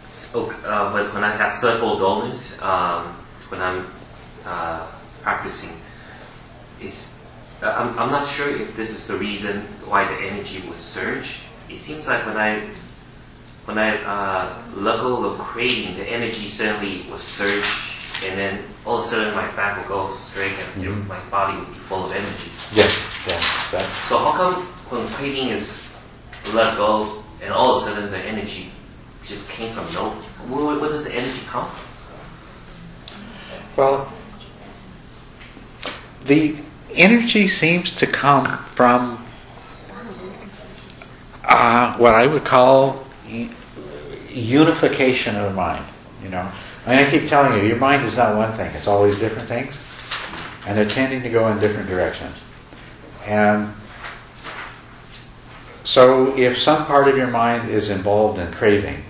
spoke 0.05 0.55
uh, 0.63 0.93
when, 0.93 1.07
when 1.15 1.25
I 1.25 1.33
have 1.33 1.55
subtle 1.55 1.99
dullness, 1.99 2.61
um, 2.61 3.17
when 3.49 3.63
I'm 3.63 3.87
uh, 4.45 4.87
practicing, 5.23 5.73
is 6.83 7.17
uh, 7.63 7.73
I'm, 7.81 7.99
I'm 7.99 8.13
not 8.13 8.27
sure 8.27 8.51
if 8.55 8.77
this 8.77 8.91
is 8.91 9.09
the 9.09 9.17
reason 9.17 9.63
why 9.89 10.05
the 10.05 10.21
energy 10.21 10.61
would 10.69 10.79
surge. 10.79 11.41
It 11.71 11.79
seems 11.79 12.07
like 12.07 12.27
when 12.27 12.37
I 12.37 12.61
when 13.65 13.79
I 13.79 13.97
uh, 14.05 14.53
go 14.77 15.33
of 15.33 15.39
craving, 15.39 15.97
the 15.97 16.05
energy 16.05 16.47
suddenly 16.47 17.07
will 17.09 17.17
surge, 17.17 17.88
and 18.25 18.39
then 18.39 18.59
all 18.85 18.99
of 18.99 19.05
a 19.05 19.09
sudden 19.09 19.35
my 19.35 19.47
back 19.53 19.77
will 19.89 20.09
go 20.09 20.15
straight, 20.15 20.53
and 20.77 20.85
Mhm. 20.85 21.07
my 21.07 21.19
body 21.31 21.57
will 21.57 21.67
be 21.67 21.79
full 21.79 22.07
of 22.07 22.13
energy. 22.13 22.51
Yes, 22.73 23.05
yes, 23.27 23.71
that's 23.71 23.95
So 24.09 24.19
how 24.19 24.33
come 24.33 24.55
when 24.91 25.09
craving 25.15 25.49
is 25.49 25.83
let 26.53 26.77
go, 26.77 27.23
and 27.43 27.53
all 27.53 27.77
of 27.77 27.83
a 27.83 27.87
sudden 27.87 28.11
the 28.11 28.19
energy 28.19 28.71
just 29.25 29.51
came 29.51 29.73
from 29.73 29.93
nowhere? 29.93 30.17
Where, 30.49 30.79
where 30.79 30.91
does 30.91 31.05
the 31.05 31.15
energy 31.15 31.43
come 31.47 31.67
from? 31.69 31.85
well. 33.77 34.13
The 36.25 36.57
energy 36.95 37.47
seems 37.47 37.91
to 37.93 38.07
come 38.07 38.47
from 38.65 39.25
uh, 41.45 41.97
what 41.97 42.15
I 42.15 42.27
would 42.27 42.45
call 42.45 43.05
unification 44.29 45.37
of 45.37 45.55
mind. 45.55 45.85
You 46.23 46.31
know, 46.31 46.51
I 46.89 46.97
mean, 46.97 47.05
I 47.05 47.11
keep 47.11 47.29
telling 47.29 47.61
you, 47.61 47.69
your 47.69 47.77
mind 47.77 48.03
is 48.05 48.17
not 48.17 48.35
one 48.35 48.51
thing; 48.51 48.75
it's 48.75 48.89
always 48.89 49.19
different 49.19 49.47
things, 49.47 49.77
and 50.67 50.75
they're 50.75 50.89
tending 50.89 51.21
to 51.21 51.29
go 51.29 51.47
in 51.49 51.59
different 51.59 51.87
directions. 51.87 52.41
And 53.27 53.75
so, 55.85 56.35
if 56.35 56.57
some 56.57 56.87
part 56.87 57.07
of 57.09 57.15
your 57.19 57.27
mind 57.27 57.69
is 57.69 57.91
involved 57.91 58.39
in 58.39 58.51
craving, 58.53 59.05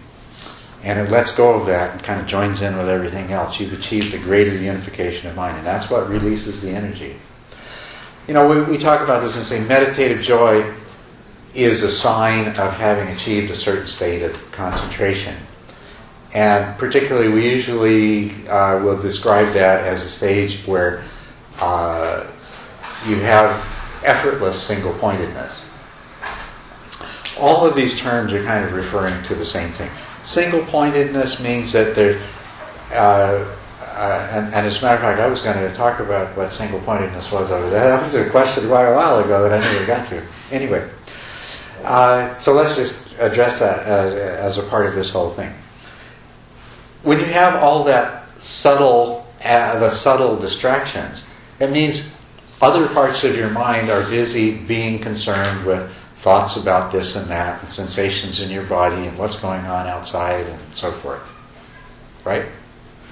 and 0.83 0.99
it 0.99 1.13
lets 1.13 1.31
go 1.37 1.55
of 1.55 1.67
that 1.67 1.93
and 1.93 2.03
kind 2.03 2.21
of 2.21 2.27
joins 2.27 2.63
in 2.63 2.77
with 2.77 2.89
everything 2.89 3.31
else, 3.31 3.61
you've 3.61 3.73
achieved 3.73 4.13
a 4.13 4.19
greater 4.19 4.57
unification 4.57 5.31
of 5.31 5.37
mind, 5.37 5.57
and 5.57 5.65
that's 5.65 5.89
what 5.89 6.09
releases 6.09 6.61
the 6.61 6.71
energy. 6.71 7.15
You 8.27 8.35
know, 8.35 8.49
we, 8.49 8.61
we 8.73 8.79
talk 8.79 9.03
about 9.03 9.23
this 9.23 9.37
and 9.37 9.45
say 9.45 9.65
meditative 9.69 10.21
joy 10.21 10.75
is 11.55 11.85
a 11.85 11.91
sign 11.93 12.49
of 12.49 12.57
having 12.57 13.07
achieved 13.15 13.53
a 13.53 13.57
certain 13.57 13.87
state 13.87 14.23
of 14.23 14.51
concentration. 14.51 15.37
And 16.35 16.79
particularly, 16.79 17.29
we 17.29 17.51
usually 17.51 18.31
uh, 18.49 18.83
will 18.85 19.01
describe 19.01 19.53
that 19.55 19.87
as 19.87 20.03
a 20.03 20.09
stage 20.09 20.67
where 20.67 21.03
uh, 21.61 22.27
you 23.07 23.17
have 23.17 23.51
effortless 24.05 24.61
single 24.61 24.93
pointedness. 24.95 25.65
All 27.39 27.65
of 27.65 27.75
these 27.75 27.99
terms 27.99 28.33
are 28.33 28.45
kind 28.45 28.65
of 28.65 28.73
referring 28.73 29.23
to 29.25 29.35
the 29.35 29.45
same 29.45 29.71
thing. 29.71 29.91
Single 30.23 30.63
pointedness 30.63 31.41
means 31.41 31.73
that 31.73 31.95
there, 31.95 32.21
uh, 32.93 33.45
uh, 33.81 34.29
and, 34.33 34.47
and, 34.47 34.67
as 34.67 34.81
a 34.81 34.85
matter 34.85 34.97
of 34.97 35.01
fact, 35.01 35.21
I 35.21 35.29
was 35.29 35.41
going 35.41 35.57
to 35.57 35.75
talk 35.75 36.01
about 36.01 36.37
what 36.37 36.51
single 36.51 36.81
pointedness 36.81 37.33
was 37.33 37.51
over 37.51 37.71
there. 37.71 37.89
That 37.89 38.01
was 38.01 38.15
a 38.15 38.29
question 38.31 38.67
quite 38.67 38.87
a 38.87 38.95
while 38.95 39.21
ago 39.21 39.43
that 39.43 39.53
I 39.53 39.61
never 39.61 39.87
got 39.87 40.07
to. 40.09 40.23
Anyway, 40.51 40.89
uh, 41.85 42.33
so 42.35 42.53
let's 42.53 42.77
just 42.77 43.15
address 43.19 43.61
that 43.61 43.87
as, 43.87 44.15
as, 44.15 44.59
a 44.59 44.63
part 44.65 44.87
of 44.87 44.95
this 44.95 45.11
whole 45.11 45.29
thing. 45.29 45.53
When 47.03 47.19
you 47.19 47.27
have 47.27 47.63
all 47.63 47.85
that 47.85 48.43
subtle, 48.43 49.27
uh, 49.45 49.79
the 49.79 49.91
subtle 49.91 50.37
distractions, 50.37 51.25
it 51.61 51.71
means 51.71 52.17
other 52.61 52.89
parts 52.89 53.23
of 53.25 53.37
your 53.37 53.51
mind 53.51 53.89
are 53.89 54.03
busy 54.11 54.57
being 54.57 54.99
concerned 54.99 55.65
with 55.65 55.91
thoughts 56.15 56.57
about 56.57 56.91
this 56.91 57.15
and 57.15 57.31
that, 57.31 57.61
and 57.61 57.71
sensations 57.71 58.41
in 58.41 58.51
your 58.51 58.65
body, 58.65 59.07
and 59.07 59.17
what's 59.17 59.37
going 59.37 59.65
on 59.67 59.87
outside, 59.87 60.47
and 60.47 60.59
so 60.75 60.91
forth. 60.91 61.23
Right? 62.25 62.47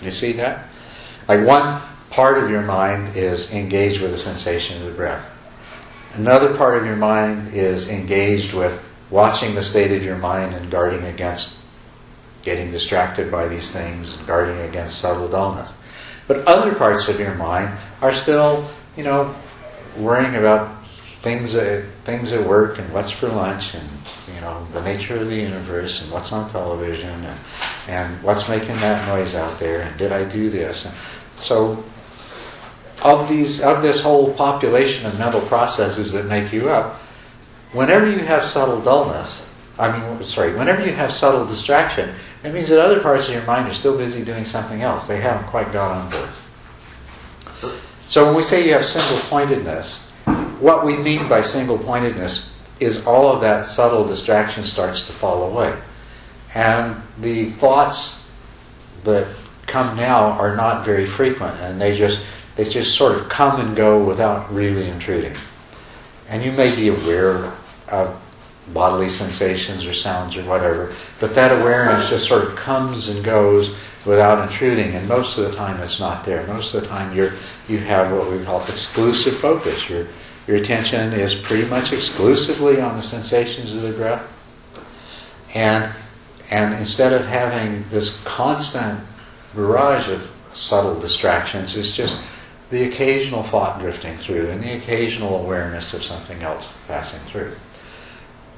You 0.03 0.11
see 0.11 0.33
that? 0.33 0.67
Like 1.29 1.47
one 1.47 1.81
part 2.11 2.43
of 2.43 2.51
your 2.51 2.63
mind 2.63 3.17
is 3.17 3.53
engaged 3.53 4.03
with 4.03 4.11
the 4.11 4.19
sensation 4.19 4.81
of 4.83 4.89
the 4.89 4.95
breath. 4.95 5.25
Another 6.15 6.57
part 6.57 6.79
of 6.79 6.87
your 6.87 6.97
mind 6.97 7.55
is 7.55 7.89
engaged 7.89 8.53
with 8.53 8.83
watching 9.11 9.55
the 9.55 9.63
state 9.63 9.93
of 9.93 10.05
your 10.05 10.17
mind 10.17 10.55
and 10.55 10.71
guarding 10.71 11.05
against 11.05 11.57
getting 12.47 12.71
distracted 12.71 13.31
by 13.31 13.49
these 13.49 13.73
things 13.73 14.17
and 14.17 14.25
guarding 14.27 14.57
against 14.61 14.99
subtle 14.99 15.27
dullness. 15.29 15.75
But 16.29 16.47
other 16.47 16.75
parts 16.77 17.09
of 17.09 17.19
your 17.19 17.35
mind 17.35 17.77
are 18.01 18.15
still, 18.15 18.71
you 18.97 19.03
know, 19.03 19.35
worrying 19.99 20.37
about 20.37 20.87
things 20.87 21.57
at, 21.57 21.85
things 22.05 22.31
at 22.31 22.47
work 22.47 22.79
and 22.79 22.93
what's 22.93 23.11
for 23.11 23.29
lunch 23.29 23.75
and 23.75 23.89
you 24.33 24.41
know 24.41 24.65
the 24.73 24.83
nature 24.83 25.17
of 25.17 25.27
the 25.27 25.35
universe 25.35 26.03
and 26.03 26.13
what's 26.13 26.31
on 26.31 26.49
television 26.51 27.11
and 27.25 27.39
and 27.89 28.23
what's 28.23 28.49
making 28.49 28.77
that 28.77 29.09
noise 29.09 29.35
out 29.35 29.59
there 29.59 29.81
and 29.81 29.97
did 29.99 30.13
I 30.13 30.23
do 30.25 30.51
this 30.51 30.85
and 30.85 30.95
so 31.35 31.83
of 33.03 33.29
these 33.29 33.61
of 33.61 33.83
this 33.83 34.01
whole 34.01 34.33
population 34.35 35.05
of 35.07 35.19
mental 35.19 35.41
processes 35.41 36.13
that 36.13 36.27
make 36.27 36.53
you 36.53 36.69
up 36.69 36.95
whenever 37.73 38.09
you 38.09 38.19
have 38.19 38.45
subtle 38.45 38.81
dullness 38.81 39.46
I 39.79 39.99
mean 39.99 40.23
sorry 40.23 40.55
whenever 40.55 40.85
you 40.85 40.93
have 40.93 41.13
subtle 41.13 41.45
distraction 41.47 42.11
it 42.43 42.53
means 42.53 42.69
that 42.69 42.85
other 42.85 43.01
parts 43.01 43.29
of 43.29 43.35
your 43.35 43.45
mind 43.45 43.69
are 43.69 43.75
still 43.75 43.97
busy 43.97 44.25
doing 44.25 44.45
something 44.45 44.83
else 44.83 45.07
they 45.07 45.21
haven't 45.21 45.47
quite 45.49 45.73
got 45.73 45.93
on 45.93 46.11
board 46.11 46.31
so 48.07 48.25
when 48.25 48.35
we 48.35 48.43
say 48.43 48.67
you 48.67 48.73
have 48.73 48.85
single 48.85 49.19
pointedness 49.29 50.09
what 50.61 50.85
we 50.85 50.97
mean 50.97 51.29
by 51.29 51.41
single 51.41 51.79
pointedness 51.79 52.51
is 52.81 53.07
all 53.07 53.33
of 53.33 53.41
that 53.41 53.65
subtle 53.65 54.07
distraction 54.07 54.65
starts 54.65 55.03
to 55.07 55.13
fall 55.13 55.51
away. 55.51 55.75
And 56.55 57.01
the 57.19 57.47
thoughts 57.47 58.31
that 59.05 59.27
come 59.67 59.97
now 59.97 60.33
are 60.33 60.57
not 60.57 60.85
very 60.85 61.07
frequent 61.07 61.57
and 61.61 61.81
they 61.81 61.93
just 61.93 62.25
they 62.55 62.65
just 62.65 62.95
sort 62.95 63.15
of 63.15 63.29
come 63.29 63.61
and 63.61 63.77
go 63.77 64.03
without 64.03 64.53
really 64.53 64.89
intruding. 64.89 65.35
And 66.29 66.43
you 66.43 66.53
may 66.53 66.75
be 66.75 66.89
aware 66.89 67.53
of 67.89 68.21
bodily 68.73 69.09
sensations 69.09 69.87
or 69.87 69.93
sounds 69.93 70.37
or 70.37 70.45
whatever, 70.45 70.93
but 71.21 71.35
that 71.35 71.61
awareness 71.61 72.11
just 72.11 72.27
sort 72.27 72.45
of 72.45 72.57
comes 72.57 73.09
and 73.09 73.25
goes 73.25 73.77
without 74.05 74.43
intruding, 74.43 74.95
and 74.95 75.09
most 75.09 75.39
of 75.39 75.45
the 75.45 75.57
time 75.57 75.81
it's 75.81 76.01
not 76.01 76.25
there. 76.25 76.47
Most 76.47 76.75
of 76.75 76.83
the 76.83 76.89
time 76.89 77.15
you're 77.17 77.33
you 77.69 77.79
have 77.79 78.13
what 78.13 78.31
we 78.31 78.43
call 78.45 78.61
exclusive 78.63 79.37
focus. 79.37 79.89
You're 79.89 80.07
your 80.47 80.57
attention 80.57 81.13
is 81.13 81.35
pretty 81.35 81.69
much 81.69 81.93
exclusively 81.93 82.81
on 82.81 82.97
the 82.97 83.03
sensations 83.03 83.75
of 83.75 83.83
the 83.83 83.93
breath. 83.93 84.23
And, 85.55 85.93
and 86.51 86.75
instead 86.75 87.13
of 87.13 87.27
having 87.27 87.85
this 87.91 88.23
constant 88.23 89.01
barrage 89.55 90.09
of 90.09 90.31
subtle 90.53 91.01
distractions, 91.01 91.77
it's 91.77 91.97
just 91.97 92.21
the 92.71 92.85
occasional 92.85 93.43
thought 93.43 93.81
drifting 93.81 94.17
through 94.17 94.51
and 94.51 94.63
the 94.63 94.75
occasional 94.77 95.43
awareness 95.43 95.95
of 95.95 96.03
something 96.03 96.43
else 96.43 96.73
passing 96.87 97.21
through. 97.21 97.53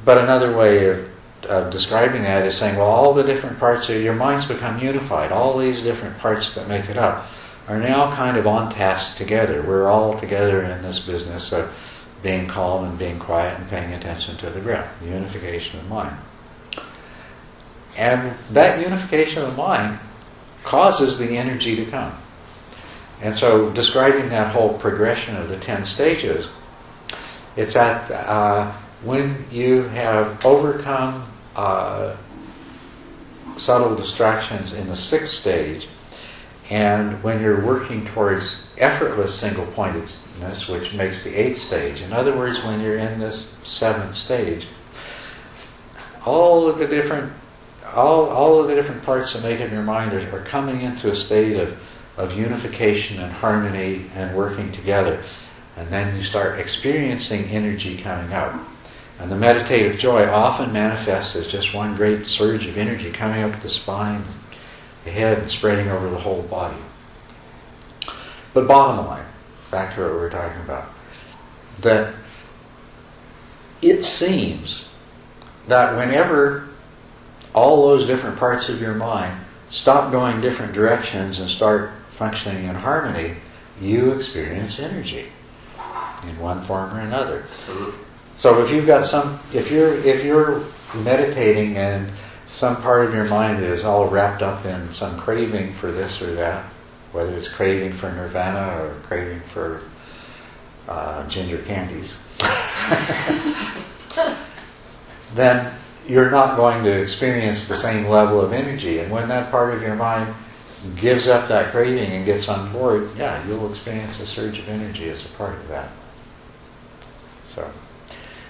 But 0.04 0.18
another 0.18 0.56
way 0.56 0.86
of, 0.86 1.10
of 1.46 1.72
describing 1.72 2.22
that 2.22 2.46
is 2.46 2.56
saying, 2.56 2.76
well, 2.76 2.86
all 2.86 3.14
the 3.14 3.24
different 3.24 3.58
parts 3.58 3.88
of 3.88 4.00
your 4.02 4.14
mind's 4.14 4.46
become 4.46 4.78
unified. 4.78 5.32
All 5.32 5.58
these 5.58 5.82
different 5.82 6.18
parts 6.18 6.54
that 6.54 6.68
make 6.68 6.88
it 6.88 6.96
up 6.96 7.26
are 7.68 7.78
now 7.78 8.10
kind 8.12 8.36
of 8.36 8.46
on 8.46 8.70
task 8.70 9.16
together. 9.16 9.62
We're 9.62 9.88
all 9.88 10.18
together 10.18 10.62
in 10.62 10.82
this 10.82 10.98
business 10.98 11.52
of 11.52 11.74
being 12.22 12.46
calm 12.46 12.84
and 12.84 12.98
being 12.98 13.18
quiet 13.18 13.58
and 13.58 13.68
paying 13.68 13.92
attention 13.92 14.36
to 14.38 14.50
the 14.50 14.60
breath, 14.60 14.98
the 15.00 15.08
unification 15.08 15.78
of 15.78 15.88
mind. 15.88 16.16
And 17.96 18.36
that 18.52 18.80
unification 18.80 19.42
of 19.42 19.56
mind 19.56 19.98
causes 20.64 21.18
the 21.18 21.36
energy 21.36 21.76
to 21.76 21.84
come. 21.86 22.12
And 23.20 23.36
so, 23.36 23.70
describing 23.70 24.28
that 24.28 24.52
whole 24.52 24.74
progression 24.74 25.36
of 25.36 25.48
the 25.48 25.56
10 25.56 25.84
stages, 25.84 26.48
it's 27.56 27.74
at 27.74 28.10
uh, 28.10 28.72
when 29.02 29.44
you 29.50 29.82
have 29.82 30.44
overcome 30.44 31.24
uh, 31.54 32.16
subtle 33.56 33.94
distractions 33.94 34.72
in 34.72 34.88
the 34.88 34.96
sixth 34.96 35.34
stage, 35.34 35.88
and 36.70 37.22
when 37.22 37.40
you're 37.40 37.64
working 37.64 38.04
towards 38.04 38.68
effortless 38.76 39.34
single 39.34 39.66
pointedness, 39.66 40.68
which 40.68 40.94
makes 40.94 41.24
the 41.24 41.34
eighth 41.34 41.58
stage, 41.58 42.02
in 42.02 42.12
other 42.12 42.36
words, 42.36 42.62
when 42.62 42.80
you're 42.80 42.98
in 42.98 43.18
this 43.18 43.56
seventh 43.62 44.14
stage, 44.14 44.66
all 46.24 46.68
of 46.68 46.78
the 46.78 46.86
different 46.86 47.32
all, 47.94 48.26
all 48.26 48.60
of 48.60 48.68
the 48.68 48.74
different 48.74 49.02
parts 49.02 49.32
that 49.32 49.42
make 49.42 49.60
up 49.60 49.70
your 49.72 49.82
mind 49.82 50.12
are, 50.12 50.36
are 50.36 50.44
coming 50.44 50.82
into 50.82 51.08
a 51.08 51.14
state 51.14 51.58
of, 51.58 51.80
of 52.18 52.38
unification 52.38 53.18
and 53.20 53.32
harmony 53.32 54.04
and 54.14 54.36
working 54.36 54.70
together. 54.72 55.22
And 55.76 55.88
then 55.88 56.14
you 56.14 56.20
start 56.20 56.58
experiencing 56.58 57.44
energy 57.44 57.96
coming 57.96 58.32
out. 58.32 58.60
And 59.18 59.30
the 59.30 59.36
meditative 59.36 59.98
joy 59.98 60.28
often 60.28 60.72
manifests 60.72 61.34
as 61.34 61.46
just 61.46 61.74
one 61.74 61.96
great 61.96 62.26
surge 62.26 62.66
of 62.66 62.78
energy 62.78 63.10
coming 63.10 63.42
up 63.42 63.60
the 63.60 63.68
spine, 63.68 64.22
the 65.04 65.10
head 65.10 65.38
and 65.38 65.50
spreading 65.50 65.88
over 65.88 66.08
the 66.08 66.18
whole 66.18 66.42
body. 66.42 66.76
But 68.54 68.68
bottom 68.68 69.04
line, 69.06 69.24
back 69.70 69.94
to 69.94 70.02
what 70.02 70.12
we 70.12 70.18
were 70.18 70.30
talking 70.30 70.60
about, 70.62 70.90
that 71.80 72.14
it 73.82 74.04
seems 74.04 74.88
that 75.66 75.96
whenever 75.96 76.68
all 77.54 77.88
those 77.88 78.06
different 78.06 78.38
parts 78.38 78.68
of 78.68 78.80
your 78.80 78.94
mind 78.94 79.38
stop 79.70 80.10
going 80.10 80.40
different 80.40 80.72
directions 80.72 81.38
and 81.40 81.48
start 81.48 81.90
functioning 82.08 82.64
in 82.64 82.74
harmony, 82.74 83.34
you 83.80 84.12
experience 84.12 84.80
energy 84.80 85.26
in 86.24 86.38
one 86.38 86.60
form 86.60 86.92
or 86.94 87.00
another. 87.00 87.44
So 88.38 88.62
if 88.62 88.70
you've 88.70 88.86
got 88.86 89.02
some, 89.02 89.40
if 89.52 89.72
you're 89.72 89.94
if 89.94 90.24
you're 90.24 90.62
meditating 90.94 91.76
and 91.76 92.08
some 92.46 92.80
part 92.80 93.04
of 93.04 93.12
your 93.12 93.24
mind 93.24 93.64
is 93.64 93.84
all 93.84 94.06
wrapped 94.06 94.44
up 94.44 94.64
in 94.64 94.88
some 94.90 95.18
craving 95.18 95.72
for 95.72 95.90
this 95.90 96.22
or 96.22 96.32
that, 96.36 96.64
whether 97.10 97.34
it's 97.34 97.48
craving 97.48 97.90
for 97.90 98.12
nirvana 98.12 98.80
or 98.80 98.94
craving 99.02 99.40
for 99.40 99.80
uh, 100.88 101.26
ginger 101.26 101.58
candies, 101.62 102.38
then 105.34 105.74
you're 106.06 106.30
not 106.30 106.56
going 106.56 106.84
to 106.84 106.92
experience 106.92 107.66
the 107.66 107.74
same 107.74 108.06
level 108.06 108.40
of 108.40 108.52
energy. 108.52 109.00
And 109.00 109.10
when 109.10 109.26
that 109.30 109.50
part 109.50 109.74
of 109.74 109.82
your 109.82 109.96
mind 109.96 110.32
gives 110.94 111.26
up 111.26 111.48
that 111.48 111.72
craving 111.72 112.12
and 112.12 112.24
gets 112.24 112.48
on 112.48 112.70
board, 112.70 113.10
yeah, 113.18 113.44
you'll 113.48 113.68
experience 113.68 114.20
a 114.20 114.26
surge 114.26 114.60
of 114.60 114.68
energy 114.68 115.10
as 115.10 115.26
a 115.26 115.28
part 115.30 115.54
of 115.54 115.66
that. 115.66 115.88
So 117.42 117.68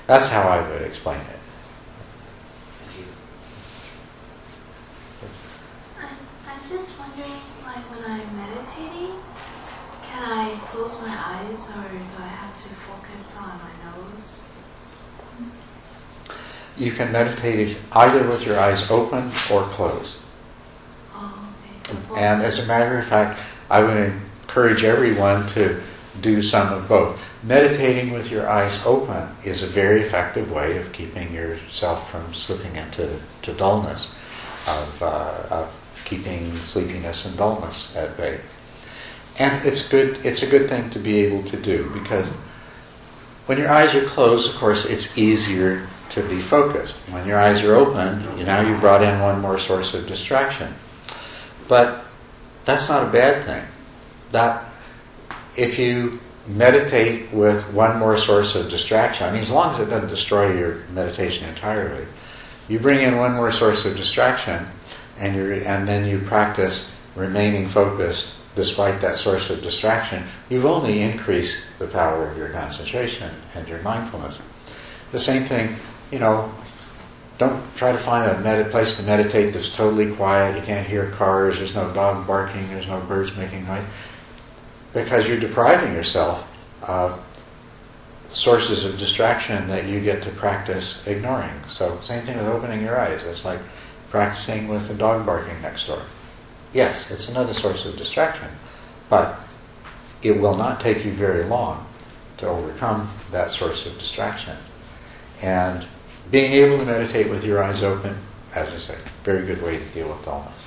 that's 0.09 0.27
how 0.27 0.41
I 0.41 0.67
would 0.67 0.83
explain 0.83 1.21
it. 1.21 1.39
I'm 6.49 6.69
just 6.69 6.99
wondering, 6.99 7.41
like 7.67 7.85
when 7.93 8.11
I'm 8.11 8.37
meditating, 8.37 9.17
can 10.03 10.33
I 10.33 10.59
close 10.65 10.99
my 11.03 11.15
eyes 11.15 11.69
or 11.69 11.83
do 11.93 12.23
I 12.23 12.27
have 12.27 12.57
to 12.57 12.69
focus 12.71 13.37
on 13.37 13.61
my 13.61 14.07
nose? 14.09 14.57
You 16.79 16.93
can 16.93 17.13
meditate 17.13 17.77
either 17.93 18.27
with 18.27 18.47
your 18.47 18.59
eyes 18.59 18.91
open 18.91 19.31
or 19.53 19.63
closed. 19.65 20.21
Oh, 21.15 21.53
okay. 21.61 21.99
so 22.09 22.17
and 22.17 22.43
as 22.43 22.65
a 22.65 22.67
matter 22.67 22.97
of 22.97 23.05
fact, 23.05 23.39
I 23.69 23.83
would 23.83 24.13
encourage 24.43 24.85
everyone 24.85 25.47
to 25.49 25.83
do 26.21 26.43
some 26.43 26.73
of 26.73 26.89
both. 26.89 27.25
Meditating 27.43 28.13
with 28.13 28.31
your 28.31 28.49
eyes 28.49 28.81
open 28.85 29.29
is 29.45 29.63
a 29.63 29.67
very 29.67 30.01
effective 30.01 30.51
way 30.51 30.77
of 30.77 30.93
keeping 30.93 31.33
yourself 31.33 32.11
from 32.11 32.33
slipping 32.35 32.77
into 32.77 33.19
to 33.43 33.53
dullness, 33.55 34.15
of, 34.69 35.03
uh, 35.03 35.43
of 35.51 36.03
keeping 36.05 36.57
sleepiness 36.61 37.25
and 37.27 37.37
dullness 37.37 37.95
at 37.97 38.17
bay. 38.17 38.41
And 39.39 39.65
it's 39.65 39.89
good. 39.89 40.19
It's 40.25 40.43
a 40.43 40.47
good 40.47 40.69
thing 40.69 40.91
to 40.91 40.99
be 40.99 41.19
able 41.21 41.45
to 41.45 41.57
do 41.57 41.91
because 41.93 42.33
when 43.47 43.59
your 43.59 43.71
eyes 43.71 43.95
are 43.95 44.05
closed, 44.05 44.51
of 44.51 44.57
course, 44.57 44.85
it's 44.85 45.17
easier 45.17 45.87
to 46.11 46.29
be 46.29 46.39
focused. 46.39 46.97
When 47.11 47.27
your 47.27 47.41
eyes 47.41 47.65
are 47.65 47.75
open, 47.75 48.23
you 48.37 48.45
now 48.45 48.61
you've 48.61 48.81
brought 48.81 49.03
in 49.03 49.21
one 49.21 49.41
more 49.41 49.59
source 49.59 49.95
of 49.95 50.07
distraction. 50.07 50.75
But 51.69 52.05
that's 52.65 52.89
not 52.89 53.07
a 53.07 53.11
bad 53.11 53.45
thing. 53.45 53.65
That 54.33 54.68
if 55.59 55.79
you 55.79 56.21
meditate 56.47 57.31
with 57.33 57.71
one 57.75 57.99
more 57.99 58.17
source 58.17 58.55
of 58.55 58.71
distraction, 58.71 59.27
I 59.27 59.33
mean, 59.33 59.43
as 59.43 59.51
long 59.51 59.75
as 59.75 59.81
it 59.81 59.91
doesn't 59.91 60.09
destroy 60.09 60.57
your 60.57 60.83
meditation 60.95 61.49
entirely, 61.49 62.07
you 62.69 62.79
bring 62.79 63.03
in 63.03 63.17
one 63.17 63.35
more 63.35 63.51
source 63.51 63.85
of 63.85 63.97
distraction, 63.97 64.65
and 65.19 65.35
you 65.35 65.53
and 65.55 65.87
then 65.87 66.07
you 66.07 66.21
practice 66.21 66.91
remaining 67.17 67.67
focused 67.67 68.35
despite 68.55 69.01
that 69.01 69.17
source 69.17 69.51
of 69.51 69.61
distraction. 69.63 70.23
You've 70.49 70.67
only 70.67 71.01
increased 71.03 71.65
the 71.79 71.87
power 71.87 72.29
of 72.29 72.37
your 72.37 72.51
concentration 72.51 73.31
and 73.55 73.69
your 73.69 73.83
mindfulness. 73.83 74.39
The 75.13 75.19
same 75.19 75.45
thing, 75.45 75.77
you 76.11 76.19
know. 76.19 76.53
Don't 77.39 77.63
try 77.77 77.93
to 77.93 77.99
find 77.99 78.29
a 78.29 78.41
med- 78.41 78.69
place 78.73 78.97
to 78.97 79.05
meditate 79.05 79.53
that's 79.53 79.75
totally 79.77 80.13
quiet. 80.13 80.57
You 80.57 80.63
can't 80.63 80.85
hear 80.85 81.09
cars. 81.11 81.59
There's 81.59 81.73
no 81.73 81.89
dog 81.95 82.27
barking. 82.27 82.67
There's 82.67 82.89
no 82.89 82.99
birds 83.03 83.37
making 83.37 83.65
noise 83.65 83.85
because 85.03 85.29
you're 85.29 85.41
depriving 85.41 85.93
yourself 85.93 86.47
of 86.83 87.25
sources 88.31 88.85
of 88.85 88.99
distraction 88.99 89.67
that 89.69 89.87
you 89.87 90.01
get 90.01 90.23
to 90.23 90.31
practice 90.31 91.05
ignoring. 91.07 91.53
So, 91.69 91.99
same 92.03 92.23
thing 92.23 92.37
with 92.37 92.47
opening 92.47 92.83
your 92.83 92.99
eyes. 92.99 93.25
It's 93.25 93.45
like 93.45 93.61
practicing 94.11 94.69
with 94.69 94.91
a 94.91 94.95
dog 94.95 95.25
barking 95.25 95.61
next 95.63 95.87
door. 95.87 96.03
Yes, 96.73 97.11
it's 97.11 97.29
another 97.29 97.55
source 97.55 97.87
of 97.87 97.97
distraction, 97.97 98.49
but 99.09 99.39
it 100.23 100.39
will 100.39 100.57
not 100.57 100.81
take 100.81 101.05
you 101.05 101.13
very 101.13 101.45
long 101.45 101.87
to 102.39 102.49
overcome 102.49 103.09
that 103.31 103.51
source 103.51 103.87
of 103.87 103.99
distraction. 103.99 104.57
And 105.43 105.87
being 106.31 106.53
able 106.53 106.79
to 106.79 106.85
meditate 106.85 107.31
with 107.31 107.45
your 107.45 107.63
eyes 107.63 107.83
open, 107.83 108.17
as 108.55 108.73
I 108.75 108.77
say, 108.77 108.99
very 109.23 109.47
good 109.47 109.63
way 109.63 109.79
to 109.79 109.85
deal 109.87 110.09
with 110.09 110.25
dullness. 110.25 110.58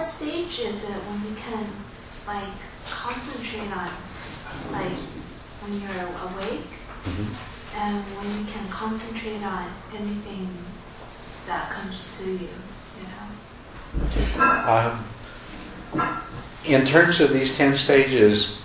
What, 0.00 0.06
stage 0.06 0.60
is 0.60 0.84
it 0.84 0.96
when 0.96 1.28
you 1.28 1.36
can 1.36 1.66
like 2.26 2.56
concentrate 2.86 3.70
on 3.76 3.90
like 4.72 4.96
when 5.60 5.78
you're 5.80 6.06
awake 6.30 6.72
mm-hmm. 7.04 7.76
and 7.76 7.96
when 8.16 8.38
you 8.38 8.46
can 8.50 8.66
concentrate 8.70 9.42
on 9.42 9.66
anything 9.94 10.48
that 11.46 11.70
comes 11.70 12.16
to 12.18 12.30
you, 12.30 12.48
you 12.96 13.06
know? 14.36 15.02
Um, 15.92 16.24
in 16.64 16.86
terms 16.86 17.20
of 17.20 17.32
these 17.32 17.56
10 17.56 17.74
stages, 17.74 18.56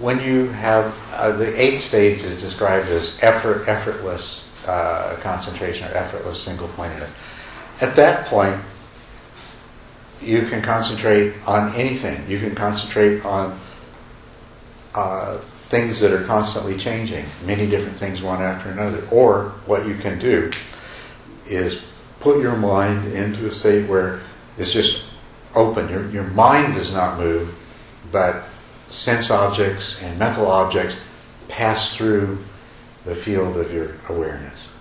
when 0.00 0.22
you 0.22 0.48
have 0.50 0.98
uh, 1.12 1.32
the 1.32 1.60
eighth 1.60 1.80
stage 1.80 2.22
is 2.22 2.40
described 2.40 2.88
as 2.88 3.18
effort, 3.20 3.68
effortless 3.68 4.54
uh, 4.66 5.18
concentration 5.20 5.88
or 5.88 5.94
effortless 5.96 6.40
single 6.40 6.68
pointedness. 6.68 7.12
At 7.82 7.94
that 7.96 8.26
point, 8.26 8.58
you 10.22 10.42
can 10.46 10.62
concentrate 10.62 11.34
on 11.46 11.74
anything. 11.74 12.28
You 12.28 12.38
can 12.38 12.54
concentrate 12.54 13.24
on 13.24 13.58
uh, 14.94 15.38
things 15.38 16.00
that 16.00 16.12
are 16.12 16.24
constantly 16.24 16.76
changing, 16.76 17.24
many 17.44 17.68
different 17.68 17.96
things 17.96 18.22
one 18.22 18.42
after 18.42 18.70
another. 18.70 19.06
Or 19.10 19.50
what 19.66 19.86
you 19.86 19.94
can 19.94 20.18
do 20.18 20.50
is 21.46 21.84
put 22.20 22.40
your 22.40 22.56
mind 22.56 23.06
into 23.12 23.46
a 23.46 23.50
state 23.50 23.88
where 23.88 24.20
it's 24.56 24.72
just 24.72 25.04
open. 25.54 25.88
Your, 25.88 26.08
your 26.10 26.24
mind 26.24 26.74
does 26.74 26.92
not 26.92 27.18
move, 27.18 27.54
but 28.10 28.44
sense 28.88 29.30
objects 29.30 30.00
and 30.02 30.18
mental 30.18 30.46
objects 30.46 30.98
pass 31.48 31.94
through 31.94 32.38
the 33.04 33.14
field 33.14 33.56
of 33.56 33.72
your 33.72 33.94
awareness. 34.08 34.72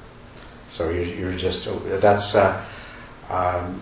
So 0.69 0.89
you're, 0.89 1.03
you're 1.03 1.35
just, 1.35 1.67
that's, 2.01 2.35
uh, 2.35 2.65
um, 3.29 3.81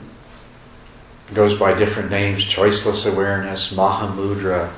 goes 1.34 1.56
by 1.56 1.74
different 1.74 2.12
names, 2.12 2.46
choiceless 2.46 3.12
awareness, 3.12 3.74
Mahamudra, 3.74 4.72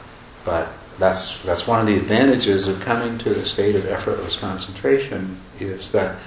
but 0.46 0.70
that's 0.98 1.44
that's 1.44 1.68
one 1.68 1.80
of 1.80 1.86
the 1.86 1.96
advantages 1.96 2.68
of 2.68 2.80
coming 2.80 3.18
to 3.20 3.34
the 3.34 3.46
state 3.46 3.76
of 3.76 3.86
effortless 3.86 4.38
concentration 4.38 5.38
is 5.60 5.92
that 5.92 6.18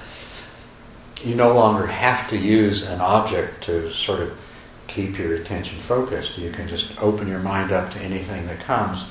you 1.23 1.35
no 1.35 1.53
longer 1.53 1.85
have 1.87 2.29
to 2.29 2.37
use 2.37 2.83
an 2.83 3.01
object 3.01 3.63
to 3.63 3.91
sort 3.91 4.21
of 4.21 4.39
keep 4.87 5.17
your 5.17 5.35
attention 5.35 5.77
focused. 5.79 6.37
You 6.37 6.51
can 6.51 6.67
just 6.67 6.99
open 7.01 7.27
your 7.27 7.39
mind 7.39 7.71
up 7.71 7.91
to 7.91 7.99
anything 7.99 8.47
that 8.47 8.59
comes 8.61 9.09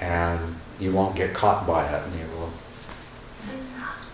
and 0.00 0.54
you 0.78 0.92
won't 0.92 1.16
get 1.16 1.34
caught 1.34 1.66
by 1.66 1.86
it 1.86 2.02
and 2.04 2.18
you 2.18 2.26
will 2.36 2.50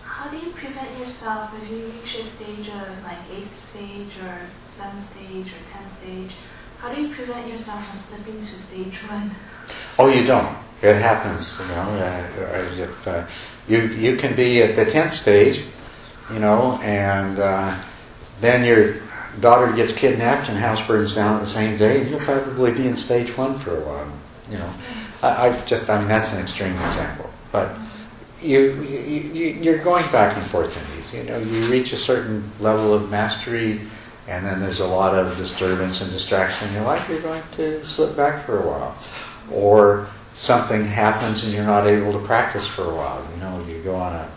how 0.03 0.29
do 0.29 0.37
you 0.37 0.51
prevent 0.51 0.99
yourself 0.99 1.53
if 1.63 1.71
you 1.71 1.85
reach 1.85 2.19
a 2.19 2.23
stage 2.23 2.67
of 2.67 3.03
like 3.03 3.17
eighth 3.33 3.55
stage 3.55 4.17
or 4.21 4.41
seventh 4.79 5.03
stage 5.03 5.47
or 5.47 5.61
tenth 5.71 5.89
stage? 5.89 6.31
How 6.79 6.93
do 6.93 7.01
you 7.01 7.13
prevent 7.13 7.47
yourself 7.47 7.85
from 7.85 7.95
slipping 7.95 8.37
to 8.37 8.43
stage 8.43 8.95
one? 9.09 9.31
Oh, 9.97 10.07
you 10.07 10.25
don't. 10.25 10.55
It 10.81 11.01
happens, 11.01 11.59
you 11.59 11.67
know. 11.75 11.87
Uh, 11.99 12.81
if 12.81 13.07
uh, 13.07 13.25
you 13.67 13.79
you 14.05 14.15
can 14.15 14.33
be 14.35 14.63
at 14.63 14.77
the 14.77 14.85
tenth 14.85 15.13
stage, 15.13 15.65
you 16.31 16.39
know, 16.39 16.79
and 16.81 17.37
uh, 17.39 17.75
then 18.39 18.63
your 18.63 18.95
daughter 19.41 19.73
gets 19.75 19.91
kidnapped 19.91 20.47
and 20.47 20.57
house 20.57 20.81
burns 20.87 21.13
down 21.13 21.41
the 21.41 21.45
same 21.45 21.77
day, 21.77 21.99
and 21.99 22.09
you'll 22.09 22.21
probably 22.21 22.71
be 22.71 22.87
in 22.87 22.95
stage 22.95 23.35
one 23.37 23.59
for 23.59 23.75
a 23.75 23.81
while. 23.81 24.11
You 24.49 24.59
know, 24.59 24.73
I, 25.21 25.49
I 25.49 25.61
just 25.65 25.89
I 25.89 25.99
mean 25.99 26.07
that's 26.07 26.31
an 26.33 26.39
extreme 26.41 26.75
example, 26.87 27.29
but 27.51 27.75
you, 28.41 28.81
you, 28.83 29.47
you're 29.61 29.83
going 29.83 30.09
back 30.13 30.37
and 30.37 30.45
forth 30.45 30.71
in 30.77 30.95
these. 30.95 31.13
You 31.13 31.23
know, 31.23 31.39
you 31.39 31.69
reach 31.69 31.91
a 31.91 31.97
certain 31.97 32.49
level 32.61 32.93
of 32.93 33.11
mastery, 33.11 33.81
and 34.29 34.45
then 34.45 34.61
there's 34.61 34.79
a 34.79 34.87
lot 34.87 35.15
of 35.15 35.35
disturbance 35.37 36.01
and 36.01 36.11
distraction 36.11 36.67
in 36.67 36.75
your 36.75 36.83
life. 36.83 37.09
You're 37.09 37.21
going 37.21 37.41
to 37.53 37.83
slip 37.83 38.15
back 38.15 38.45
for 38.45 38.59
a 38.59 38.67
while, 38.67 38.95
or 39.51 40.07
something 40.33 40.85
happens 40.85 41.43
and 41.43 41.51
you're 41.51 41.65
not 41.65 41.87
able 41.87 42.13
to 42.13 42.19
practice 42.19 42.67
for 42.67 42.83
a 42.83 42.95
while. 42.95 43.25
You 43.33 43.41
know, 43.41 43.65
you 43.67 43.81
go 43.81 43.95
on 43.95 44.13
a 44.13 44.29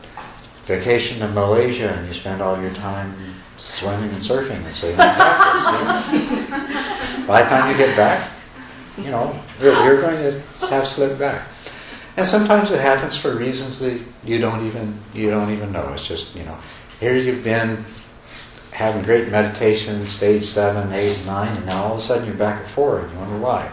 vacation 0.65 1.21
to 1.21 1.29
Malaysia 1.29 1.91
and 1.91 2.09
you 2.09 2.15
spend 2.15 2.41
all 2.41 2.61
your 2.61 2.73
time 2.73 3.15
swimming 3.59 4.11
and 4.11 4.23
surfing, 4.23 4.65
and 4.65 4.75
so 4.75 4.89
you 4.89 4.97
don't 4.97 5.15
practice. 5.15 6.13
You 6.13 6.51
know? 6.51 7.27
By 7.27 7.43
the 7.43 7.49
time 7.51 7.71
you 7.71 7.77
get 7.77 7.95
back, 7.97 8.31
you 8.97 9.11
know, 9.11 9.39
you're, 9.61 9.75
you're 9.85 10.01
going 10.01 10.17
to 10.17 10.69
have 10.71 10.87
slipped 10.87 11.19
back. 11.19 11.47
And 12.17 12.27
sometimes 12.27 12.71
it 12.71 12.81
happens 12.81 13.17
for 13.17 13.37
reasons 13.37 13.79
that 13.81 14.03
you 14.25 14.39
don't 14.39 14.67
even 14.67 14.99
you 15.15 15.31
don't 15.31 15.51
even 15.51 15.71
know. 15.71 15.93
It's 15.93 16.07
just 16.07 16.35
you 16.35 16.45
know, 16.45 16.57
here 16.99 17.17
you've 17.17 17.45
been 17.45 17.85
having 18.73 19.03
great 19.03 19.29
meditation, 19.29 20.05
stage 20.07 20.43
seven, 20.43 20.93
eight, 20.93 21.21
nine, 21.25 21.57
and 21.57 21.67
now 21.67 21.85
all 21.85 21.93
of 21.93 21.99
a 21.99 22.03
sudden 22.03 22.27
you're 22.27 22.35
back 22.35 22.61
at 22.61 22.67
four, 22.67 23.01
and 23.01 23.13
you 23.13 23.19
wonder 23.19 23.39
why. 23.39 23.71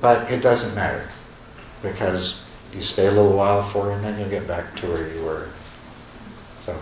But 0.00 0.30
it 0.30 0.42
doesn't 0.42 0.74
matter 0.74 1.08
because 1.82 2.44
you 2.72 2.80
stay 2.80 3.06
a 3.06 3.12
little 3.12 3.36
while 3.36 3.60
at 3.60 3.70
four, 3.70 3.92
and 3.92 4.04
then 4.04 4.18
you'll 4.18 4.30
get 4.30 4.48
back 4.48 4.74
to 4.76 4.86
where 4.88 5.12
you 5.14 5.22
were. 5.22 5.48
So, 6.58 6.76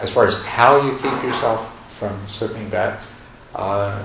as 0.00 0.12
far 0.12 0.26
as 0.26 0.42
how 0.42 0.82
you 0.82 0.92
keep 0.98 1.22
yourself 1.22 1.72
from 1.96 2.28
slipping 2.28 2.68
back. 2.68 3.00
Uh, 3.54 4.04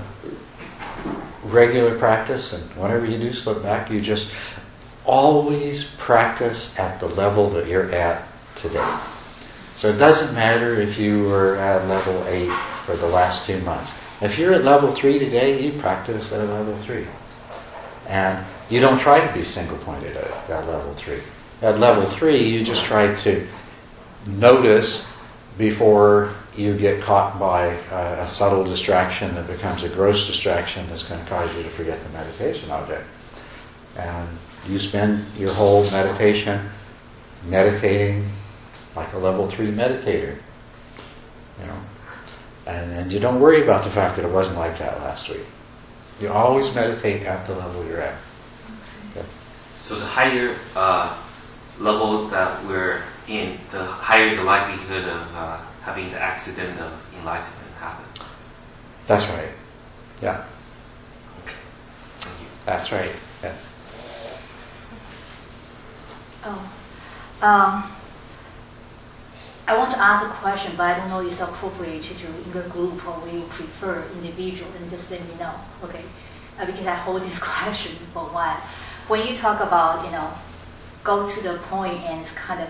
regular 1.43 1.97
practice, 1.97 2.54
and 2.54 2.64
whenever 2.78 3.06
you 3.06 3.18
do 3.18 3.34
slip 3.34 3.62
back, 3.62 3.89
you 3.89 4.02
just 4.02 4.32
always 5.06 5.95
practice 5.95 6.78
at 6.80 6.99
the 6.99 7.08
level 7.08 7.49
that 7.49 7.68
you're 7.68 7.91
at 7.91 8.28
today. 8.56 8.99
So 9.74 9.90
it 9.90 9.98
doesn't 9.98 10.36
matter 10.36 10.74
if 10.76 11.00
you 11.00 11.24
were 11.24 11.56
at 11.56 11.88
level 11.88 12.24
8 12.28 12.50
for 12.84 12.96
the 12.96 13.08
last 13.08 13.46
two 13.46 13.60
months. 13.62 13.94
If 14.22 14.38
you're 14.38 14.54
at 14.54 14.64
level 14.64 14.92
3 14.92 15.20
today, 15.20 15.64
you 15.64 15.80
practice 15.80 16.32
at 16.32 16.48
level 16.48 16.78
3. 16.78 17.08
And 18.08 18.46
you 18.70 18.80
don't 18.80 19.00
try 19.00 19.26
to 19.26 19.34
be 19.34 19.44
single 19.44 19.78
pointed 19.78 20.16
at, 20.18 20.50
at 20.50 20.68
level 20.68 20.94
3. 20.94 21.20
At 21.62 21.80
level 21.80 22.06
3, 22.06 22.38
you 22.38 22.64
just 22.64 22.86
try 22.86 23.14
to 23.16 23.48
notice 24.28 25.08
before 25.58 26.34
you 26.56 26.78
get 26.78 27.02
caught 27.02 27.40
by 27.40 27.66
a, 27.92 28.22
a 28.22 28.28
subtle 28.28 28.64
distraction 28.64 29.34
that 29.36 29.48
becomes 29.48 29.84
a 29.84 29.90
gross 29.90 30.28
distraction 30.28 30.86
that's 30.88 31.04
going 31.04 31.24
to 31.24 31.30
cause 31.30 31.56
you 31.56 31.64
to 31.64 31.70
forget 31.70 32.02
the 32.02 32.10
meditation 32.10 32.70
object. 32.72 33.08
And 33.98 34.28
you 34.68 34.78
spend 34.80 35.26
your 35.38 35.54
whole 35.54 35.84
meditation 35.92 36.70
meditating 37.48 38.30
like 38.96 39.12
a 39.14 39.18
level 39.18 39.48
three 39.48 39.72
meditator. 39.72 40.36
You 41.60 41.68
know, 41.68 41.78
And, 42.68 42.92
and 42.94 43.14
you 43.14 43.20
don't 43.20 43.39
worry 43.39 43.64
about 43.64 43.84
the 43.84 43.89
fact 43.89 44.16
that 44.16 44.26
it 44.26 44.32
wasn't 44.32 44.60
like 44.60 44.78
that 44.80 45.00
last 45.02 45.30
week. 45.30 45.46
You 46.20 46.30
always 46.30 46.74
meditate 46.74 47.24
at 47.24 47.46
the 47.46 47.56
level 47.56 47.86
you're 47.86 48.02
at. 48.02 48.16
Okay. 49.16 49.26
So 49.78 50.00
the 50.00 50.06
higher 50.06 50.56
uh, 50.76 51.16
level 51.80 52.28
that 52.28 52.64
we're 52.66 53.04
in, 53.28 53.58
the 53.72 53.84
higher 53.84 54.36
the 54.36 54.44
likelihood 54.44 55.06
of 55.08 55.36
uh, 55.36 55.58
having 55.82 56.12
the 56.12 56.20
accident 56.20 56.80
of 56.80 56.92
enlightenment 57.20 57.72
happen. 57.80 58.06
That's 59.08 59.28
right. 59.30 59.50
Yeah, 60.22 60.46
Okay. 61.44 61.56
Thank 62.20 62.39
you. 62.42 62.48
that's 62.66 62.92
right. 62.92 63.12
Yeah. 63.44 63.56
Oh, 66.46 66.72
um, 67.42 67.92
I 69.68 69.78
want 69.78 69.91
to 69.91 69.99
ask 69.99 70.26
a 70.26 70.30
question, 70.30 70.74
but 70.76 70.84
I 70.84 70.97
don't 70.97 71.09
know 71.09 71.22
if 71.22 71.32
it's 71.32 71.41
appropriate 71.41 72.01
to 72.03 72.14
do 72.16 72.28
in 72.28 72.57
a 72.57 72.68
group 72.70 73.07
or 73.07 73.20
we 73.20 73.41
prefer 73.43 74.03
individual, 74.16 74.72
and 74.80 74.89
just 74.89 75.12
let 75.12 75.22
me 75.22 75.36
know, 75.39 75.53
okay? 75.84 76.03
Uh, 76.59 76.66
because 76.66 76.86
I 76.88 76.95
hold 76.95 77.22
this 77.22 77.39
question 77.51 77.95
for 78.14 78.24
a 78.24 78.34
while. 78.34 78.57
When 79.07 79.28
you 79.28 79.36
talk 79.36 79.62
about, 79.62 80.05
you 80.05 80.12
know, 80.12 80.32
go 81.03 81.30
to 81.30 81.43
the 81.43 81.57
point 81.70 82.01
and 82.03 82.26
kind 82.28 82.62
of, 82.62 82.70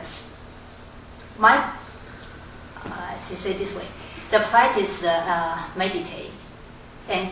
my, 1.37 1.71
uh, 2.85 3.13
to 3.13 3.35
say 3.35 3.53
this 3.53 3.75
way, 3.75 3.85
the 4.29 4.39
practice, 4.39 5.03
uh, 5.03 5.23
uh, 5.25 5.77
meditate, 5.77 6.31
and 7.09 7.31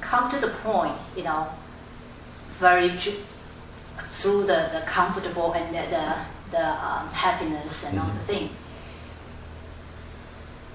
come 0.00 0.30
to 0.30 0.38
the 0.38 0.48
point, 0.48 0.96
you 1.16 1.24
know, 1.24 1.48
very 2.58 2.90
through 4.10 4.42
the, 4.42 4.68
the 4.72 4.82
comfortable 4.86 5.52
and 5.52 5.74
the, 5.74 5.90
the, 5.90 6.14
the 6.50 6.66
um, 6.66 7.08
happiness 7.08 7.84
and 7.84 7.98
all 7.98 8.06
the 8.08 8.24
thing. 8.32 8.50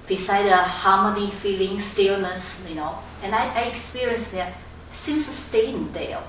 Beside 0.08 0.44
the 0.46 0.56
harmony, 0.58 1.32
feeling, 1.32 1.80
stillness, 1.80 2.62
you 2.70 2.76
know, 2.76 3.00
and 3.24 3.34
I, 3.34 3.48
I 3.56 3.62
experienced 3.64 4.32
that 4.34 4.54
since 4.92 5.26
staying 5.26 5.92
there 5.94 6.22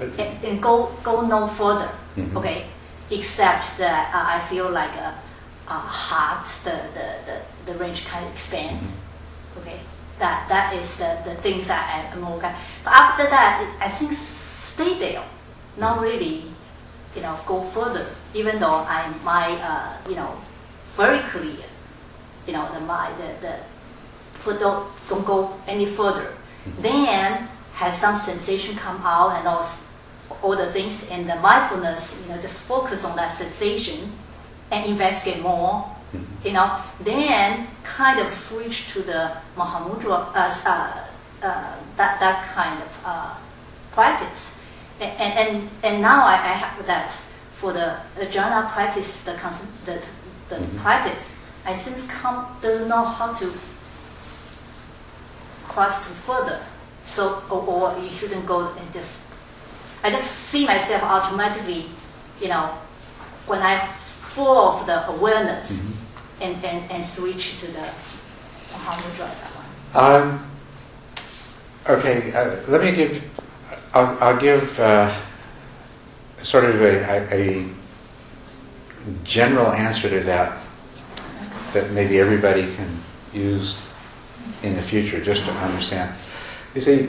and, 0.00 0.44
and 0.44 0.62
go 0.62 0.92
go 1.02 1.22
no 1.26 1.46
further, 1.46 1.88
Mhm. 2.16 2.36
okay, 2.36 2.66
except 3.10 3.78
that 3.78 4.12
uh, 4.14 4.36
I 4.36 4.40
feel 4.50 4.68
like 4.70 4.92
a, 4.96 5.14
a 5.68 5.72
heart, 5.78 6.46
the, 6.64 6.76
the, 6.92 7.08
the, 7.26 7.72
the 7.72 7.78
range 7.78 8.04
kind 8.04 8.26
of 8.26 8.32
expand. 8.32 8.78
Okay, 9.58 9.80
that 10.18 10.46
that 10.50 10.74
is 10.74 10.96
the, 10.98 11.16
the 11.24 11.34
things 11.36 11.66
that 11.68 11.88
I 11.88 12.14
am 12.14 12.24
okay. 12.36 12.54
But 12.84 12.92
after 12.92 13.24
that, 13.30 13.64
I 13.80 13.88
think 13.88 14.12
stay 14.12 14.98
there, 14.98 15.22
not 15.78 16.00
really, 16.02 16.44
you 17.14 17.22
know, 17.22 17.38
go 17.46 17.60
further. 17.60 18.06
Even 18.34 18.58
though 18.58 18.84
I 18.86 19.12
my 19.24 19.52
uh, 19.62 20.08
you 20.08 20.16
know 20.16 20.36
very 20.96 21.20
clear, 21.20 21.66
you 22.46 22.52
know, 22.52 22.68
the 22.72 22.80
my 22.80 23.10
the 23.18 23.46
the 23.46 23.54
but 24.44 24.58
don't 24.58 24.88
don't 25.08 25.26
go 25.26 25.54
any 25.66 25.86
further. 25.86 26.32
Then 26.80 27.48
has 27.74 27.98
some 27.98 28.16
sensation 28.16 28.76
come 28.76 29.00
out 29.04 29.36
and 29.38 29.48
all 29.48 29.66
all 30.42 30.56
the 30.56 30.70
things 30.72 31.06
and 31.10 31.28
the 31.28 31.36
mindfulness, 31.36 32.20
you 32.22 32.32
know, 32.32 32.40
just 32.40 32.60
focus 32.60 33.04
on 33.04 33.16
that 33.16 33.36
sensation 33.36 34.12
and 34.70 34.86
investigate 34.86 35.42
more 35.42 35.84
you 36.44 36.52
know, 36.52 36.80
then 37.00 37.66
kind 37.84 38.18
of 38.20 38.32
switch 38.32 38.92
to 38.92 39.02
the 39.02 39.36
Mahamudra, 39.56 40.32
uh, 40.34 40.54
uh, 40.66 41.06
uh, 41.42 41.76
that, 41.96 42.18
that 42.20 42.44
kind 42.54 42.82
of 42.82 43.00
uh, 43.04 43.34
practice. 43.92 44.49
And, 45.00 45.12
and, 45.38 45.70
and 45.82 46.02
now 46.02 46.26
I, 46.26 46.34
I 46.34 46.52
have 46.52 46.86
that 46.86 47.10
for 47.54 47.72
the, 47.72 47.96
the 48.18 48.26
jhana 48.26 48.70
practice, 48.72 49.22
the, 49.24 49.32
the, 49.84 50.06
the 50.50 50.56
Mhm. 50.56 50.82
practice, 50.82 51.30
I 51.64 51.74
since 51.74 52.02
come, 52.06 52.46
doesn't 52.60 52.88
know 52.88 53.04
how 53.04 53.32
to 53.34 53.52
cross 55.68 56.06
to 56.06 56.12
further. 56.12 56.60
So, 57.06 57.42
or, 57.50 57.62
or 57.94 57.98
you 57.98 58.10
shouldn't 58.10 58.44
go 58.46 58.68
and 58.68 58.92
just, 58.92 59.20
I 60.04 60.10
just 60.10 60.24
see 60.24 60.66
myself 60.66 61.02
automatically, 61.02 61.86
you 62.40 62.48
know, 62.48 62.70
when 63.46 63.60
I 63.62 63.88
fall 64.34 64.80
of 64.80 64.86
the 64.86 65.08
awareness 65.08 65.72
Mhm. 65.72 65.92
and, 66.42 66.64
and, 66.64 66.90
and 66.90 67.04
switch 67.04 67.58
to 67.60 67.66
the 67.68 67.88
Mahamudra. 68.72 69.28
that 69.28 69.50
one. 69.94 70.22
Um, 70.22 70.50
okay, 71.88 72.32
uh, 72.32 72.56
let 72.68 72.82
me 72.82 72.92
give. 72.92 73.24
I'll, 73.92 74.16
I'll 74.20 74.40
give 74.40 74.78
uh, 74.78 75.12
sort 76.38 76.64
of 76.64 76.80
a, 76.80 77.34
a, 77.34 77.66
general 79.24 79.72
answer 79.72 80.10
to 80.10 80.20
that 80.20 80.58
that 81.72 81.90
maybe 81.92 82.20
everybody 82.20 82.72
can 82.74 82.88
use 83.32 83.80
in 84.62 84.76
the 84.76 84.82
future 84.82 85.20
just 85.20 85.44
to 85.46 85.50
understand. 85.52 86.14
You 86.74 86.80
see, 86.82 87.08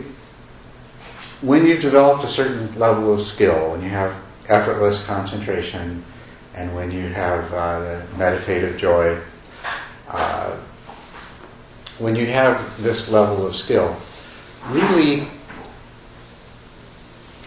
when 1.41 1.65
you've 1.65 1.81
developed 1.81 2.23
a 2.23 2.27
certain 2.27 2.73
level 2.79 3.13
of 3.13 3.21
skill, 3.21 3.71
when 3.71 3.83
you 3.83 3.89
have 3.89 4.15
effortless 4.47 5.05
concentration, 5.05 6.03
and 6.55 6.73
when 6.75 6.91
you 6.91 7.07
have 7.09 7.53
uh, 7.53 8.01
meditative 8.17 8.77
joy, 8.77 9.17
uh, 10.09 10.55
when 11.99 12.15
you 12.15 12.25
have 12.27 12.81
this 12.81 13.11
level 13.11 13.45
of 13.45 13.55
skill, 13.55 13.95
really, 14.69 15.27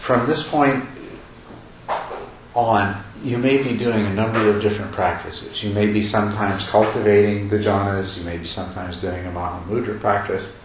from 0.05 0.27
this 0.27 0.47
point 0.47 0.85
on, 2.53 2.95
you 3.23 3.39
may 3.39 3.63
be 3.63 3.75
doing 3.75 4.05
a 4.05 4.13
number 4.13 4.51
of 4.51 4.61
different 4.61 4.91
practices. 4.91 5.63
You 5.63 5.73
may 5.73 5.87
be 5.87 6.03
sometimes 6.03 6.63
cultivating 6.63 7.49
the 7.49 7.57
jhanas, 7.57 8.15
you 8.15 8.23
may 8.23 8.37
be 8.37 8.43
sometimes 8.43 9.01
doing 9.01 9.25
a 9.25 9.31
Mahamudra 9.31 9.99
practice. 9.99 10.55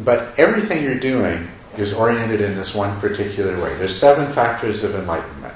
But 0.00 0.38
everything 0.38 0.82
you're 0.82 1.00
doing 1.00 1.48
is 1.78 1.94
oriented 1.94 2.42
in 2.42 2.54
this 2.54 2.74
one 2.74 3.00
particular 3.00 3.56
way. 3.56 3.74
There's 3.76 3.98
seven 3.98 4.30
factors 4.30 4.84
of 4.84 4.94
enlightenment. 4.94 5.54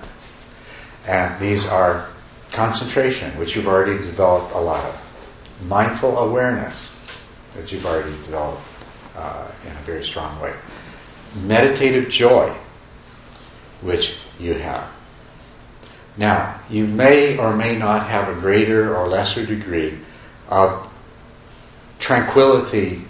And 1.07 1.39
these 1.39 1.69
are 1.69 2.09
concentration, 2.53 3.37
which 3.37 3.55
you've 3.55 3.69
already 3.69 3.99
developed 3.99 4.55
a 4.55 4.59
lot 4.59 4.83
of, 4.87 5.69
mindful 5.69 6.17
awareness, 6.17 6.89
that 7.55 7.71
you've 7.71 7.85
already 7.85 8.13
developed 8.25 8.63
uh, 9.15 9.47
in 9.67 9.73
a 9.73 9.81
very 9.81 10.03
strong 10.03 10.41
way, 10.41 10.55
meditative 11.47 12.09
joy, 12.09 12.53
which 13.81 14.16
you 14.39 14.55
have. 14.55 14.91
Now, 16.16 16.61
you 16.68 16.87
may 16.87 17.37
or 17.37 17.55
may 17.55 17.76
not 17.79 18.07
have 18.07 18.29
a 18.29 18.41
greater 18.41 18.97
or 18.97 19.09
lesser 19.09 19.47
degree 19.47 19.99
of 20.49 20.91
tranquility 21.99 23.03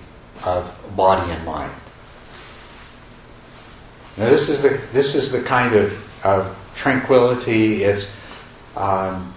of 0.44 0.74
body 0.94 1.30
and 1.30 1.44
mind. 1.44 1.72
Now, 4.16 4.28
this 4.28 4.48
is 4.48 4.62
the 4.62 4.80
this 4.92 5.14
is 5.14 5.30
the 5.30 5.42
kind 5.42 5.74
of, 5.74 6.24
of 6.26 6.72
tranquility. 6.74 7.84
It's 7.84 8.14
um, 8.76 9.32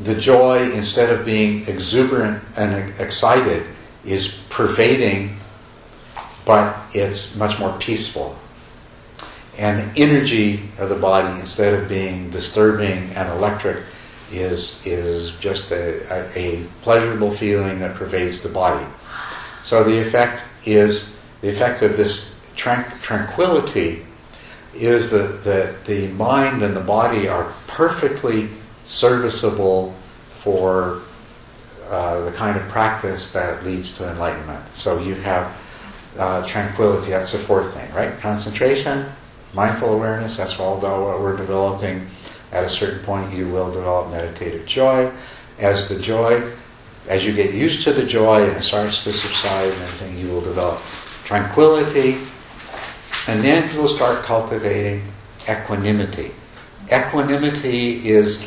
the 0.00 0.14
joy 0.14 0.70
instead 0.72 1.10
of 1.10 1.24
being 1.24 1.68
exuberant 1.68 2.42
and 2.56 2.92
excited 3.00 3.64
is 4.04 4.44
pervading, 4.50 5.33
but 6.44 6.76
it's 6.92 7.36
much 7.36 7.58
more 7.58 7.76
peaceful. 7.78 8.36
And 9.56 9.78
the 9.78 10.02
energy 10.02 10.60
of 10.78 10.88
the 10.88 10.96
body, 10.96 11.38
instead 11.38 11.74
of 11.74 11.88
being 11.88 12.30
disturbing 12.30 13.10
and 13.14 13.28
electric, 13.30 13.84
is 14.32 14.84
is 14.84 15.30
just 15.32 15.70
a, 15.70 16.02
a, 16.12 16.38
a 16.38 16.64
pleasurable 16.82 17.30
feeling 17.30 17.78
that 17.80 17.94
pervades 17.94 18.42
the 18.42 18.48
body. 18.48 18.84
So 19.62 19.84
the 19.84 19.98
effect 20.00 20.44
is 20.64 21.16
the 21.40 21.48
effect 21.48 21.82
of 21.82 21.96
this 21.96 22.38
tran- 22.56 23.00
tranquility 23.00 24.04
is 24.74 25.10
that 25.10 25.44
the, 25.44 25.74
the 25.84 26.08
mind 26.14 26.62
and 26.62 26.74
the 26.74 26.80
body 26.80 27.28
are 27.28 27.52
perfectly 27.66 28.48
serviceable 28.84 29.94
for 30.30 31.00
uh, 31.90 32.20
the 32.22 32.32
kind 32.32 32.56
of 32.56 32.62
practice 32.68 33.32
that 33.32 33.64
leads 33.64 33.96
to 33.98 34.10
enlightenment. 34.10 34.64
So 34.74 34.98
you 34.98 35.14
have 35.14 35.46
uh, 36.18 36.44
tranquility, 36.46 37.10
that's 37.10 37.32
the 37.32 37.38
fourth 37.38 37.74
thing, 37.74 37.92
right? 37.92 38.16
Concentration, 38.18 39.06
mindful 39.52 39.92
awareness, 39.92 40.36
that's 40.36 40.58
all 40.58 40.78
what 40.78 41.20
we're 41.20 41.36
developing. 41.36 42.06
At 42.52 42.64
a 42.64 42.68
certain 42.68 43.00
point, 43.04 43.32
you 43.34 43.48
will 43.48 43.72
develop 43.72 44.10
meditative 44.10 44.66
joy. 44.66 45.10
As 45.58 45.88
the 45.88 45.98
joy, 45.98 46.50
as 47.08 47.26
you 47.26 47.32
get 47.32 47.54
used 47.54 47.82
to 47.84 47.92
the 47.92 48.04
joy 48.04 48.44
and 48.48 48.56
it 48.56 48.62
starts 48.62 49.04
to 49.04 49.12
subside 49.12 49.72
and 49.72 49.82
everything, 49.82 50.18
you 50.18 50.28
will 50.28 50.40
develop 50.40 50.80
tranquility, 51.24 52.18
and 53.26 53.42
then 53.42 53.68
you'll 53.74 53.88
start 53.88 54.24
cultivating 54.24 55.02
equanimity. 55.48 56.30
Equanimity 56.92 58.08
is 58.08 58.46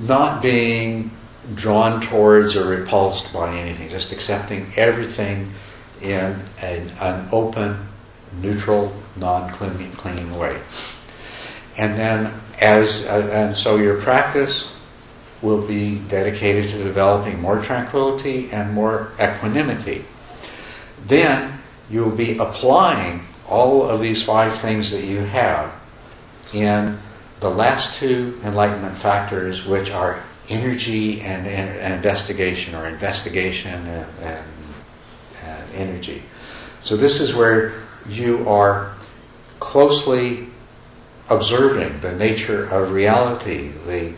not 0.00 0.42
being 0.42 1.10
drawn 1.54 2.00
towards 2.00 2.56
or 2.56 2.66
repulsed 2.66 3.32
by 3.32 3.54
anything, 3.54 3.88
just 3.88 4.12
accepting 4.12 4.66
everything 4.76 5.50
in 6.04 6.38
an, 6.60 6.90
an 7.00 7.28
open, 7.32 7.76
neutral, 8.40 8.94
non-clinging 9.16 10.36
way. 10.36 10.60
And 11.76 11.98
then, 11.98 12.32
as 12.60 13.06
uh, 13.06 13.28
and 13.32 13.56
so, 13.56 13.76
your 13.76 14.00
practice 14.00 14.70
will 15.42 15.66
be 15.66 15.98
dedicated 16.08 16.68
to 16.70 16.78
developing 16.78 17.40
more 17.40 17.60
tranquility 17.60 18.50
and 18.50 18.72
more 18.72 19.12
equanimity. 19.20 20.04
Then 21.06 21.58
you'll 21.90 22.16
be 22.16 22.38
applying 22.38 23.22
all 23.48 23.88
of 23.88 24.00
these 24.00 24.22
five 24.22 24.54
things 24.54 24.90
that 24.92 25.04
you 25.04 25.18
have 25.18 25.72
in 26.52 26.98
the 27.40 27.50
last 27.50 27.98
two 27.98 28.40
enlightenment 28.44 28.96
factors, 28.96 29.66
which 29.66 29.90
are 29.90 30.22
energy 30.48 31.20
and, 31.20 31.46
and, 31.46 31.94
investigation, 31.94 32.74
or 32.74 32.86
investigation 32.86 33.72
and, 33.86 34.06
and 34.22 34.44
energy. 35.74 36.22
So, 36.80 36.96
this 36.96 37.20
is 37.20 37.34
where 37.34 37.74
you 38.08 38.48
are 38.48 38.92
closely 39.60 40.48
observing 41.28 42.00
the 42.00 42.12
nature 42.12 42.66
of 42.66 42.92
reality, 42.92 43.68
the 43.86 44.12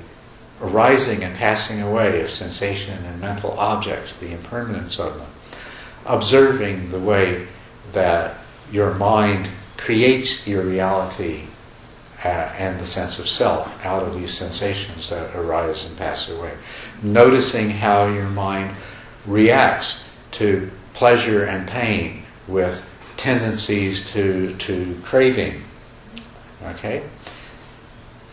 arising 0.60 1.22
and 1.22 1.34
passing 1.36 1.82
away 1.82 2.20
of 2.20 2.30
sensation 2.30 3.04
and 3.04 3.20
mental 3.20 3.52
objects, 3.52 4.16
the 4.16 4.32
impermanence 4.32 4.98
of 4.98 5.16
them, 5.16 5.28
observing 6.06 6.90
the 6.90 6.98
way 6.98 7.46
that 7.92 8.34
your 8.72 8.94
mind 8.94 9.48
creates 9.76 10.46
your 10.46 10.62
reality 10.62 11.42
uh, 12.24 12.28
and 12.58 12.80
the 12.80 12.86
sense 12.86 13.18
of 13.18 13.28
self 13.28 13.84
out 13.84 14.02
of 14.02 14.14
these 14.14 14.32
sensations 14.32 15.10
that 15.10 15.34
arise 15.36 15.84
and 15.84 15.96
pass 15.96 16.28
away. 16.28 16.52
Noticing 17.02 17.70
how 17.70 18.08
your 18.08 18.28
mind 18.28 18.74
reacts 19.26 20.08
to 20.32 20.70
pleasure 20.97 21.44
and 21.44 21.68
pain 21.68 22.22
with 22.49 22.84
tendencies 23.16 24.11
to, 24.12 24.55
to 24.57 24.99
craving. 25.03 25.62
Okay? 26.64 27.03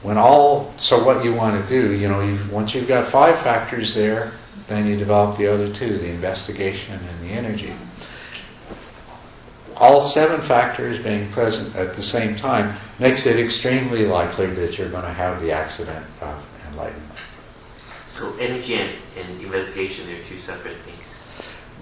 When 0.01 0.17
all, 0.17 0.73
so 0.77 1.03
what 1.03 1.23
you 1.23 1.33
want 1.33 1.61
to 1.61 1.67
do, 1.67 1.93
you 1.93 2.09
know, 2.09 2.21
you've, 2.21 2.51
once 2.51 2.73
you've 2.73 2.87
got 2.87 3.05
five 3.05 3.37
factors 3.39 3.93
there, 3.93 4.33
then 4.67 4.85
you 4.85 4.97
develop 4.97 5.37
the 5.37 5.47
other 5.47 5.67
two, 5.67 5.97
the 5.97 6.09
investigation 6.09 6.99
and 6.99 7.29
the 7.29 7.33
energy 7.33 7.73
all 9.77 10.01
seven 10.01 10.41
factors 10.41 10.99
being 10.99 11.29
present 11.31 11.75
at 11.75 11.95
the 11.95 12.01
same 12.01 12.35
time 12.35 12.73
makes 12.99 13.25
it 13.25 13.39
extremely 13.39 14.05
likely 14.05 14.47
that 14.47 14.77
you're 14.77 14.89
going 14.89 15.03
to 15.03 15.11
have 15.11 15.41
the 15.41 15.51
accident 15.51 16.05
of 16.21 16.45
enlightenment. 16.69 17.11
So 18.07 18.35
energy 18.37 18.75
and, 18.75 18.91
and 19.17 19.41
investigation 19.41 20.09
are 20.09 20.23
two 20.23 20.37
separate 20.37 20.77
things. 20.77 20.92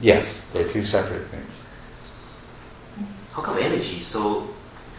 Yes, 0.02 0.44
they're 0.52 0.68
two 0.68 0.84
separate 0.84 1.26
things. 1.28 1.62
How 3.34 3.42
come 3.42 3.58
energy 3.58 4.00
so 4.00 4.50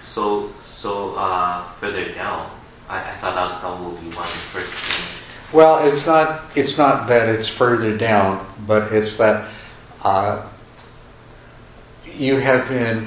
so 0.00 0.50
so 0.62 1.14
uh, 1.16 1.64
further 1.72 2.12
down? 2.12 2.50
I, 2.88 3.10
I 3.10 3.14
thought 3.16 3.34
that 3.34 3.44
was 3.44 3.60
that 3.60 3.84
would 3.84 4.00
be 4.00 4.16
one 4.16 4.26
of 4.26 4.32
the 4.32 4.38
first 4.38 4.72
thing. 4.72 5.22
Well, 5.52 5.86
it's 5.86 6.06
not. 6.06 6.44
It's 6.54 6.78
not 6.78 7.08
that 7.08 7.28
it's 7.28 7.48
further 7.48 7.96
down, 7.96 8.46
but 8.66 8.92
it's 8.92 9.18
that 9.18 9.50
uh, 10.04 10.48
you 12.06 12.36
have 12.36 12.68
been 12.68 13.06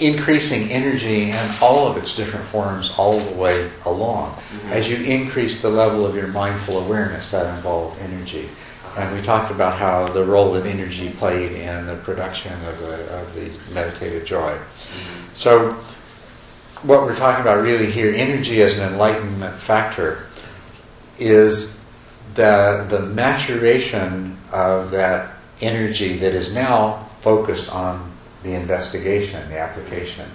increasing 0.00 0.70
energy 0.70 1.30
in 1.30 1.50
all 1.60 1.86
of 1.86 1.96
its 1.96 2.16
different 2.16 2.44
forms 2.44 2.92
all 2.98 3.18
the 3.18 3.36
way 3.36 3.70
along. 3.86 4.32
Mm-hmm. 4.32 4.72
As 4.72 4.90
you 4.90 4.96
increase 4.96 5.62
the 5.62 5.70
level 5.70 6.04
of 6.04 6.14
your 6.14 6.26
mindful 6.28 6.78
awareness, 6.78 7.30
that 7.30 7.54
involved 7.56 8.00
energy. 8.00 8.48
And 8.96 9.14
we 9.14 9.22
talked 9.22 9.50
about 9.50 9.76
how 9.76 10.08
the 10.08 10.24
role 10.24 10.52
that 10.52 10.66
energy 10.66 11.10
played 11.10 11.52
in 11.52 11.86
the 11.86 11.96
production 11.96 12.52
of 12.66 12.78
the, 12.78 13.18
of 13.18 13.34
the 13.34 13.50
meditative 13.74 14.24
joy. 14.24 14.52
Mm-hmm. 14.52 15.34
So, 15.34 15.72
what 16.82 17.02
we're 17.02 17.16
talking 17.16 17.40
about 17.40 17.62
really 17.62 17.90
here, 17.90 18.12
energy 18.14 18.62
as 18.62 18.78
an 18.78 18.92
enlightenment 18.92 19.56
factor, 19.56 20.26
is 21.18 21.80
the, 22.34 22.86
the 22.88 23.00
maturation 23.00 24.36
of 24.52 24.90
that 24.90 25.34
energy 25.60 26.16
that 26.18 26.34
is 26.34 26.54
now 26.54 27.04
focused 27.20 27.72
on 27.72 28.12
the 28.42 28.54
investigation, 28.54 29.48
the 29.48 29.58
application. 29.58 30.26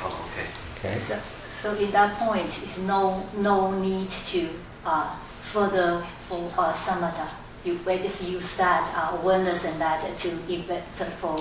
Oh, 0.00 0.30
okay. 0.32 0.46
Okay? 0.78 0.98
So, 0.98 1.18
so 1.50 1.74
in 1.76 1.90
that 1.90 2.18
point, 2.18 2.46
is 2.46 2.78
no 2.78 3.26
no 3.36 3.78
need 3.80 4.08
to 4.08 4.48
uh, 4.84 5.14
further 5.52 6.04
for 6.28 6.50
uh, 6.56 6.72
samatha. 6.72 7.28
You 7.68 7.78
we 7.84 7.98
just 7.98 8.26
use 8.26 8.56
that 8.56 8.88
uh, 8.96 9.18
awareness 9.18 9.64
and 9.66 9.78
that 9.78 10.00
to 10.00 10.30
invest 10.48 10.96
for 11.20 11.36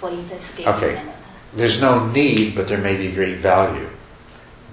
for 0.00 0.10
investigating. 0.10 0.72
Okay. 0.74 1.02
There's 1.54 1.80
no 1.80 2.04
need, 2.06 2.56
but 2.56 2.66
there 2.66 2.78
may 2.78 2.96
be 2.96 3.12
great 3.12 3.38
value, 3.38 3.88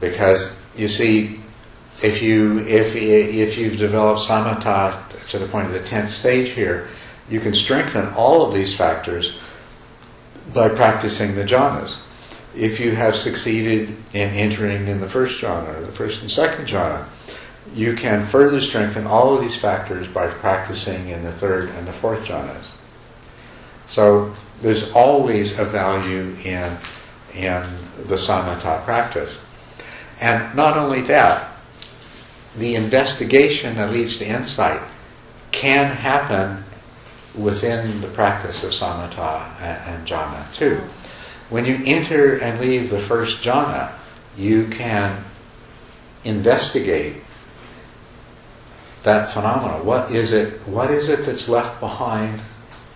because 0.02 0.60
you 0.76 0.88
see, 0.88 1.40
if 2.02 2.24
you 2.24 2.66
if 2.66 2.96
if 2.96 3.56
you've 3.56 3.78
developed 3.78 4.22
samatha 4.22 4.98
to 5.30 5.38
the 5.38 5.46
point 5.46 5.68
of 5.68 5.74
the 5.74 5.84
tenth 5.84 6.10
stage 6.10 6.50
here, 6.50 6.88
you 7.30 7.40
can 7.40 7.54
strengthen 7.54 8.12
all 8.16 8.44
of 8.44 8.52
these 8.52 8.76
factors 8.76 9.38
by 10.56 10.70
practicing 10.70 11.36
the 11.36 11.44
jhanas. 11.44 12.02
If 12.56 12.80
you 12.80 12.96
have 12.96 13.16
succeeded 13.16 13.90
in 14.14 14.30
entering 14.30 14.88
in 14.88 15.02
the 15.02 15.08
first 15.08 15.40
jhana 15.40 15.78
or 15.78 15.82
the 15.82 15.92
first 15.92 16.22
and 16.22 16.32
second 16.32 16.66
jhana, 16.66 17.06
you 17.76 17.94
can 17.94 18.24
further 18.24 18.62
strengthen 18.62 19.06
all 19.06 19.36
of 19.36 19.42
these 19.42 19.58
factors 19.58 20.08
by 20.08 20.28
practicing 20.28 21.10
in 21.10 21.24
the 21.24 21.32
third 21.32 21.70
and 21.70 21.86
the 21.86 21.92
fourth 21.92 22.26
jhanas. 22.26 22.72
So 23.86 24.34
there's 24.62 24.92
always 24.94 25.60
a 25.60 25.66
value 25.66 26.36
in 26.44 26.78
in 27.34 27.64
the 28.08 28.16
samatha 28.16 28.82
practice. 28.86 29.38
And 30.22 30.56
not 30.56 30.78
only 30.78 31.02
that, 31.02 31.52
the 32.58 32.76
investigation 32.76 33.76
that 33.76 33.92
leads 33.92 34.18
to 34.20 34.26
insight 34.26 34.82
can 35.52 35.92
happen 35.92 36.64
within 37.38 38.00
the 38.00 38.08
practice 38.08 38.64
of 38.64 38.70
samatha 38.70 39.50
and, 39.60 39.96
and 39.96 40.08
jhana 40.08 40.54
too. 40.54 40.82
When 41.50 41.66
you 41.66 41.82
enter 41.86 42.38
and 42.38 42.62
leave 42.62 42.90
the 42.90 42.98
first 42.98 43.44
jhana, 43.44 43.92
you 44.38 44.68
can 44.70 45.22
investigate 46.24 47.25
that 49.06 49.30
phenomena. 49.30 49.84
What 49.84 50.12
is 50.12 50.34
it? 50.34 50.60
What 50.68 50.92
is 50.92 51.10
it 51.10 51.26
that's 51.26 51.48
left 51.48 51.80
behind, 51.80 52.42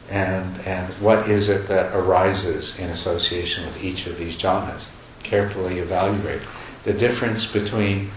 and 0.10 0.60
and 0.62 0.88
what 0.96 1.30
is 1.30 1.50
it 1.50 1.68
that 1.68 1.96
arises 1.96 2.78
in 2.78 2.90
association 2.90 3.66
with 3.66 3.84
each 3.84 4.06
of 4.06 4.18
these 4.18 4.36
jhanas? 4.38 4.84
Carefully 5.24 5.80
evaluate 5.80 6.42
the 6.84 6.94
difference 6.94 7.46
between 7.46 8.12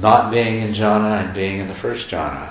not 0.00 0.30
being 0.30 0.62
in 0.62 0.72
jhana 0.72 1.24
and 1.24 1.34
being 1.34 1.58
in 1.58 1.68
the 1.68 1.74
first 1.74 2.10
jhana 2.10 2.50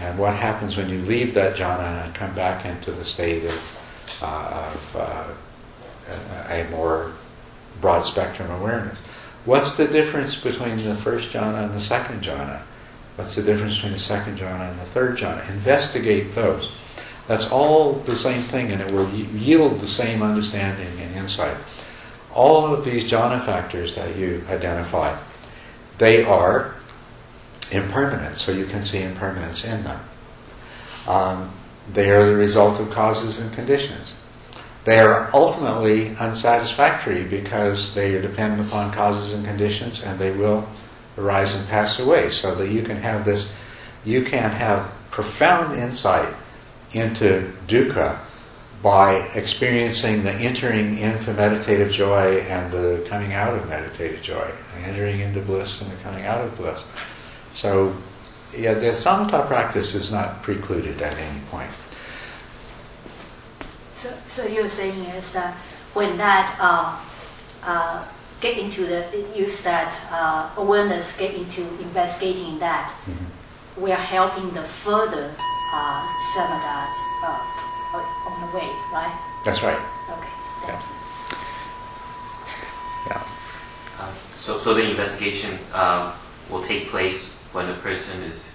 and 0.00 0.18
what 0.18 0.34
happens 0.34 0.76
when 0.76 0.88
you 0.88 0.98
leave 1.00 1.34
that 1.34 1.56
jhana 1.56 2.04
and 2.04 2.14
come 2.14 2.34
back 2.34 2.64
into 2.64 2.90
the 2.90 3.04
state 3.04 3.44
of, 3.44 4.18
uh, 4.22 4.70
of 4.72 4.96
uh, 4.96 5.24
a 6.48 6.66
more 6.70 7.12
broad 7.80 8.00
spectrum 8.00 8.50
awareness. 8.50 9.00
What's 9.44 9.76
the 9.76 9.86
difference 9.86 10.36
between 10.36 10.76
the 10.78 10.94
first 10.94 11.30
jhana 11.30 11.64
and 11.64 11.74
the 11.74 11.80
second 11.80 12.22
jhana? 12.22 12.62
What's 13.16 13.36
the 13.36 13.42
difference 13.42 13.76
between 13.76 13.92
the 13.92 13.98
second 13.98 14.38
jhana 14.38 14.70
and 14.70 14.80
the 14.80 14.84
third 14.84 15.16
jhana? 15.16 15.48
Investigate 15.50 16.34
those. 16.34 16.74
That's 17.26 17.50
all 17.50 17.94
the 17.94 18.14
same 18.14 18.42
thing, 18.42 18.72
and 18.72 18.80
it 18.80 18.90
will 18.90 19.08
yield 19.10 19.80
the 19.80 19.86
same 19.86 20.22
understanding 20.22 20.88
and 21.00 21.14
insight. 21.16 21.56
All 22.34 22.72
of 22.72 22.84
these 22.84 23.10
jhana 23.10 23.40
factors 23.40 23.94
that 23.96 24.16
you 24.16 24.42
identify, 24.48 25.16
they 25.98 26.24
are 26.24 26.74
impermanent, 27.72 28.36
so 28.36 28.52
you 28.52 28.64
can 28.64 28.84
see 28.84 29.02
impermanence 29.02 29.64
in 29.64 29.82
them. 29.84 30.00
Um, 31.06 31.50
they 31.92 32.10
are 32.10 32.24
the 32.24 32.36
result 32.36 32.80
of 32.80 32.90
causes 32.90 33.38
and 33.38 33.52
conditions. 33.52 34.14
They 34.84 34.98
are 35.00 35.28
ultimately 35.34 36.16
unsatisfactory 36.16 37.24
because 37.24 37.94
they 37.94 38.14
are 38.14 38.22
dependent 38.22 38.66
upon 38.66 38.92
causes 38.92 39.34
and 39.34 39.44
conditions 39.44 40.02
and 40.02 40.18
they 40.18 40.30
will 40.30 40.66
arise 41.18 41.54
and 41.54 41.66
pass 41.68 41.98
away. 41.98 42.30
So 42.30 42.54
that 42.54 42.70
you 42.70 42.82
can 42.82 42.96
have 42.96 43.24
this, 43.24 43.52
you 44.04 44.24
can 44.24 44.50
have 44.50 44.92
profound 45.10 45.78
insight 45.78 46.32
into 46.92 47.50
dukkha 47.66 48.18
by 48.82 49.16
experiencing 49.34 50.22
the 50.22 50.32
entering 50.32 50.98
into 50.98 51.34
meditative 51.34 51.90
joy 51.90 52.38
and 52.38 52.72
the 52.72 53.04
coming 53.08 53.34
out 53.34 53.54
of 53.54 53.68
meditative 53.68 54.22
joy, 54.22 54.50
the 54.74 54.88
entering 54.88 55.20
into 55.20 55.40
bliss 55.40 55.82
and 55.82 55.90
the 55.90 55.96
coming 55.96 56.24
out 56.24 56.42
of 56.42 56.56
bliss. 56.56 56.84
So, 57.52 57.94
yeah, 58.56 58.74
the 58.74 58.86
samatha 58.86 59.46
practice 59.46 59.94
is 59.94 60.10
not 60.10 60.42
precluded 60.42 61.00
at 61.02 61.16
any 61.18 61.40
point. 61.50 61.70
So, 63.94 64.12
so 64.28 64.46
you're 64.46 64.66
saying 64.66 65.04
is 65.10 65.34
that 65.34 65.54
when 65.92 66.16
that 66.16 66.56
uh, 66.58 66.98
uh, 67.62 68.08
get 68.40 68.56
into 68.58 68.86
the 68.86 69.04
use 69.36 69.62
that 69.62 69.92
uh, 70.10 70.48
awareness 70.56 71.16
get 71.16 71.34
into 71.34 71.62
investigating 71.80 72.58
that, 72.58 72.92
Mm-hmm. 73.06 73.82
we 73.82 73.92
are 73.92 74.04
helping 74.16 74.50
the 74.52 74.62
further 74.62 75.34
uh, 75.72 76.02
samadhas 76.34 76.94
uh, 77.22 78.00
on 78.28 78.40
the 78.40 78.56
way, 78.56 78.68
right? 78.92 79.14
That's 79.44 79.62
right. 79.62 79.78
Okay, 80.10 80.34
thank 80.66 80.80
you. 80.80 80.96
Yeah. 83.08 83.22
Uh, 84.00 84.12
so, 84.30 84.58
so 84.58 84.74
the 84.74 84.82
investigation 84.90 85.58
uh, 85.72 86.14
will 86.50 86.62
take 86.62 86.88
place 86.88 87.36
when 87.52 87.66
the 87.68 87.74
person 87.74 88.22
is 88.22 88.54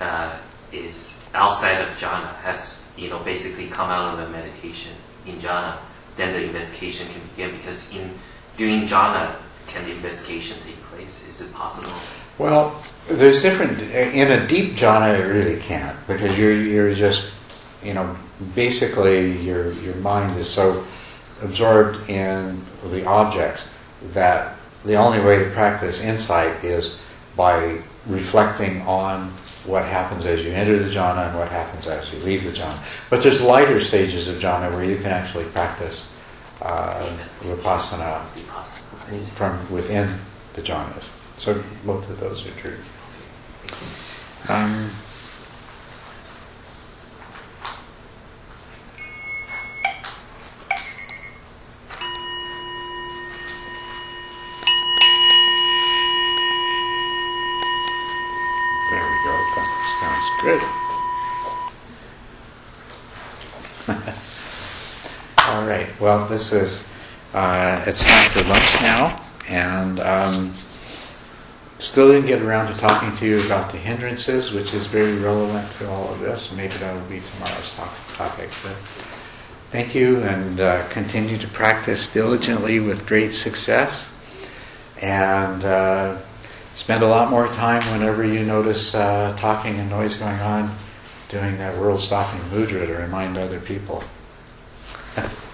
uh, 0.00 0.36
is 0.72 1.14
outside 1.34 1.80
of 1.80 1.88
jhana, 1.98 2.34
has 2.42 2.88
you 2.96 3.08
know 3.08 3.18
basically 3.20 3.68
come 3.68 3.88
out 3.90 4.12
of 4.12 4.18
the 4.20 4.28
meditation 4.30 4.92
in 5.26 5.36
jhana, 5.36 5.76
then 6.16 6.32
the 6.32 6.42
investigation 6.42 7.06
can 7.08 7.22
begin. 7.34 7.56
Because 7.56 7.90
in 7.94 8.10
during 8.62 8.86
jhana, 8.86 9.34
can 9.66 9.84
the 9.86 9.90
investigation 9.90 10.56
take 10.64 10.80
place? 10.84 11.24
Is 11.28 11.40
it 11.40 11.52
possible? 11.52 11.90
Well, 12.38 12.80
there's 13.08 13.42
different. 13.42 13.82
In 13.90 14.30
a 14.30 14.46
deep 14.46 14.74
jhana, 14.74 15.18
it 15.18 15.26
really 15.26 15.60
can't 15.60 15.96
because 16.06 16.38
you're 16.38 16.54
you're 16.54 16.94
just, 16.94 17.32
you 17.82 17.92
know, 17.92 18.14
basically 18.54 19.36
your 19.38 19.72
your 19.72 19.96
mind 19.96 20.36
is 20.38 20.48
so 20.48 20.84
absorbed 21.42 22.08
in 22.08 22.64
the 22.84 23.04
objects 23.04 23.66
that 24.12 24.56
the 24.84 24.94
only 24.94 25.18
way 25.18 25.42
to 25.42 25.50
practice 25.50 26.00
insight 26.00 26.62
is 26.62 27.00
by 27.36 27.82
reflecting 28.06 28.80
on 28.82 29.28
what 29.66 29.84
happens 29.84 30.24
as 30.24 30.44
you 30.44 30.52
enter 30.52 30.78
the 30.78 30.90
jhana 30.90 31.28
and 31.28 31.38
what 31.38 31.48
happens 31.48 31.88
as 31.88 32.12
you 32.12 32.18
leave 32.20 32.44
the 32.44 32.50
jhana. 32.50 32.78
But 33.10 33.24
there's 33.24 33.42
lighter 33.42 33.80
stages 33.80 34.28
of 34.28 34.36
jhana 34.36 34.70
where 34.72 34.84
you 34.84 34.98
can 34.98 35.10
actually 35.10 35.46
practice 35.46 36.11
uh, 36.62 37.16
vipassana 37.40 38.22
from 39.34 39.70
within 39.70 40.08
the 40.54 40.62
jhanas. 40.62 41.08
So 41.36 41.62
both 41.84 42.08
of 42.08 42.20
those 42.20 42.46
are 42.46 42.50
true. 42.52 42.76
Um, 44.48 44.90
there 58.90 59.02
we 59.10 59.16
go. 59.24 59.34
Sounds 60.00 60.30
good. 60.42 60.62
All 65.48 65.61
right. 65.72 66.00
Well, 66.00 66.26
this 66.28 66.52
is 66.52 66.86
uh, 67.32 67.82
it's 67.86 68.04
time 68.04 68.30
for 68.30 68.42
lunch 68.44 68.74
now, 68.82 69.22
and 69.48 70.00
um, 70.00 70.52
still 71.78 72.12
didn't 72.12 72.26
get 72.26 72.42
around 72.42 72.72
to 72.72 72.78
talking 72.78 73.14
to 73.16 73.26
you 73.26 73.44
about 73.46 73.72
the 73.72 73.78
hindrances, 73.78 74.52
which 74.52 74.74
is 74.74 74.86
very 74.86 75.16
relevant 75.16 75.70
to 75.78 75.88
all 75.88 76.12
of 76.12 76.20
this. 76.20 76.52
Maybe 76.52 76.74
that 76.74 76.94
will 76.94 77.08
be 77.08 77.20
tomorrow's 77.20 77.74
talk, 77.74 77.94
topic. 78.08 78.50
But 78.62 78.76
thank 79.70 79.94
you, 79.94 80.18
and 80.22 80.60
uh, 80.60 80.86
continue 80.90 81.38
to 81.38 81.48
practice 81.48 82.12
diligently 82.12 82.78
with 82.78 83.06
great 83.06 83.32
success, 83.32 84.10
and 85.00 85.64
uh, 85.64 86.18
spend 86.74 87.02
a 87.02 87.08
lot 87.08 87.30
more 87.30 87.48
time 87.48 87.82
whenever 87.92 88.24
you 88.24 88.44
notice 88.44 88.94
uh, 88.94 89.34
talking 89.38 89.78
and 89.78 89.88
noise 89.88 90.16
going 90.16 90.40
on, 90.40 90.74
doing 91.30 91.56
that 91.56 91.78
world-stopping 91.78 92.40
mudra 92.50 92.86
to 92.86 92.94
remind 92.94 93.38
other 93.38 93.60
people. 93.60 94.04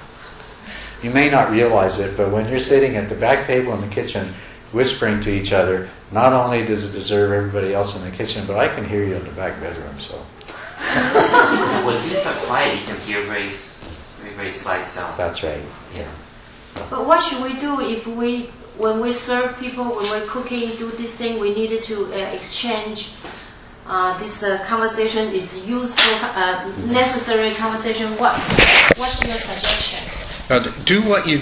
You 1.02 1.10
may 1.10 1.30
not 1.30 1.50
realize 1.50 1.98
it, 2.00 2.16
but 2.16 2.32
when 2.32 2.48
you're 2.48 2.58
sitting 2.58 2.96
at 2.96 3.08
the 3.08 3.14
back 3.14 3.46
table 3.46 3.72
in 3.74 3.80
the 3.80 3.88
kitchen 3.88 4.28
whispering 4.72 5.20
to 5.20 5.30
each 5.30 5.52
other, 5.52 5.88
not 6.12 6.32
only 6.32 6.64
does 6.64 6.84
it 6.84 6.92
deserve 6.92 7.32
everybody 7.32 7.74
else 7.74 7.96
in 7.96 8.02
the 8.02 8.10
kitchen, 8.10 8.46
but 8.46 8.58
I 8.58 8.68
can 8.74 8.84
hear 8.84 9.04
you 9.04 9.14
in 9.14 9.24
the 9.24 9.30
back 9.32 9.60
bedroom. 9.60 9.98
So 10.00 10.14
when 11.86 11.98
things 12.00 12.26
are 12.26 12.34
quiet, 12.46 12.78
you 12.78 12.86
can 12.86 13.00
hear 13.00 13.22
very, 13.22 13.48
very, 13.48 14.34
very 14.34 14.50
slight 14.50 14.86
sound. 14.86 15.16
that's 15.16 15.42
right. 15.42 15.60
Yeah. 15.94 16.08
But 16.90 17.06
what 17.06 17.22
should 17.22 17.42
we 17.42 17.58
do 17.60 17.80
if 17.80 18.06
we, 18.06 18.44
when 18.76 19.00
we 19.00 19.12
serve 19.12 19.58
people, 19.58 19.84
when 19.84 20.10
we're 20.10 20.26
cooking, 20.26 20.68
do 20.76 20.90
this 20.92 21.16
thing, 21.16 21.38
we 21.38 21.54
needed 21.54 21.82
to 21.84 22.12
uh, 22.12 22.16
exchange 22.32 23.12
uh, 23.88 24.18
this 24.18 24.42
uh, 24.42 24.62
conversation 24.66 25.32
is 25.32 25.66
useful, 25.66 26.18
uh, 26.34 26.70
necessary 26.92 27.54
conversation. 27.54 28.10
What, 28.18 28.38
what's 28.98 29.26
your 29.26 29.38
suggestion? 29.38 30.04
Do 30.84 31.02
what 31.02 31.28
you 31.28 31.38